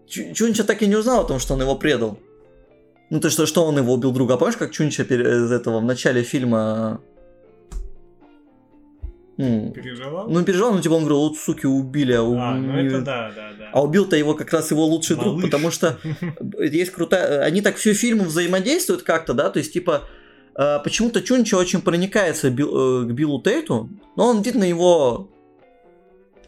[0.06, 2.18] Чунча так и не узнал о том, что он его предал.
[3.10, 4.34] Ну, то, что, что он его убил друга.
[4.34, 7.00] А помнишь, как Чунча из этого в начале фильма...
[9.38, 10.28] м, Переживал?
[10.28, 13.50] Ну, переживал, ну, типа, он говорил, вот, суки, убили, а, а, ну это да, да,
[13.58, 13.70] да.
[13.72, 15.44] а убил-то его как раз его лучший друг, Малыш.
[15.44, 15.98] потому что
[16.58, 17.42] есть крутая...
[17.42, 20.04] Они так всю фильму взаимодействуют как-то, да, то есть, типа,
[20.56, 25.28] э, почему-то Чунча очень проникается э, к Биллу Тейту, но он, видно, его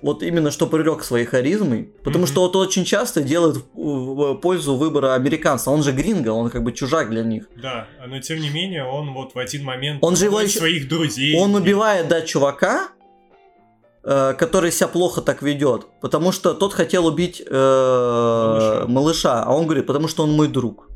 [0.03, 2.33] вот именно что прирек своей харизмой, потому Мгм.
[2.33, 5.71] что вот очень часто делает в в пользу выбора американца.
[5.71, 7.49] Он же гринго, он как бы чужак для них.
[7.63, 10.89] Да, но тем не менее, он вот в один момент Он же его еще- своих
[10.89, 11.37] друзей.
[11.39, 12.89] Он убивает, да, чувака,
[14.05, 18.87] э, который себя плохо так ведет, потому что тот хотел убить э, Малыша.
[18.87, 20.89] малыша, а он говорит, потому что он мой друг.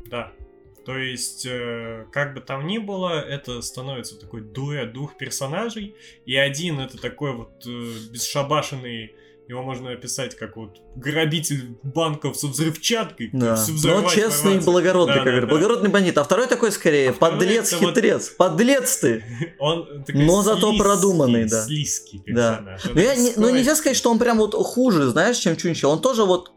[0.85, 0.93] Да.
[0.93, 5.95] То есть, э, как бы там ни было, это становится такой дуэт двух персонажей,
[6.25, 7.69] и один это такой вот э,
[8.11, 9.15] бесшабашенный,
[9.47, 13.57] его можно описать как вот грабитель банков со взрывчаткой, Да.
[13.67, 14.65] Но взорвать, честный и порвать.
[14.65, 15.49] благородный, Да, как да, говорят.
[15.49, 15.55] да.
[15.55, 16.17] Благородный бандит.
[16.17, 18.37] А второй такой скорее А второй подлец, это вот-.
[18.37, 19.23] Подлец ты.
[19.59, 21.63] Он такой Но зато слизкий, продуманный, да.
[21.65, 22.53] Слизкий Да.
[22.57, 22.85] персонаж.
[22.95, 25.87] Но, я не- но нельзя сказать, что он прям вот хуже, знаешь, чем Чунча.
[25.87, 26.53] Он тоже вот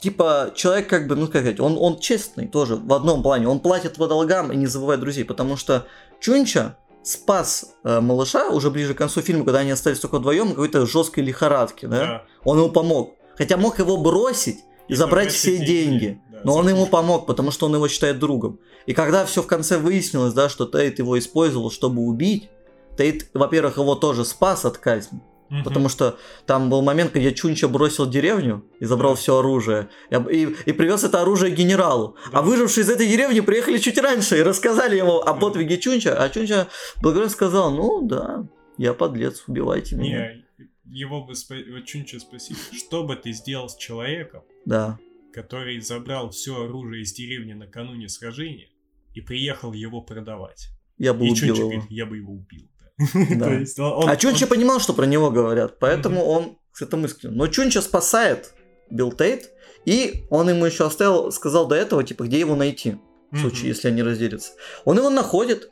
[0.00, 3.48] типа человек как бы, ну как сказать, он, он честный тоже в одном плане.
[3.48, 5.86] Он платит по долгам и не забывает друзей, потому что
[6.20, 10.86] Чунча спас э, малыша уже ближе к концу фильма, когда они остались только вдвоем, какой-то
[10.86, 11.98] жесткой лихорадки, да?
[11.98, 12.24] Да.
[12.44, 13.14] Он ему помог.
[13.36, 14.58] Хотя мог его бросить
[14.88, 15.68] и, И забрать все деньги.
[15.68, 18.58] деньги, да, Но он ему помог, потому что он его считает другом.
[18.86, 22.50] И когда все в конце выяснилось, да, что Тейт его использовал, чтобы убить,
[22.98, 25.20] Тейт, во-первых, его тоже спас от казни.
[25.50, 25.64] Мгм.
[25.64, 26.16] Потому что
[26.46, 29.88] там был момент, когда Чунча бросил деревню и забрал все оружие.
[30.10, 32.16] И, и, и привез это оружие генералу.
[32.32, 32.38] Да.
[32.38, 36.14] А выжившие из этой деревни приехали чуть раньше и рассказали ему о подвиге Чунча.
[36.16, 36.68] А Чунча
[37.02, 38.46] благородно сказал, ну да,
[38.78, 40.34] я подлец, убивайте меня.
[40.34, 40.44] Не,
[40.84, 41.34] его бы
[41.72, 44.98] вот Чунча спросили, что бы ты сделал с человеком, Да.
[45.32, 48.68] который забрал все оружие из деревни накануне сражения
[49.14, 50.68] и приехал его продавать.
[50.96, 51.70] Я бы и убил Чунча его.
[51.70, 52.69] говорит, я бы его убил.
[53.36, 53.46] Да.
[53.46, 57.06] То есть он- а Чунча он- понимал, что про него говорят, поэтому он к этому
[57.06, 57.36] искренен.
[57.36, 58.52] Но Чунча спасает
[58.90, 59.50] Билл Тейт,
[59.84, 62.96] и он ему еще оставил, сказал до этого, типа, где его найти,
[63.30, 64.52] в случае, если они разделятся.
[64.84, 65.70] Он его находит,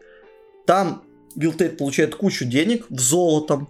[0.67, 1.03] там
[1.37, 3.69] Билл Тейт получает кучу денег в золотом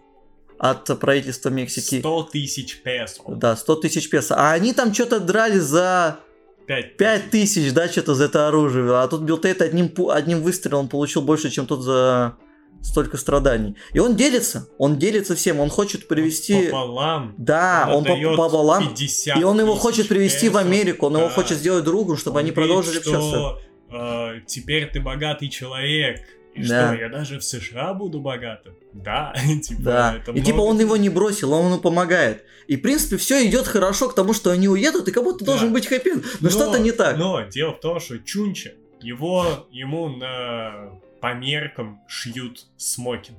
[0.59, 2.01] от правительства Мексики.
[2.01, 3.23] 100 тысяч песо.
[3.29, 4.35] Да, 100 тысяч песо.
[4.37, 6.19] А они там что-то драли за
[6.67, 8.95] 5 5 тысяч, да, что-то за это оружие.
[8.97, 12.37] А тут Билл Тейт одним, одним выстрелом получил больше, чем тот за
[12.83, 13.75] столько страданий.
[13.93, 16.67] И он делится, он делится всем, он хочет привести...
[16.67, 17.35] Пополам.
[17.39, 18.89] Да, он по- отдает пополам.
[18.89, 20.57] 50 И он его хочет привести в.
[20.57, 21.35] Америку, он его Да.
[21.35, 23.21] хочет сделать другом, чтобы Он они говорит, продолжили общаться.
[23.29, 23.61] что
[23.93, 26.21] э, теперь ты богатый человек.
[26.55, 26.89] И Да.
[26.93, 28.75] что, я даже в США буду богатым?
[28.93, 29.33] Да,
[29.63, 30.17] типа, Да.
[30.17, 32.45] это И типа много- он его не бросил, он ему помогает.
[32.67, 35.53] И в принципе все идет хорошо к тому, что они уедут, и как будто Да.
[35.53, 36.15] должен быть хэппи.
[36.41, 37.17] Но, что-то не так.
[37.17, 43.39] Но дело в том, что Чунча, его, ему на, по меркам шьют смокинг.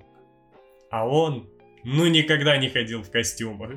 [0.92, 1.50] А он,
[1.84, 3.72] ну, никогда не ходил в костюмах.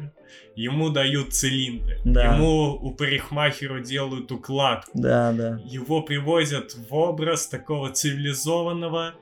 [0.56, 1.98] Ему дают цилиндр.
[2.04, 2.34] Да.
[2.34, 4.90] Ему у парикмахера делают укладку.
[4.94, 5.60] Да, да.
[5.64, 9.14] Его привозят в образ такого цивилизованного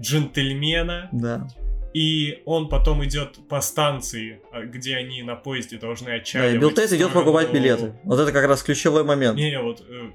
[0.00, 1.08] джентльмена.
[1.12, 1.48] Да.
[1.92, 6.72] И он потом идет по станции, а, где они на поезде должны Да, отчаливать.
[6.72, 7.92] и Тейт в идет покупать билеты.
[8.02, 9.36] Вот это как раз ключевой момент.
[9.36, 10.10] Не, вот э,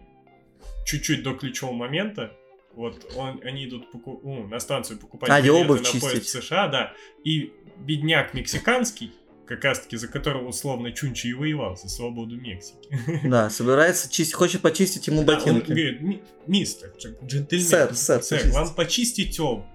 [0.85, 2.33] чуть-чуть до ключевого момента,
[2.79, 6.41] вот он, они идут поку- ну, на станцию покупать А, билеты обувь на поезд чистить.
[6.41, 6.93] в США, да.
[7.23, 9.11] И бедняк мексиканский,
[9.45, 12.89] как раз таки, за которого условно Чунчи и воевал, за свободу Мексики.
[13.25, 15.65] Да, собирается чистить, хочет почистить ему Да, он ботинки.
[15.67, 18.49] говорит, «Ми- мистер, дж- джентльмен, Сэр, сэр, почистите».
[18.53, 19.65] вам почистить обувь.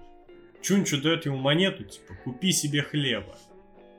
[0.61, 3.37] Чунчу дает ему монету, типа, купи себе хлеба.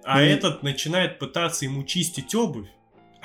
[0.03, 2.69] А И- этот начинает пытаться ему чистить обувь,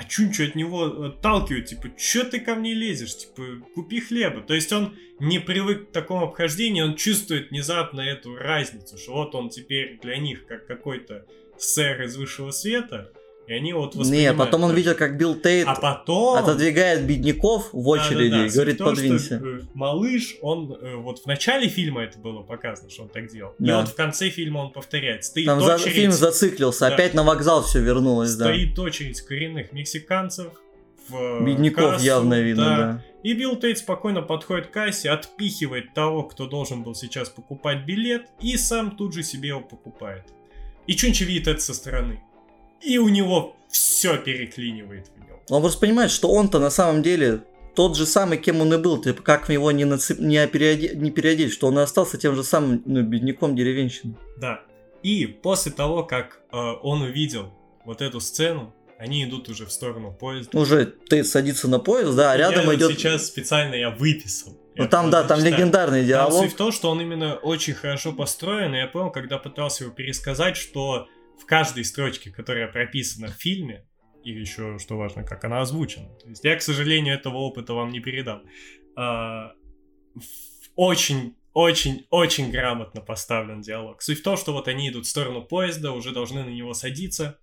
[0.02, 3.42] а Чунчу от него отталкивает, типа, чё ты ко мне лезешь, типа,
[3.74, 4.42] купи хлеба.
[4.42, 9.34] То есть он не привык к такому обхождению, он чувствует внезапно эту разницу, что вот
[9.34, 11.26] он теперь для них как какой-то
[11.58, 13.12] сэр из высшего света,
[13.46, 16.38] и они вот Не, воспринимают потом он видел, как Билл Тейт А потом...
[16.38, 18.44] отодвигает бедняков в очереди Да-да-да.
[18.44, 19.36] и Суть говорит, в том, подвинься.
[19.38, 23.28] что, э, малыш, он э, вот в начале фильма это было показано, что он так
[23.28, 23.52] делал.
[23.58, 23.80] И Да.
[23.80, 25.24] вот в конце фильма он повторяет.
[25.24, 26.94] Стоит Там за- очередь, фильм зациклился, Да.
[26.94, 28.44] опять на вокзал все вернулось, да.
[28.46, 30.52] стоит очередь коренных мексиканцев.
[31.08, 33.04] В э, Бедняков кассу, явно видно, да.
[33.24, 38.26] И Билл Тейт спокойно подходит к кассе, отпихивает того, кто должен был сейчас покупать билет,
[38.40, 40.24] и сам тут же себе его покупает.
[40.86, 42.20] И Чунчи видит это со стороны.
[42.84, 45.38] И у него все переклинивает в нем.
[45.48, 47.42] Он просто понимает, что он-то на самом деле
[47.74, 49.00] тот же самый, кем он и был.
[49.00, 50.18] Типа, как его не, нацеп...
[50.18, 54.14] не, опереоде- не переодеть, что он и остался тем же самым ну, бедняком деревенщины.
[54.38, 54.62] Да.
[55.02, 57.52] И после того, как э, он увидел
[57.84, 60.56] вот эту сцену, они идут уже в сторону поезда.
[60.56, 62.92] Уже Тейт садится на поезд, да, а рядом я идет...
[62.92, 64.56] сейчас специально я выписал.
[64.76, 66.44] Ну там, да, там легендарный Там диалог.
[66.44, 69.92] суть в том, что он именно очень хорошо построен, и я понял, когда пытался его
[69.92, 71.08] пересказать, что
[71.42, 73.84] в каждой строчке, которая прописана в фильме,
[74.22, 76.08] и еще, что важно, как она озвучена.
[76.20, 78.42] То есть я, к сожалению, этого опыта вам не передал.
[78.94, 79.52] А,
[80.76, 84.02] очень, очень, очень грамотно поставлен диалог.
[84.02, 87.40] Суть в том, что вот они идут в сторону поезда, уже должны на него садиться,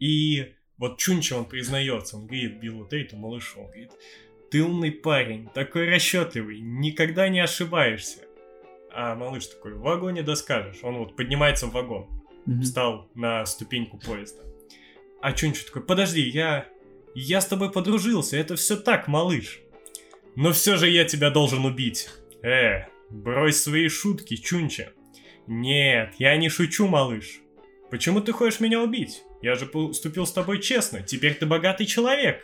[0.00, 3.92] и вот Чунча он признается, он говорит Биллу Тейту, малышу, он говорит,
[4.50, 8.24] ты умный парень, такой расчетливый, никогда не ошибаешься.
[8.90, 10.82] А малыш такой, в вагоне доскажешь.
[10.82, 12.17] Он вот поднимается в вагон,
[12.48, 12.62] Мгм.
[12.62, 14.42] встал на ступеньку поезда.
[15.20, 16.66] А Чунчу такой, подожди, я...
[17.14, 19.60] Я с тобой подружился, это все так, малыш.
[20.36, 22.08] Но все же я тебя должен убить.
[22.42, 24.92] Э, брось свои шутки, Чунча.
[25.46, 27.40] Нет, я не шучу, малыш.
[27.90, 29.22] Почему ты хочешь меня убить?
[29.42, 32.40] Я же поступил с тобой честно, теперь ты богатый человек.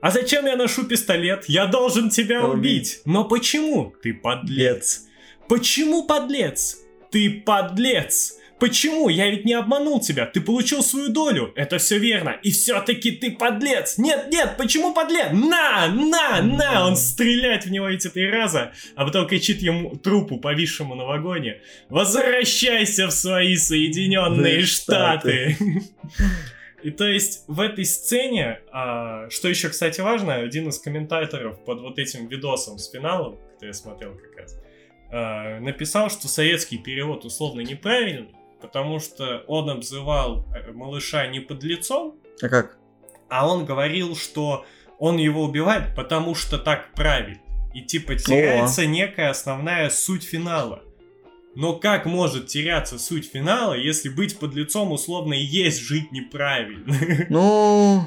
[0.00, 1.46] А зачем я ношу пистолет?
[1.48, 2.58] Я должен тебя Убить.
[2.58, 3.00] убить.
[3.04, 3.94] Но почему?
[4.02, 4.76] Ты подлец.
[4.76, 5.06] Лец.
[5.48, 6.78] Почему подлец?
[7.10, 8.38] Ты подлец!
[8.58, 9.08] Почему?
[9.08, 10.26] Я ведь не обманул тебя.
[10.26, 11.52] Ты получил свою долю.
[11.54, 12.36] Это все верно.
[12.42, 13.98] И все-таки ты подлец.
[13.98, 15.28] Нет, нет, почему подлец?
[15.32, 16.86] На, на, на!
[16.86, 21.60] Он стреляет в него эти три раза, а потом кричит ему трупу, повисшему на вагоне.
[21.88, 25.56] Возвращайся в свои Соединенные Да, Штаты.
[26.82, 31.80] И то есть в этой сцене, а, что еще, кстати, важно, один из комментаторов под
[31.80, 34.60] вот этим видосом с финалом, который я смотрел как раз,
[35.10, 38.28] а, написал, что советский перевод условно неправильный,
[38.60, 42.76] потому что он обзывал э, малыша не подлецом, А как?
[43.28, 44.64] а он говорил, что
[44.98, 47.38] он его убивает, потому что так правит.
[47.74, 50.82] И типа теряется некая основная суть финала.
[51.54, 56.94] Но как может теряться суть финала, если быть подлецом условно и есть жить неправильно?
[57.28, 58.02] Ну,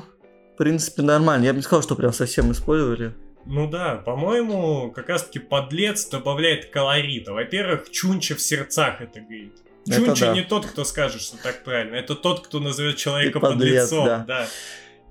[0.53, 1.45] в принципе, нормально.
[1.45, 3.13] Я бы не сказал, что прям совсем использовали.
[3.45, 7.33] Ну да, по-моему, как раз таки подлец добавляет колорита.
[7.33, 9.55] Во-первых, Чунча в сердцах это говорит.
[9.87, 10.33] Это Чунча да.
[10.33, 11.95] не тот, кто скажет, что так правильно.
[11.95, 14.05] Это тот, кто назовет человека подлец, подлецом.
[14.05, 14.25] да.
[14.27, 14.47] Да.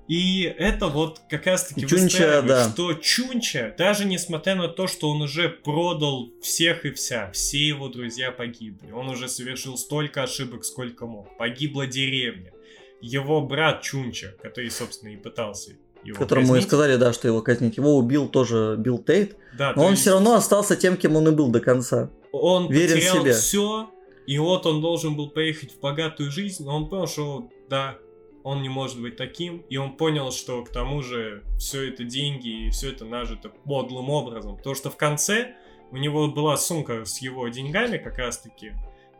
[0.07, 2.69] И это вот как раз таки Чунча, да.
[2.69, 7.87] что Чунча, даже несмотря на то, что он уже продал всех и вся, все его
[7.87, 8.91] друзья погибли.
[8.91, 11.37] Он уже совершил столько ошибок, сколько мог.
[11.37, 12.51] Погибла деревня.
[12.99, 15.71] Его брат Чунча, который, собственно, и пытался
[16.03, 16.67] его Которому и казнить.
[16.67, 17.77] сказали, да, что его казнить.
[17.77, 19.37] Его убил тоже Билл Тейт.
[19.57, 22.09] Да, Но он есть- все равно остался тем, кем он и был до конца.
[22.33, 23.33] Он Верен потерял себе.
[23.33, 23.89] все,
[24.27, 27.97] и вот он должен был поехать в богатую жизнь, но он понял, что да,
[28.43, 32.67] он не может быть таким, и он понял, что к тому же все это деньги
[32.67, 35.55] и все это нажито подлым образом, потому что в конце
[35.91, 38.73] у него была сумка с его деньгами как раз-таки,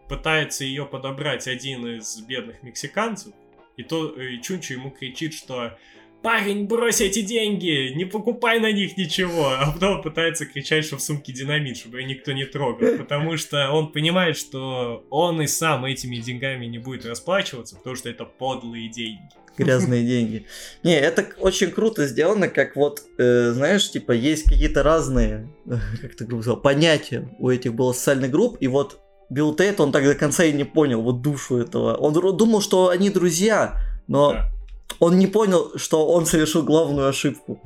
[0.08, 3.34] пытается ее подобрать один из бедных мексиканцев,
[3.78, 5.78] и то и Чунчу ему кричит, что
[6.22, 9.50] Парень, брось эти деньги, не покупай на них ничего.
[9.58, 12.98] А потом пытается кричать, что в сумке динамит, чтобы ее никто не трогал.
[12.98, 18.10] Потому что он понимает, что он и сам этими деньгами не будет расплачиваться, потому что
[18.10, 19.22] это подлые деньги.
[19.58, 20.46] Грязные деньги.
[20.84, 25.50] Не, это очень круто сделано, как вот, э, знаешь, типа, есть какие-то разные,
[26.02, 29.00] как ты грубо сказал, понятия у этих было социальных групп, и вот
[29.30, 31.96] Билл Тейт, он так до конца и не понял вот душу этого.
[31.96, 34.52] Он ду- думал, что они друзья, но Да.
[35.00, 37.62] Он не понял, что он совершил главную ошибку.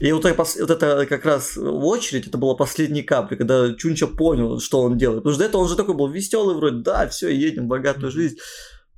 [0.00, 4.60] И вот, вот это как раз в очередь, это была последняя капля, когда Чунча понял,
[4.60, 5.20] что он делает.
[5.20, 8.36] Потому что до этого он же такой был веселый вроде, да, все, едем богатую жизнь.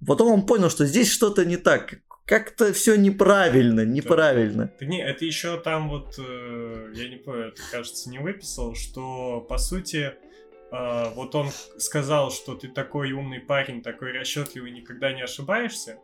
[0.07, 1.95] Потом он понял, что здесь что-то не так.
[2.25, 4.71] Как-то все неправильно, неправильно.
[4.79, 9.41] Да не, это еще там вот, э, я не помню, это, кажется, не выписал, что,
[9.49, 10.13] по сути,
[10.71, 11.49] э, вот он
[11.79, 15.99] сказал, что ты такой умный парень, такой расчетливый, никогда не ошибаешься.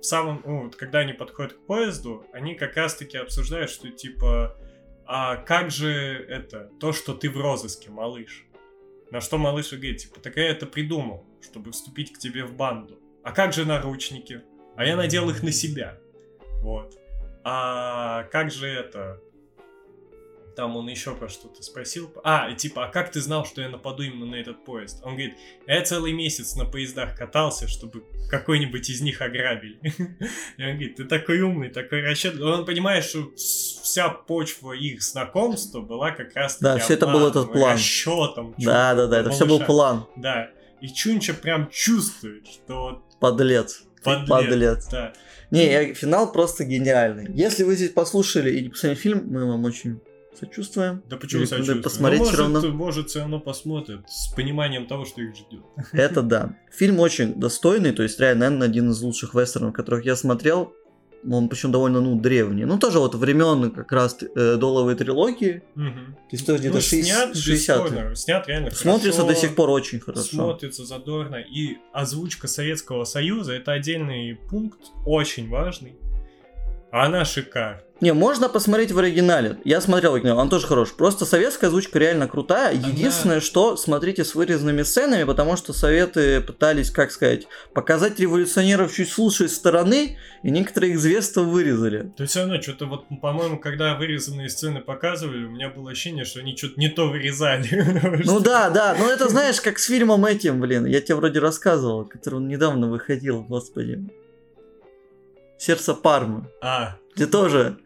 [0.00, 4.56] В самом, ну, вот, когда они подходят к поезду, они как раз-таки обсуждают, что, типа,
[5.06, 8.46] а как же это, то, что ты в розыске, малыш?
[9.10, 12.98] На что малыш говорит, типа, так я это придумал, чтобы вступить к тебе в банду.
[13.22, 14.42] А как же наручники?
[14.76, 15.98] А я надел их на себя.
[16.62, 16.98] Вот.
[17.44, 19.20] А как же это?
[20.56, 22.12] Там он еще про что-то спросил.
[22.24, 25.00] А, типа, а как ты знал, что я нападу именно на этот поезд?
[25.04, 25.34] Он говорит,
[25.66, 29.78] я целый месяц на поездах катался, чтобы какой-нибудь из них ограбили.
[30.56, 32.52] И он говорит, ты такой умный, такой расчетливый.
[32.52, 37.26] Он понимает, что вс- вся почва их знакомства была как раз Да, всё это был
[37.28, 37.74] этот план.
[37.74, 38.54] Расчетом.
[38.58, 40.06] Да, да, да, это все был план.
[40.16, 40.50] Да.
[40.80, 43.82] И Чунча прям чувствует, что Подлец.
[44.02, 44.28] подлец.
[44.28, 44.88] Подлец.
[44.88, 45.12] Да.
[45.50, 47.26] Не, я- финал просто гениальный.
[47.34, 50.00] Если вы здесь послушали и не посмотрели фильм, мы вам очень
[50.38, 51.02] сочувствуем.
[51.08, 51.82] Да почему сочувствую?
[51.82, 52.68] посмотреть Ну, может, равно.
[52.72, 55.62] может, все равно посмотрят с пониманием того, что их ждет.
[55.92, 56.56] Это да.
[56.72, 60.72] Фильм очень достойный, то есть реально, наверное, один из лучших вестернов, которых я смотрел.
[61.30, 62.64] Он причем довольно, ну, древний.
[62.64, 65.62] Ну, тоже вот времен как раз э, долловой трилогии.
[65.74, 65.82] То
[66.32, 69.68] есть тоже где-то Ну, шесть- снят 60 бесспорно, снят реально Смотрится хорошо, до сих пор
[69.68, 70.22] очень хорошо.
[70.22, 71.36] Смотрится задорно.
[71.36, 75.98] И озвучка Советского Союза это отдельный пункт, очень важный.
[76.90, 77.82] А она шикарна.
[78.00, 79.58] Не, можно посмотреть в оригинале.
[79.64, 80.92] Я смотрел в оригинале, он тоже хорош.
[80.92, 82.74] Просто советская озвучка реально крутая.
[82.74, 89.10] Единственное, что смотрите с вырезанными сценами, потому что советы пытались, как сказать, показать революционеров чуть
[89.10, 92.10] с лучшей стороны, и некоторые их зверства вырезали.
[92.16, 96.24] То есть все равно, что-то вот, по-моему, когда вырезанные сцены показывали, у меня было ощущение,
[96.24, 97.68] что они что-то не то вырезали.
[98.30, 102.04] Ну да, да, но это знаешь, как с фильмом этим, блин, я тебе вроде рассказывал,
[102.04, 104.08] который он недавно выходил, господи.
[105.58, 106.48] Сердце Пармы.
[106.62, 107.78] А, Где тоже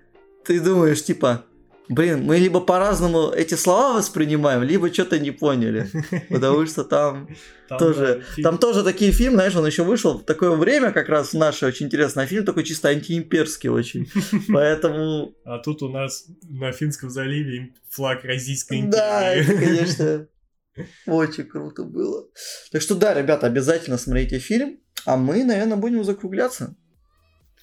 [0.47, 1.45] ты думаешь, типа,
[1.89, 5.89] блин, мы либо по-разному эти слова воспринимаем, либо что-то не поняли.
[6.31, 7.29] Потому что там
[7.69, 11.09] там, тоже, да, там тоже такие фильмы, знаешь, он еще вышел в такое время, как
[11.09, 14.09] раз наше очень интересный фильм, такой чисто антиимперский очень.
[14.53, 19.67] Поэтому, А тут у нас на Финском заливе флаг Российской да, это, империи.
[19.67, 20.29] конечно,
[21.07, 22.27] очень круто было.
[22.71, 26.77] Так что да, ребята, обязательно смотрите фильм, а мы, наверное, будем закругляться.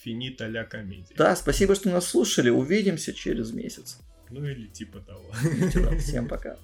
[0.03, 1.13] Финита ля комедия.
[1.15, 3.97] Да, спасибо, что нас слушали, увидимся через месяц.
[4.29, 5.31] Ну или типа того.
[5.99, 6.57] Всем пока.